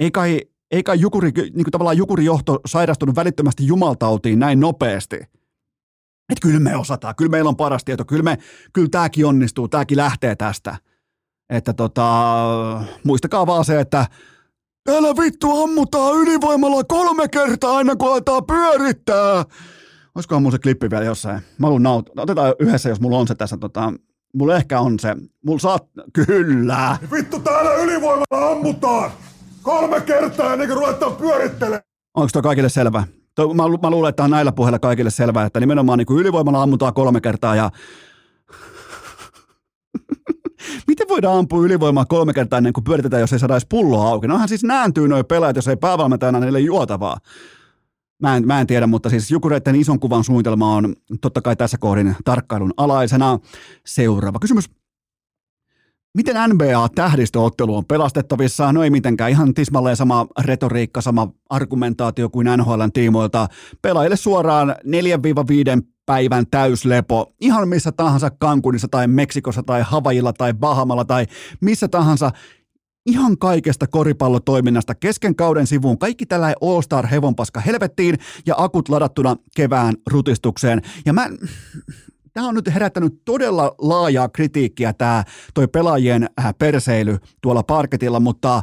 Ei 0.00 0.10
kai 0.10 0.40
ei 0.72 0.82
kai 0.82 1.00
jukuri, 1.00 1.30
niin 1.30 1.52
kuin 1.52 1.70
tavallaan 1.70 1.96
jukurijohto 1.96 2.60
sairastunut 2.66 3.16
välittömästi 3.16 3.66
jumaltautiin 3.66 4.38
näin 4.38 4.60
nopeasti. 4.60 5.16
Että 5.16 6.42
kyllä 6.42 6.60
me 6.60 6.76
osataan, 6.76 7.16
kyllä 7.16 7.30
meillä 7.30 7.48
on 7.48 7.56
paras 7.56 7.84
tieto, 7.84 8.04
kyllä, 8.04 8.22
me, 8.22 8.38
kyllä 8.72 8.88
tämäkin 8.90 9.26
onnistuu, 9.26 9.68
tämäkin 9.68 9.96
lähtee 9.96 10.36
tästä. 10.36 10.76
Että 11.50 11.72
tota, 11.72 12.84
muistakaa 13.04 13.46
vaan 13.46 13.64
se, 13.64 13.80
että 13.80 14.06
Täällä 14.84 15.08
vittu 15.08 15.62
ammutaan 15.62 16.16
ylivoimalla 16.16 16.84
kolme 16.84 17.28
kertaa 17.28 17.76
aina 17.76 17.96
kun 17.96 18.08
aletaan 18.12 18.46
pyörittää. 18.46 19.44
Olisikohan 20.14 20.42
mulla 20.42 20.52
se 20.56 20.58
klippi 20.58 20.90
vielä 20.90 21.04
jossain? 21.04 21.40
Mä 21.58 21.66
haluan 21.66 21.82
naut- 21.82 22.22
Otetaan 22.22 22.54
yhdessä, 22.58 22.88
jos 22.88 23.00
mulla 23.00 23.18
on 23.18 23.28
se 23.28 23.34
tässä. 23.34 23.56
Tota, 23.56 23.92
mulla 24.34 24.56
ehkä 24.56 24.80
on 24.80 24.98
se. 24.98 25.16
Mulla 25.46 25.58
saat... 25.58 25.86
Kyllä. 26.12 26.98
Vittu 27.12 27.40
täällä 27.40 27.74
ylivoimalla 27.74 28.50
ammutaan! 28.50 29.10
Kolme 29.62 30.00
kertaa 30.00 30.52
ennen 30.52 30.68
kuin 30.68 30.78
ruvetaan 30.78 31.16
pyörittelemään. 31.16 31.82
Onko 32.14 32.28
tuo 32.32 32.42
kaikille 32.42 32.68
selvä? 32.68 33.04
Toi, 33.34 33.54
mä, 33.54 33.62
mä 33.82 33.90
luulen, 33.90 34.08
että 34.08 34.24
on 34.24 34.30
näillä 34.30 34.52
puheilla 34.52 34.78
kaikille 34.78 35.10
selvää, 35.10 35.46
että 35.46 35.60
nimenomaan 35.60 35.98
niin 35.98 36.06
kuin 36.06 36.20
ylivoimalla 36.20 36.62
ammutaan 36.62 36.94
kolme 36.94 37.20
kertaa 37.20 37.56
ja 37.56 37.70
Miten 40.88 41.08
voidaan 41.08 41.38
ampua 41.38 41.64
ylivoimaa 41.64 42.04
kolme 42.04 42.32
kertaa 42.32 42.56
ennen 42.56 42.72
kuin 42.72 42.84
pyöritetään, 42.84 43.20
jos 43.20 43.32
ei 43.32 43.38
saada 43.38 43.54
edes 43.54 43.66
pulloa 43.66 44.08
auki? 44.08 44.26
No 44.26 44.34
onhan 44.34 44.48
siis 44.48 44.64
nääntyy 44.64 45.08
noin 45.08 45.26
pelaajat, 45.26 45.56
jos 45.56 45.68
ei 45.68 45.76
päävalmentajana 45.76 46.40
niille 46.40 46.60
juotavaa. 46.60 47.16
Mä 48.22 48.36
en, 48.36 48.46
mä 48.46 48.60
en 48.60 48.66
tiedä, 48.66 48.86
mutta 48.86 49.10
siis 49.10 49.30
Jukureiden 49.30 49.74
ison 49.74 50.00
kuvan 50.00 50.24
suunnitelma 50.24 50.76
on 50.76 50.94
totta 51.20 51.40
kai 51.40 51.56
tässä 51.56 51.78
kohdin 51.78 52.16
tarkkailun 52.24 52.74
alaisena. 52.76 53.38
Seuraava 53.86 54.38
kysymys. 54.38 54.70
Miten 56.16 56.36
NBA-tähdistöottelu 56.50 57.76
on 57.76 57.84
pelastettavissa? 57.84 58.72
No 58.72 58.82
ei 58.82 58.90
mitenkään, 58.90 59.30
ihan 59.30 59.54
tismalleen 59.54 59.96
sama 59.96 60.26
retoriikka, 60.40 61.00
sama 61.00 61.32
argumentaatio 61.50 62.28
kuin 62.28 62.46
NHLn 62.56 62.92
tiimoilta. 62.92 63.48
Pelaajille 63.82 64.16
suoraan 64.16 64.76
4-5 65.80 65.82
päivän 66.06 66.46
täyslepo, 66.50 67.32
ihan 67.40 67.68
missä 67.68 67.92
tahansa 67.92 68.30
Kankunissa 68.30 68.88
tai 68.90 69.06
Meksikossa 69.06 69.62
tai 69.62 69.82
Havajilla 69.82 70.32
tai 70.32 70.54
Bahamalla 70.54 71.04
tai 71.04 71.26
missä 71.60 71.88
tahansa 71.88 72.30
ihan 73.06 73.38
kaikesta 73.38 73.86
koripallotoiminnasta 73.86 74.94
kesken 74.94 75.36
kauden 75.36 75.66
sivuun. 75.66 75.98
Kaikki 75.98 76.26
tällä 76.26 76.54
All-Star 76.62 77.06
hevonpaska 77.06 77.60
helvettiin 77.60 78.18
ja 78.46 78.54
akut 78.58 78.88
ladattuna 78.88 79.36
kevään 79.56 79.94
rutistukseen. 80.10 80.82
Ja 81.06 81.12
mä, 81.12 81.28
tämä 82.32 82.48
on 82.48 82.54
nyt 82.54 82.74
herättänyt 82.74 83.22
todella 83.24 83.74
laajaa 83.78 84.28
kritiikkiä 84.28 84.92
tämä 84.92 85.24
toi 85.54 85.68
pelaajien 85.68 86.28
äh, 86.40 86.54
perseily 86.58 87.18
tuolla 87.40 87.62
parketilla, 87.62 88.20
mutta 88.20 88.62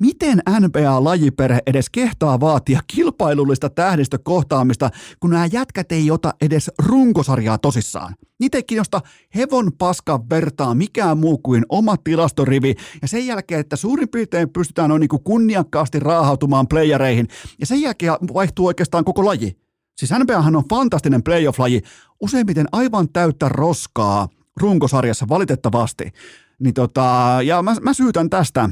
Miten 0.00 0.42
NBA-lajiperhe 0.60 1.58
edes 1.66 1.90
kehtaa 1.90 2.40
vaatia 2.40 2.80
kilpailullista 2.86 3.70
tähdistökohtaamista, 3.70 4.90
kun 5.20 5.30
nämä 5.30 5.48
jätkät 5.52 5.92
ei 5.92 6.10
ota 6.10 6.34
edes 6.40 6.70
runkosarjaa 6.78 7.58
tosissaan? 7.58 8.14
Niitä 8.40 8.58
ei 8.58 8.62
kiinnosta 8.62 9.00
hevon 9.34 9.72
paskan 9.78 10.30
vertaa 10.30 10.74
mikään 10.74 11.18
muu 11.18 11.38
kuin 11.38 11.64
oma 11.68 11.96
tilastorivi, 11.96 12.74
ja 13.02 13.08
sen 13.08 13.26
jälkeen, 13.26 13.60
että 13.60 13.76
suurin 13.76 14.08
piirtein 14.08 14.50
pystytään 14.50 14.88
noin 14.88 15.00
niin 15.00 15.22
kunniakkaasti 15.24 15.98
raahautumaan 16.00 16.68
playereihin, 16.68 17.28
ja 17.60 17.66
sen 17.66 17.80
jälkeen 17.80 18.12
vaihtuu 18.34 18.66
oikeastaan 18.66 19.04
koko 19.04 19.24
laji. 19.24 19.63
Siis 19.96 20.12
NBAhan 20.18 20.56
on 20.56 20.64
fantastinen 20.70 21.22
playoff-laji, 21.22 21.80
useimmiten 22.20 22.66
aivan 22.72 23.08
täyttä 23.12 23.48
roskaa 23.48 24.28
runkosarjassa 24.60 25.26
valitettavasti. 25.28 26.12
Niin 26.58 26.74
tota, 26.74 27.38
ja 27.44 27.62
mä, 27.62 27.76
mä 27.80 27.92
syytän 27.92 28.30
tästä 28.30 28.70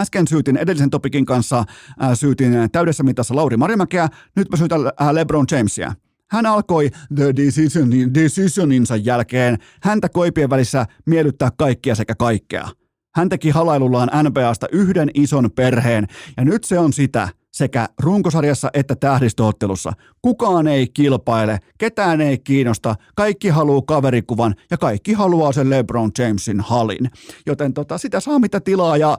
Äsken 0.00 0.28
syytin 0.28 0.56
edellisen 0.56 0.90
topikin 0.90 1.26
kanssa, 1.26 1.64
ää, 1.98 2.14
syytin 2.14 2.52
täydessä 2.72 3.02
mitassa 3.02 3.36
Lauri 3.36 3.56
Marimäkeä, 3.56 4.08
nyt 4.36 4.50
mä 4.50 4.56
syytän 4.56 4.80
ää, 5.00 5.14
LeBron 5.14 5.46
Jamesia. 5.50 5.94
Hän 6.30 6.46
alkoi 6.46 6.90
The 7.14 7.36
Decisionin, 7.36 8.14
Decisioninsa 8.14 8.96
jälkeen 8.96 9.58
häntä 9.82 10.08
koipien 10.08 10.50
välissä 10.50 10.86
miellyttää 11.06 11.50
kaikkia 11.56 11.94
sekä 11.94 12.14
kaikkea. 12.14 12.68
Hän 13.14 13.28
teki 13.28 13.50
halailullaan 13.50 14.10
NBAsta 14.28 14.66
yhden 14.72 15.10
ison 15.14 15.50
perheen, 15.50 16.06
ja 16.36 16.44
nyt 16.44 16.64
se 16.64 16.78
on 16.78 16.92
sitä 16.92 17.28
sekä 17.52 17.88
runkosarjassa 18.00 18.70
että 18.74 18.96
tähdistöottelussa. 18.96 19.92
Kukaan 20.22 20.66
ei 20.66 20.88
kilpaile, 20.88 21.58
ketään 21.78 22.20
ei 22.20 22.38
kiinnosta, 22.38 22.94
kaikki 23.14 23.48
haluaa 23.48 23.82
kaverikuvan 23.86 24.54
ja 24.70 24.78
kaikki 24.78 25.12
haluaa 25.12 25.52
sen 25.52 25.70
LeBron 25.70 26.10
Jamesin 26.18 26.60
halin. 26.60 27.10
Joten 27.46 27.74
tota, 27.74 27.98
sitä 27.98 28.20
saa 28.20 28.38
mitä 28.38 28.60
tilaa 28.60 28.96
ja 28.96 29.18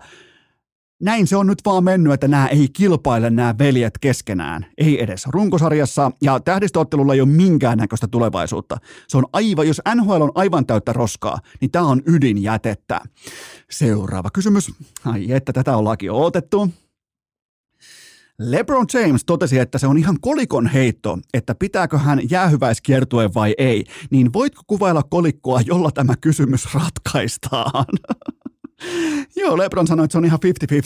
näin 1.03 1.27
se 1.27 1.35
on 1.35 1.47
nyt 1.47 1.59
vaan 1.65 1.83
mennyt, 1.83 2.13
että 2.13 2.27
nämä 2.27 2.47
ei 2.47 2.67
kilpaile 2.73 3.29
nämä 3.29 3.55
veljet 3.57 3.97
keskenään. 3.97 4.65
Ei 4.77 5.03
edes 5.03 5.25
runkosarjassa 5.27 6.11
ja 6.21 6.39
tähdistöottelulla 6.39 7.13
ei 7.13 7.21
ole 7.21 7.29
minkäännäköistä 7.29 8.07
tulevaisuutta. 8.07 8.77
Se 9.07 9.17
on 9.17 9.25
aivan, 9.33 9.67
jos 9.67 9.81
NHL 9.95 10.21
on 10.21 10.31
aivan 10.35 10.65
täyttä 10.65 10.93
roskaa, 10.93 11.39
niin 11.61 11.71
tämä 11.71 11.85
on 11.85 12.01
ydinjätettä. 12.05 13.01
Seuraava 13.71 14.29
kysymys. 14.29 14.71
Ai 15.05 15.31
että 15.31 15.53
tätä 15.53 15.77
ollaankin 15.77 16.11
odotettu. 16.11 16.69
LeBron 18.39 18.85
James 18.93 19.25
totesi, 19.25 19.59
että 19.59 19.77
se 19.77 19.87
on 19.87 19.97
ihan 19.97 20.17
kolikon 20.21 20.67
heitto, 20.67 21.19
että 21.33 21.55
pitääkö 21.55 21.97
hän 21.97 22.21
jäähyväiskiertue 22.29 23.33
vai 23.33 23.55
ei, 23.57 23.85
niin 24.09 24.33
voitko 24.33 24.61
kuvailla 24.67 25.03
kolikkoa, 25.03 25.61
jolla 25.61 25.91
tämä 25.91 26.13
kysymys 26.21 26.73
ratkaistaan? 26.73 27.85
Joo, 29.35 29.57
Lebron 29.57 29.87
sanoi, 29.87 30.03
että 30.03 30.11
se 30.11 30.17
on 30.17 30.25
ihan 30.25 30.39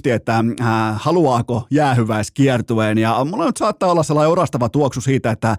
50-50, 0.09 0.11
että 0.11 0.43
äh, 0.61 0.67
haluaako 0.95 1.67
jäähyväiskiertueen, 1.71 2.97
ja 2.97 3.25
mulla 3.25 3.45
nyt 3.45 3.57
saattaa 3.57 3.91
olla 3.91 4.03
sellainen 4.03 4.31
orastava 4.31 4.69
tuoksu 4.69 5.01
siitä, 5.01 5.31
että 5.31 5.57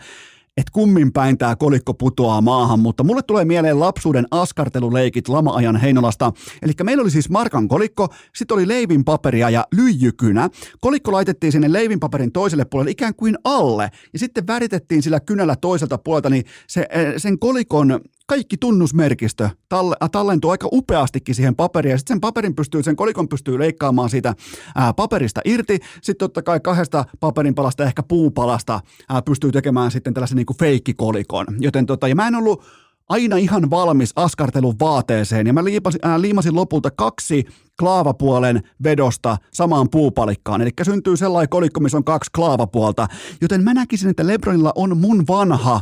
että 0.58 0.72
kummin 0.72 1.12
päin 1.12 1.38
tämä 1.38 1.56
kolikko 1.56 1.94
putoaa 1.94 2.40
maahan, 2.40 2.80
mutta 2.80 3.04
mulle 3.04 3.22
tulee 3.22 3.44
mieleen 3.44 3.80
lapsuuden 3.80 4.26
askarteluleikit 4.30 5.28
lama-ajan 5.28 5.76
Heinolasta. 5.76 6.32
Eli 6.62 6.72
meillä 6.82 7.02
oli 7.02 7.10
siis 7.10 7.30
markan 7.30 7.68
kolikko, 7.68 8.08
sitten 8.34 8.54
oli 8.54 8.68
leivin 8.68 9.04
paperia 9.04 9.50
ja 9.50 9.64
lyijykynä. 9.76 10.48
Kolikko 10.80 11.12
laitettiin 11.12 11.52
sinne 11.52 11.72
leivin 11.72 12.00
paperin 12.00 12.32
toiselle 12.32 12.64
puolelle 12.64 12.90
ikään 12.90 13.14
kuin 13.14 13.38
alle, 13.44 13.90
ja 14.12 14.18
sitten 14.18 14.46
väritettiin 14.46 15.02
sillä 15.02 15.20
kynällä 15.20 15.56
toiselta 15.56 15.98
puolelta, 15.98 16.30
niin 16.30 16.44
se, 16.66 16.86
eh, 16.90 17.14
sen 17.16 17.38
kolikon 17.38 18.00
kaikki 18.28 18.56
tunnusmerkistö 18.56 19.50
talle, 19.68 19.96
äh, 20.02 20.10
tallentuu 20.10 20.50
aika 20.50 20.68
upeastikin 20.72 21.34
siihen 21.34 21.56
paperiin, 21.56 21.90
ja 21.90 21.98
sitten 21.98 22.14
sen 22.14 22.20
paperin 22.20 22.54
pystyy, 22.54 22.82
sen 22.82 22.96
kolikon 22.96 23.28
pystyy 23.28 23.58
leikkaamaan 23.58 24.10
siitä 24.10 24.34
ää, 24.74 24.92
paperista 24.92 25.40
irti, 25.44 25.78
sitten 26.02 26.18
totta 26.18 26.42
kai 26.42 26.60
kahdesta 26.60 27.04
paperinpalasta, 27.20 27.84
ehkä 27.84 28.02
puupalasta 28.02 28.80
ää, 29.08 29.22
pystyy 29.22 29.52
tekemään 29.52 29.90
sitten 29.90 30.14
tällaisen 30.14 30.36
niin 30.36 30.46
kuin 30.46 30.56
feikkikolikon, 30.56 31.46
joten 31.58 31.86
tota, 31.86 32.08
ja 32.08 32.14
mä 32.14 32.26
en 32.26 32.34
ollut 32.34 32.64
aina 33.08 33.36
ihan 33.36 33.70
valmis 33.70 34.12
askartelun 34.16 34.74
vaateeseen 34.80 35.46
ja 35.46 35.52
mä 35.52 35.64
liipasin, 35.64 36.00
ää, 36.02 36.20
liimasin 36.20 36.54
lopulta 36.54 36.90
kaksi 36.90 37.44
klaavapuolen 37.78 38.62
vedosta 38.84 39.36
samaan 39.52 39.90
puupalikkaan. 39.90 40.60
Eli 40.60 40.70
syntyy 40.82 41.16
sellainen 41.16 41.48
kolikko, 41.48 41.80
missä 41.80 41.98
on 41.98 42.04
kaksi 42.04 42.30
klaavapuolta. 42.34 43.06
Joten 43.40 43.64
mä 43.64 43.74
näkisin, 43.74 44.10
että 44.10 44.26
Lebronilla 44.26 44.72
on 44.74 44.98
mun 44.98 45.24
vanha 45.28 45.80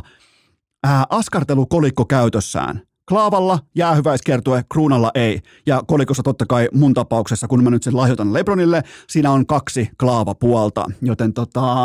ää, 0.83 1.05
askartelukolikko 1.09 2.05
käytössään. 2.05 2.81
Klaavalla 3.09 3.59
jäähyväiskertue, 3.75 4.63
kruunalla 4.71 5.11
ei. 5.15 5.41
Ja 5.65 5.83
kolikossa 5.87 6.23
totta 6.23 6.45
kai 6.45 6.69
mun 6.73 6.93
tapauksessa, 6.93 7.47
kun 7.47 7.63
mä 7.63 7.69
nyt 7.69 7.83
sen 7.83 7.97
lahjoitan 7.97 8.33
Lebronille, 8.33 8.83
siinä 9.09 9.31
on 9.31 9.45
kaksi 9.45 9.89
klaavapuolta. 9.99 10.85
Joten 11.01 11.33
tota, 11.33 11.75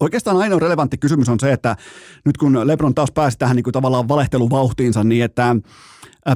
Oikeastaan 0.00 0.36
ainoa 0.36 0.58
relevantti 0.58 0.98
kysymys 0.98 1.28
on 1.28 1.40
se, 1.40 1.52
että 1.52 1.76
nyt 2.24 2.36
kun 2.36 2.66
Lebron 2.66 2.94
taas 2.94 3.12
pääsi 3.12 3.38
tähän 3.38 3.56
niin 3.56 3.64
kuin 3.64 3.72
tavallaan 3.72 4.08
valehteluvauhtiinsa, 4.08 5.04
niin 5.04 5.24
että 5.24 5.56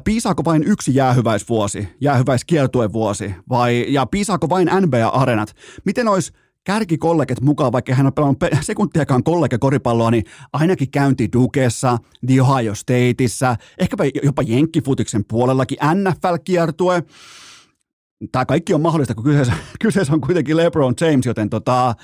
piisaako 0.04 0.44
vain 0.44 0.64
yksi 0.64 0.94
jäähyväisvuosi, 0.94 1.88
jäähyväiskiertuevuosi, 2.00 3.34
vai, 3.48 3.86
ja 3.88 4.06
piisaako 4.06 4.48
vain 4.48 4.70
NBA-arenat? 4.80 5.54
Miten 5.84 6.08
olisi 6.08 6.32
kärkikolleget 6.64 7.40
mukaan, 7.40 7.72
vaikka 7.72 7.94
hän 7.94 8.06
on 8.06 8.12
pelannut 8.12 8.38
sekuntiakaan 8.60 9.22
koripalloa, 9.60 10.10
niin 10.10 10.24
ainakin 10.52 10.90
käynti 10.90 11.28
Dukessa, 11.32 11.98
The 12.26 12.42
Ohio 12.42 12.74
Stateissa, 12.74 13.56
ehkäpä 13.78 14.04
jopa 14.22 14.42
Jenkkifutiksen 14.42 15.24
puolellakin, 15.28 15.78
NFL-kiertue. 15.78 17.02
Tämä 18.32 18.44
kaikki 18.44 18.74
on 18.74 18.80
mahdollista, 18.80 19.14
kun 19.14 19.24
kyseessä, 19.24 19.52
kyseessä 19.82 20.12
on 20.12 20.20
kuitenkin 20.20 20.56
LeBron 20.56 20.94
James, 21.00 21.26
joten 21.26 21.50
tota, 21.50 21.94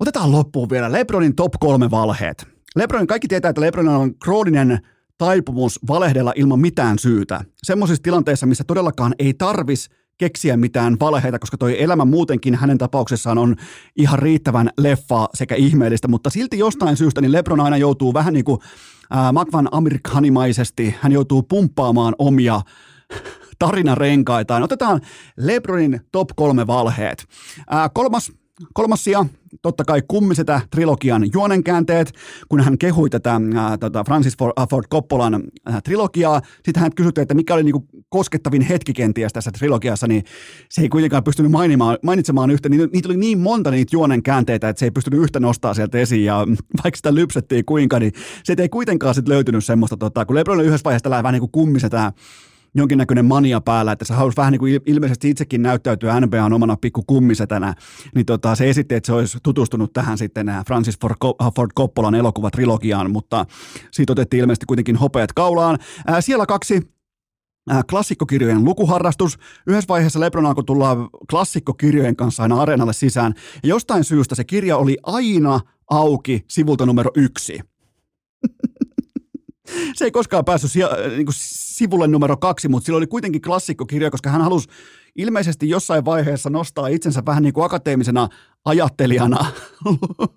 otetaan 0.00 0.32
loppuun 0.32 0.70
vielä 0.70 0.92
LeBronin 0.92 1.36
top 1.36 1.52
kolme 1.60 1.90
valheet. 1.90 2.46
LeBron, 2.76 3.06
kaikki 3.06 3.28
tietää, 3.28 3.48
että 3.48 3.60
LeBron 3.60 3.88
on 3.88 4.18
krooninen 4.18 4.78
taipumus 5.18 5.80
valehdella 5.88 6.32
ilman 6.36 6.60
mitään 6.60 6.98
syytä. 6.98 7.44
Semmoisissa 7.62 8.02
tilanteissa, 8.02 8.46
missä 8.46 8.64
todellakaan 8.64 9.14
ei 9.18 9.34
tarvis 9.34 9.88
keksiä 10.18 10.56
mitään 10.56 10.96
valheita, 11.00 11.38
koska 11.38 11.58
toi 11.58 11.82
elämä 11.82 12.04
muutenkin 12.04 12.54
hänen 12.54 12.78
tapauksessaan 12.78 13.38
on 13.38 13.56
ihan 13.96 14.18
riittävän 14.18 14.70
leffa 14.78 15.28
sekä 15.34 15.54
ihmeellistä, 15.54 16.08
mutta 16.08 16.30
silti 16.30 16.58
jostain 16.58 16.96
syystä 16.96 17.20
niin 17.20 17.32
Lebron 17.32 17.60
aina 17.60 17.76
joutuu 17.76 18.14
vähän 18.14 18.34
niin 18.34 18.44
kuin 18.44 18.60
äh, 19.16 19.32
Makvan 19.32 19.68
amerikkanimaisesti, 19.72 20.94
hän 21.00 21.12
joutuu 21.12 21.42
pumppaamaan 21.42 22.14
omia 22.18 22.60
tarinarenkaitaan. 23.58 24.62
Otetaan 24.62 25.00
Lebronin 25.36 26.00
top 26.12 26.28
kolme 26.36 26.66
valheet. 26.66 27.26
Äh, 27.74 27.90
kolmas 27.94 28.32
Kolmas 28.74 29.04
sija, 29.04 29.26
totta 29.62 29.84
kai 29.84 30.02
kummisetä 30.08 30.60
trilogian 30.70 31.28
juonenkäänteet, 31.32 32.12
kun 32.48 32.60
hän 32.60 32.78
kehui 32.78 33.10
tätä 33.10 33.40
ää, 33.56 33.78
tota 33.78 34.04
Francis 34.04 34.36
Ford 34.70 34.84
Coppolan 34.90 35.42
ää, 35.66 35.80
trilogiaa. 35.80 36.40
Sitten 36.64 36.80
hän 36.80 36.94
kysyi, 36.94 37.12
että 37.16 37.34
mikä 37.34 37.54
oli 37.54 37.62
niinku 37.62 37.86
koskettavin 38.08 38.62
hetki 38.62 38.92
kenties 38.92 39.32
tässä 39.32 39.50
trilogiassa, 39.50 40.06
niin 40.06 40.24
se 40.70 40.82
ei 40.82 40.88
kuitenkaan 40.88 41.24
pystynyt 41.24 41.52
mainitsemaan 42.02 42.50
yhtä. 42.50 42.68
Niitä 42.68 43.08
oli 43.08 43.16
niin 43.16 43.38
monta 43.38 43.70
niitä 43.70 43.96
juonenkäänteitä, 43.96 44.68
että 44.68 44.80
se 44.80 44.86
ei 44.86 44.90
pystynyt 44.90 45.20
yhtä 45.20 45.40
nostaa 45.40 45.74
sieltä 45.74 45.98
esiin. 45.98 46.24
Ja 46.24 46.38
vaikka 46.84 46.96
sitä 46.96 47.14
lypsettiin 47.14 47.64
kuinka, 47.64 47.98
niin 47.98 48.12
se 48.44 48.54
ei 48.58 48.68
kuitenkaan 48.68 49.14
sitten 49.14 49.34
löytynyt 49.34 49.64
semmoista, 49.64 49.96
tota, 49.96 50.24
kun 50.24 50.36
Lebron 50.36 50.64
yhdessä 50.64 50.84
vaiheessa 50.84 51.02
tällä 51.02 51.22
vähän 51.22 51.32
niin 51.32 51.40
kuin 51.40 51.52
kummisetä 51.52 52.12
jonkinnäköinen 52.76 53.24
mania 53.24 53.60
päällä, 53.60 53.92
että 53.92 54.04
se 54.04 54.14
halusi 54.14 54.36
vähän 54.36 54.52
niin 54.52 54.60
kuin 54.60 54.80
ilmeisesti 54.86 55.30
itsekin 55.30 55.62
näyttäytyä 55.62 56.20
NBAn 56.20 56.52
omana 56.52 56.76
pikku 56.76 57.02
kummisetänä, 57.06 57.74
niin 58.14 58.26
tota, 58.26 58.54
se 58.54 58.70
esitti, 58.70 58.94
että 58.94 59.06
se 59.06 59.12
olisi 59.12 59.38
tutustunut 59.42 59.92
tähän 59.92 60.18
sitten 60.18 60.46
Francis 60.66 60.98
Ford, 61.00 61.14
Ford 61.56 61.70
Coppolan 61.76 62.14
elokuvatrilogiaan, 62.14 63.10
mutta 63.10 63.46
siitä 63.90 64.12
otettiin 64.12 64.40
ilmeisesti 64.40 64.66
kuitenkin 64.66 64.96
hopeat 64.96 65.32
kaulaan. 65.32 65.78
Ää, 66.06 66.20
siellä 66.20 66.46
kaksi 66.46 66.96
klassikkokirjojen 67.90 68.64
lukuharrastus. 68.64 69.38
Yhdessä 69.66 69.88
vaiheessa 69.88 70.20
Lebron 70.20 70.46
alkoi 70.46 70.64
tulla 70.64 70.96
klassikkokirjojen 71.30 72.16
kanssa 72.16 72.42
aina 72.42 72.60
areenalle 72.60 72.92
sisään. 72.92 73.34
Ja 73.62 73.68
jostain 73.68 74.04
syystä 74.04 74.34
se 74.34 74.44
kirja 74.44 74.76
oli 74.76 74.96
aina 75.02 75.60
auki 75.90 76.44
sivulta 76.48 76.86
numero 76.86 77.10
yksi. 77.14 77.60
Se 79.94 80.04
ei 80.04 80.10
koskaan 80.10 80.44
päässyt 80.44 80.70
niin 81.16 81.26
kuin 81.26 81.34
sivulle 81.38 82.08
numero 82.08 82.36
kaksi, 82.36 82.68
mutta 82.68 82.86
sillä 82.86 82.96
oli 82.96 83.06
kuitenkin 83.06 83.42
klassikkokirja, 83.42 84.10
koska 84.10 84.30
hän 84.30 84.40
halusi 84.40 84.68
ilmeisesti 85.16 85.68
jossain 85.68 86.04
vaiheessa 86.04 86.50
nostaa 86.50 86.86
itsensä 86.86 87.22
vähän 87.26 87.42
niin 87.42 87.52
kuin 87.52 87.64
akateemisena 87.64 88.28
ajattelijana. 88.64 89.46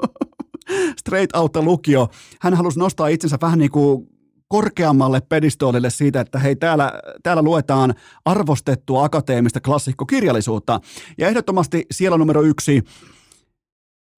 Straight 0.99 1.35
out 1.35 1.55
lukio. 1.55 2.09
Hän 2.41 2.53
halusi 2.53 2.79
nostaa 2.79 3.07
itsensä 3.07 3.37
vähän 3.41 3.59
niin 3.59 3.71
kuin 3.71 4.07
korkeammalle 4.47 5.21
pedistoolille 5.21 5.89
siitä, 5.89 6.21
että 6.21 6.39
hei, 6.39 6.55
täällä, 6.55 6.93
täällä 7.23 7.41
luetaan 7.41 7.93
arvostettua 8.25 9.03
akateemista 9.03 9.61
klassikkokirjallisuutta. 9.61 10.79
Ja 11.17 11.27
ehdottomasti 11.27 11.85
siellä 11.91 12.17
numero 12.17 12.41
yksi 12.41 12.83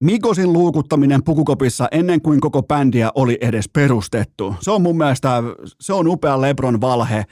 Migosin 0.02 0.52
luukuttaminen 0.52 1.24
pukukopissa 1.24 1.88
ennen 1.90 2.20
kuin 2.20 2.40
koko 2.40 2.62
bändiä 2.62 3.10
oli 3.14 3.38
edes 3.40 3.68
perustettu. 3.68 4.54
Se 4.60 4.70
on 4.70 4.82
mun 4.82 4.96
mielestä, 4.96 5.42
se 5.80 5.92
on 5.92 6.08
upea 6.08 6.40
Lebron 6.40 6.80
valhe, 6.80 7.24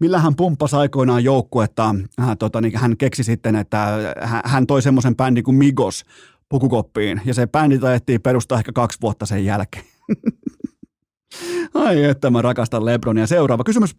millä 0.00 0.18
hän 0.18 0.36
pumppasi 0.36 0.76
aikoinaan 0.76 1.24
joukkuetta. 1.24 1.94
Hän, 2.18 2.38
tota, 2.38 2.60
niin 2.60 2.78
hän 2.78 2.96
keksi 2.96 3.24
sitten, 3.24 3.56
että 3.56 4.14
hän 4.44 4.66
toi 4.66 4.82
semmoisen 4.82 5.16
bändin 5.16 5.44
kuin 5.44 5.54
Migos 5.54 6.04
pukukoppiin, 6.48 7.20
ja 7.24 7.34
se 7.34 7.46
bändi 7.46 7.78
tajettiin 7.78 8.22
perustaa 8.22 8.58
ehkä 8.58 8.72
kaksi 8.72 8.98
vuotta 9.02 9.26
sen 9.26 9.44
jälkeen. 9.44 9.84
Ai 11.74 12.04
että 12.04 12.30
mä 12.30 12.42
rakastan 12.42 12.84
Lebronia. 12.84 13.26
Seuraava 13.26 13.64
kysymys. 13.64 13.96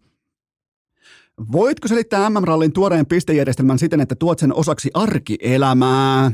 Voitko 1.51 1.87
selittää 1.87 2.29
MM-rallin 2.29 2.73
tuoreen 2.73 3.05
pistejärjestelmän 3.05 3.79
siten, 3.79 4.01
että 4.01 4.15
tuot 4.15 4.39
sen 4.39 4.53
osaksi 4.53 4.89
arkielämää? 4.93 6.31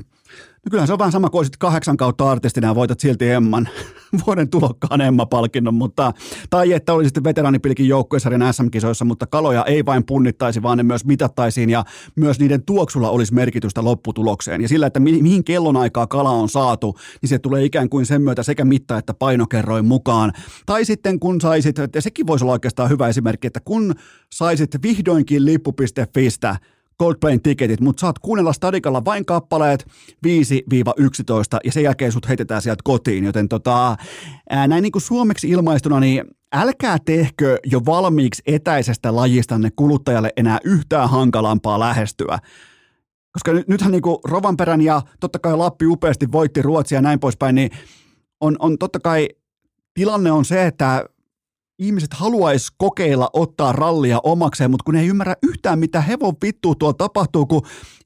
No 0.66 0.70
kyllähän 0.70 0.88
se 0.88 0.94
on 0.94 1.00
vähän 1.00 1.12
sama 1.12 1.30
kuin 1.30 1.40
olisit 1.40 1.58
kahdeksan 1.58 1.98
kautta 1.98 2.32
artistina 2.32 2.68
ja 2.68 2.76
voitat 2.76 3.00
silti 3.00 3.30
Emman, 3.30 3.70
vuoden 4.28 4.50
tulokkaan 4.50 5.02
Emma-palkinnon, 5.02 5.74
mutta, 5.74 6.14
tai 6.50 6.74
että 6.74 6.94
olisit 6.94 7.24
veteraanipilkin 7.24 7.88
joukkueesarjan 7.88 8.54
SM-kisoissa, 8.54 9.06
mutta 9.06 9.28
kaloja 9.28 9.66
ei 9.66 9.86
vain 9.86 10.04
punnittaisi, 10.06 10.64
vaan 10.64 10.78
ne 10.78 10.84
myös 10.84 11.06
mitattaisiin 11.06 11.70
ja 11.70 11.86
myös 12.16 12.40
niiden 12.40 12.64
tuoksulla 12.64 13.10
olisi 13.10 13.34
merkitystä 13.34 13.84
lopputulokseen. 13.84 14.62
Ja 14.62 14.68
sillä, 14.68 14.88
että 14.88 15.00
mi- 15.00 15.22
mihin 15.22 15.44
kellonaikaa 15.44 16.08
kala 16.08 16.30
on 16.30 16.50
saatu, 16.50 16.98
niin 17.22 17.30
se 17.30 17.40
tulee 17.40 17.64
ikään 17.64 17.90
kuin 17.90 18.06
sen 18.06 18.22
myötä 18.22 18.44
sekä 18.44 18.66
mitta 18.66 18.98
että 18.98 19.14
painokerroin 19.14 19.86
mukaan. 19.86 20.32
Tai 20.66 20.86
sitten 20.86 21.20
kun 21.20 21.42
saisit, 21.42 21.76
ja 21.96 22.02
sekin 22.02 22.28
voisi 22.28 22.46
olla 22.46 22.54
oikeastaan 22.54 22.90
hyvä 22.90 23.08
esimerkki, 23.08 23.48
että 23.48 23.60
kun 23.66 23.96
saisit 24.34 24.82
vihdoinkin 24.82 25.46
lippu.fistä 25.46 26.58
Coldplayn 27.00 27.42
tiketit, 27.42 27.82
mutta 27.82 28.02
saat 28.02 28.20
kuunnella 28.20 28.54
Stadikalla 28.54 29.06
vain 29.06 29.26
kappaleet 29.26 29.86
5-11 30.28 30.30
ja 31.64 31.72
sen 31.72 31.84
jälkeen 31.84 32.12
sut 32.12 32.28
heitetään 32.28 32.62
sieltä 32.62 32.82
kotiin, 32.84 33.24
joten 33.24 33.50
tota, 33.50 33.98
ää, 34.50 34.68
näin 34.68 34.82
niin 34.82 34.92
kuin 34.92 35.02
suomeksi 35.02 35.50
ilmaistuna, 35.50 36.00
niin 36.00 36.24
älkää 36.54 36.98
tehkö 37.06 37.58
jo 37.66 37.82
valmiiksi 37.86 38.42
etäisestä 38.46 39.16
lajistanne 39.16 39.70
kuluttajalle 39.76 40.34
enää 40.38 40.58
yhtään 40.64 41.10
hankalampaa 41.10 41.80
lähestyä. 41.80 42.40
Koska 43.32 43.54
nyt, 43.54 43.68
nythän 43.68 43.92
niin 43.92 44.02
kuin 44.02 44.18
Rovanperän 44.24 44.82
ja 44.82 45.02
totta 45.20 45.40
kai 45.40 45.58
Lappi 45.58 45.86
upeasti 45.86 46.32
voitti 46.32 46.62
Ruotsia 46.62 46.98
ja 46.98 47.02
näin 47.02 47.20
poispäin, 47.20 47.56
niin 47.56 47.72
on, 48.42 48.56
on 48.60 48.78
totta 48.78 49.00
kai 49.00 49.30
tilanne 49.94 50.32
on 50.32 50.46
se, 50.46 50.66
että 50.66 51.06
ihmiset 51.80 52.14
haluaisi 52.14 52.68
kokeilla 52.78 53.30
ottaa 53.34 53.72
rallia 53.72 54.20
omakseen, 54.24 54.72
mutta 54.72 54.84
kun 54.84 54.96
ei 54.96 55.08
ymmärrä 55.08 55.36
yhtään, 55.44 55.80
mitä 55.80 56.02
hevon 56.02 56.34
vittu 56.44 56.76
tuolla 56.76 56.94
tapahtuu, 56.94 57.46
kun 57.46 57.62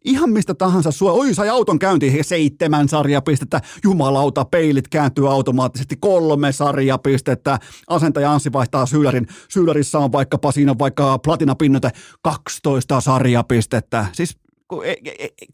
ihan 0.05 0.29
mistä 0.29 0.53
tahansa 0.53 0.91
sua, 0.91 1.11
oi 1.11 1.33
sai 1.33 1.49
auton 1.49 1.79
käyntiin, 1.79 2.23
seitsemän 2.23 2.89
sarjapistettä, 2.89 3.61
jumalauta, 3.83 4.45
peilit 4.45 4.87
kääntyy 4.87 5.31
automaattisesti, 5.31 5.95
kolme 5.95 6.51
sarjapistettä, 6.51 7.59
asentaja 7.87 8.31
Anssi 8.31 8.53
vaihtaa 8.53 8.85
syylärin, 8.85 9.27
syylärissä 9.49 9.99
on 9.99 10.11
vaikkapa 10.11 10.51
siinä 10.51 10.71
on 10.71 10.79
vaikka 10.79 11.19
platinapinnote, 11.19 11.89
12 12.21 13.01
sarjapistettä, 13.01 14.05
siis 14.11 14.37
kun 14.67 14.85
ei, 14.85 14.95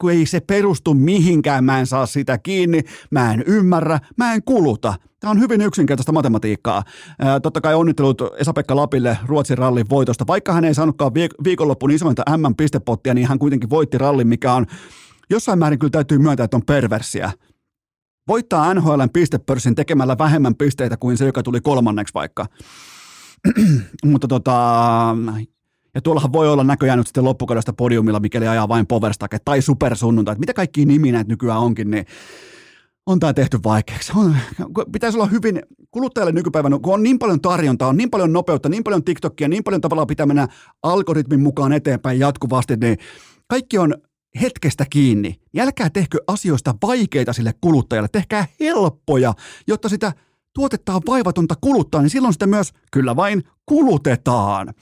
kun 0.02 0.12
ei 0.12 0.26
se 0.26 0.40
perustu 0.40 0.94
mihinkään, 0.94 1.64
mä 1.64 1.80
en 1.80 1.88
saa 1.88 2.06
sitä 2.06 2.38
kiinni, 2.38 2.84
mä 3.12 3.34
en 3.34 3.44
ymmärrä, 3.48 4.00
mä 4.18 4.34
en 4.34 4.44
kuluta. 4.44 4.94
Tämä 5.20 5.32
on 5.32 5.40
hyvin 5.40 5.62
yksinkertaista 5.62 6.12
matematiikkaa. 6.12 6.84
Totta 7.44 7.62
kai 7.62 7.76
onnittelut 7.76 8.22
Esa-Pekka 8.38 8.76
Lapille 8.76 9.18
Ruotsin 9.26 9.58
rallin 9.58 9.90
voitosta. 9.90 10.28
Vaikka 10.28 10.54
hän 10.54 10.66
ei 10.66 10.74
saanutkaan 10.74 11.12
viik- 11.12 11.44
viikonloppuun 11.44 11.92
isointa 11.92 12.24
M-pistepottia, 12.38 13.14
niin 13.14 13.28
hän 13.28 13.40
kuitenkin 13.40 13.70
voitti 13.70 13.98
rallin, 13.98 14.28
mikä 14.28 14.54
on 14.54 14.66
jossain 15.30 15.60
määrin 15.60 15.80
kyllä 15.80 15.92
täytyy 15.92 16.18
myöntää, 16.18 16.44
että 16.44 16.58
on 16.58 16.66
perversiä. 16.66 17.32
Voittaa 18.28 18.74
NHLn 18.74 19.10
pistepörssin 19.14 19.76
tekemällä 19.76 20.18
vähemmän 20.18 20.56
pisteitä 20.56 20.98
kuin 20.98 21.18
se, 21.18 21.26
joka 21.26 21.44
tuli 21.44 21.62
kolmanneksi 21.62 22.14
vaikka. 22.14 22.46
Mutta 24.06 24.28
tota, 24.28 25.16
ja 25.96 26.02
tuollahan 26.02 26.34
voi 26.34 26.50
olla 26.50 26.64
näköjään 26.64 27.00
nyt 27.00 27.08
sitten 27.08 27.24
loppukaudesta 27.24 27.74
podiumilla, 27.74 28.20
mikäli 28.20 28.48
ajaa 28.48 28.68
vain 28.68 28.88
Powerstake 28.88 29.38
tai 29.46 29.62
Supersunnuntai. 29.62 30.36
Mitä 30.40 30.54
kaikki 30.54 30.86
nimi 30.86 31.12
näitä 31.12 31.30
nykyään 31.30 31.60
onkin, 31.60 31.92
niin 31.92 32.06
on 33.06 33.20
tämä 33.20 33.34
tehty 33.34 33.60
vaikeaksi. 33.64 34.12
On, 34.16 34.36
pitäisi 34.92 35.18
olla 35.18 35.28
hyvin 35.28 35.62
kuluttajalle 35.92 36.32
nykypäivänä, 36.32 36.80
kun 36.80 36.94
on 36.94 37.04
niin 37.04 37.20
paljon 37.20 37.42
tarjontaa, 37.42 37.88
on 37.88 37.98
niin 37.98 38.10
paljon 38.10 38.34
nopeutta, 38.34 38.70
niin 38.70 38.84
paljon 38.84 39.04
TikTokia, 39.04 39.48
niin 39.48 39.64
paljon 39.64 39.82
tavallaan 39.82 40.08
pitää 40.08 40.26
mennä 40.26 40.48
algoritmin 40.84 41.40
mukaan 41.40 41.74
eteenpäin 41.74 42.20
jatkuvasti, 42.20 42.76
niin 42.76 42.98
kaikki 43.48 43.78
on 43.78 43.94
hetkestä 44.42 44.86
kiinni. 44.90 45.36
Älkää 45.60 45.90
tehkö 45.90 46.18
asioista 46.28 46.76
vaikeita 46.88 47.34
sille 47.34 47.54
kuluttajalle, 47.62 48.10
tehkää 48.12 48.48
helppoja, 48.60 49.34
jotta 49.68 49.90
sitä 49.90 50.14
tuotetta 50.54 50.96
on 50.96 51.02
vaivatonta 51.08 51.56
kuluttaa, 51.62 52.02
niin 52.02 52.10
silloin 52.10 52.34
sitä 52.34 52.48
myös 52.48 52.74
kyllä 52.92 53.16
vain 53.16 53.44
kulutetaan. 53.66 54.74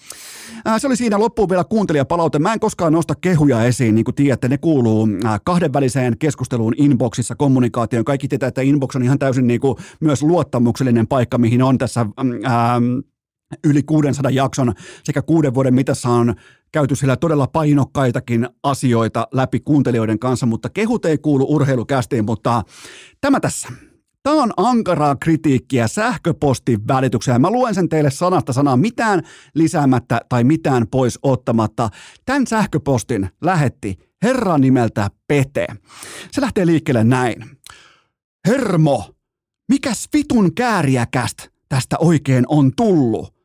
Ää, 0.66 0.80
se 0.80 0.88
oli 0.88 0.96
siinä 0.96 1.20
loppuun 1.20 1.50
vielä 1.50 1.64
kuuntelijapalaute. 1.64 2.40
Mä 2.40 2.54
en 2.54 2.60
koskaan 2.60 2.94
nosta 2.94 3.16
kehuja 3.16 3.64
esiin, 3.64 3.96
niin 3.96 4.06
kuin 4.06 4.16
tiedätte, 4.16 4.48
ne 4.48 4.58
kuuluu 4.58 5.08
ää, 5.24 5.40
kahdenväliseen 5.46 6.18
keskusteluun 6.18 6.74
inboxissa, 6.78 7.36
kommunikaatioon. 7.36 8.06
Kaikki 8.06 8.28
tietää, 8.28 8.48
että 8.48 8.62
inbox 8.62 8.96
on 8.96 9.04
ihan 9.04 9.20
täysin 9.20 9.48
niin 9.48 9.62
kuin 9.62 9.78
myös 10.00 10.24
luottamuksellinen 10.24 11.08
paikka, 11.08 11.38
mihin 11.38 11.62
on 11.62 11.78
tässä 11.78 12.06
ää, 12.44 12.82
yli 13.64 13.84
600 13.84 14.32
jakson 14.32 14.74
sekä 15.04 15.22
kuuden 15.22 15.54
vuoden 15.54 15.74
mitassa 15.74 16.10
on 16.10 16.36
käyty 16.72 16.96
siellä 16.96 17.16
todella 17.16 17.48
painokkaitakin 17.48 18.50
asioita 18.64 19.28
läpi 19.32 19.60
kuuntelijoiden 19.60 20.20
kanssa, 20.20 20.46
mutta 20.46 20.70
kehut 20.70 21.06
ei 21.06 21.18
kuulu 21.18 21.46
urheilukästiin, 21.50 22.26
mutta 22.26 22.64
tämä 23.22 23.40
tässä. 23.40 23.70
Tämä 24.24 24.44
on 24.44 24.54
ankaraa 24.58 25.16
kritiikkiä 25.16 25.88
sähköpostin 25.88 26.88
välityksellä. 26.88 27.40
Mä 27.40 27.52
luen 27.52 27.76
sen 27.76 27.90
teille 27.90 28.12
sanasta 28.12 28.54
sanaa 28.54 28.78
mitään 28.78 29.22
lisäämättä 29.54 30.22
tai 30.30 30.44
mitään 30.44 30.88
pois 30.88 31.20
ottamatta. 31.24 31.90
Tämän 32.26 32.48
sähköpostin 32.48 33.30
lähetti 33.42 33.98
herra 34.22 34.58
nimeltä 34.58 35.10
Pete. 35.28 35.68
Se 36.32 36.42
lähtee 36.42 36.66
liikkeelle 36.66 37.04
näin. 37.04 37.58
Hermo, 38.48 39.14
mikäs 39.70 40.10
vitun 40.14 40.56
kääriäkästä 40.56 41.44
tästä 41.70 41.98
oikein 42.00 42.46
on 42.48 42.72
tullut? 42.76 43.41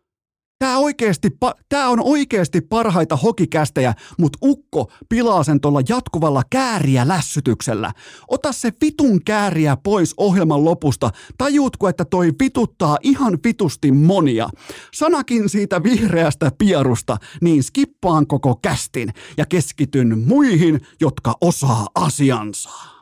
Tämä, 0.58 0.78
oikeasti, 0.78 1.30
tämä 1.68 1.88
on 1.88 2.00
oikeasti 2.02 2.60
parhaita 2.60 3.16
hokikästejä, 3.16 3.94
mutta 4.18 4.38
Ukko 4.42 4.92
pilaa 5.08 5.44
sen 5.44 5.60
tuolla 5.60 5.80
jatkuvalla 5.88 6.42
kääriä 6.50 7.08
lässytyksellä. 7.08 7.92
Ota 8.28 8.52
se 8.52 8.72
vitun 8.80 9.24
kääriä 9.24 9.76
pois 9.76 10.14
ohjelman 10.16 10.64
lopusta. 10.64 11.10
Tajuutko, 11.38 11.88
että 11.88 12.04
toi 12.04 12.32
vituttaa 12.42 12.98
ihan 13.02 13.38
vitusti 13.44 13.92
monia? 13.92 14.48
Sanakin 14.94 15.48
siitä 15.48 15.82
vihreästä 15.82 16.50
pierusta, 16.58 17.16
niin 17.40 17.62
skippaan 17.62 18.26
koko 18.26 18.58
kästin 18.62 19.12
ja 19.36 19.46
keskityn 19.46 20.18
muihin, 20.18 20.80
jotka 21.00 21.34
osaa 21.40 21.86
asiansa. 21.94 22.95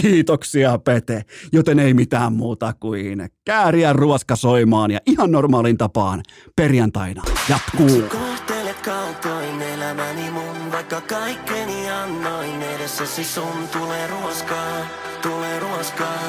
Kiitoksia 0.00 0.78
Pete, 0.78 1.22
joten 1.52 1.78
ei 1.78 1.94
mitään 1.94 2.32
muuta 2.32 2.72
kuin 2.80 3.28
kääriä 3.44 3.92
ruoska 3.92 4.36
soimaan 4.36 4.90
ja 4.90 5.00
ihan 5.06 5.32
normaalin 5.32 5.78
tapaan 5.78 6.22
perjantaina 6.56 7.22
jatkuu. 7.48 8.02
Kohtelet 8.02 8.80
kaltoin 8.80 9.62
elämäni 9.62 10.30
mun, 10.30 10.72
vaikka 10.72 11.00
kaikkeni 11.00 11.90
annoin 11.90 12.62
edessäsi 12.62 13.24
sun 13.24 13.68
tulee 13.72 14.06
ruoskaa, 14.06 14.86
tulee 15.22 15.60
ruoskaa. 15.60 16.22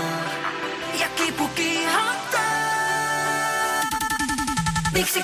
Ja 1.00 1.08
kipu 1.16 1.48
kihattaa. 1.48 2.42
Miksi 4.94 5.20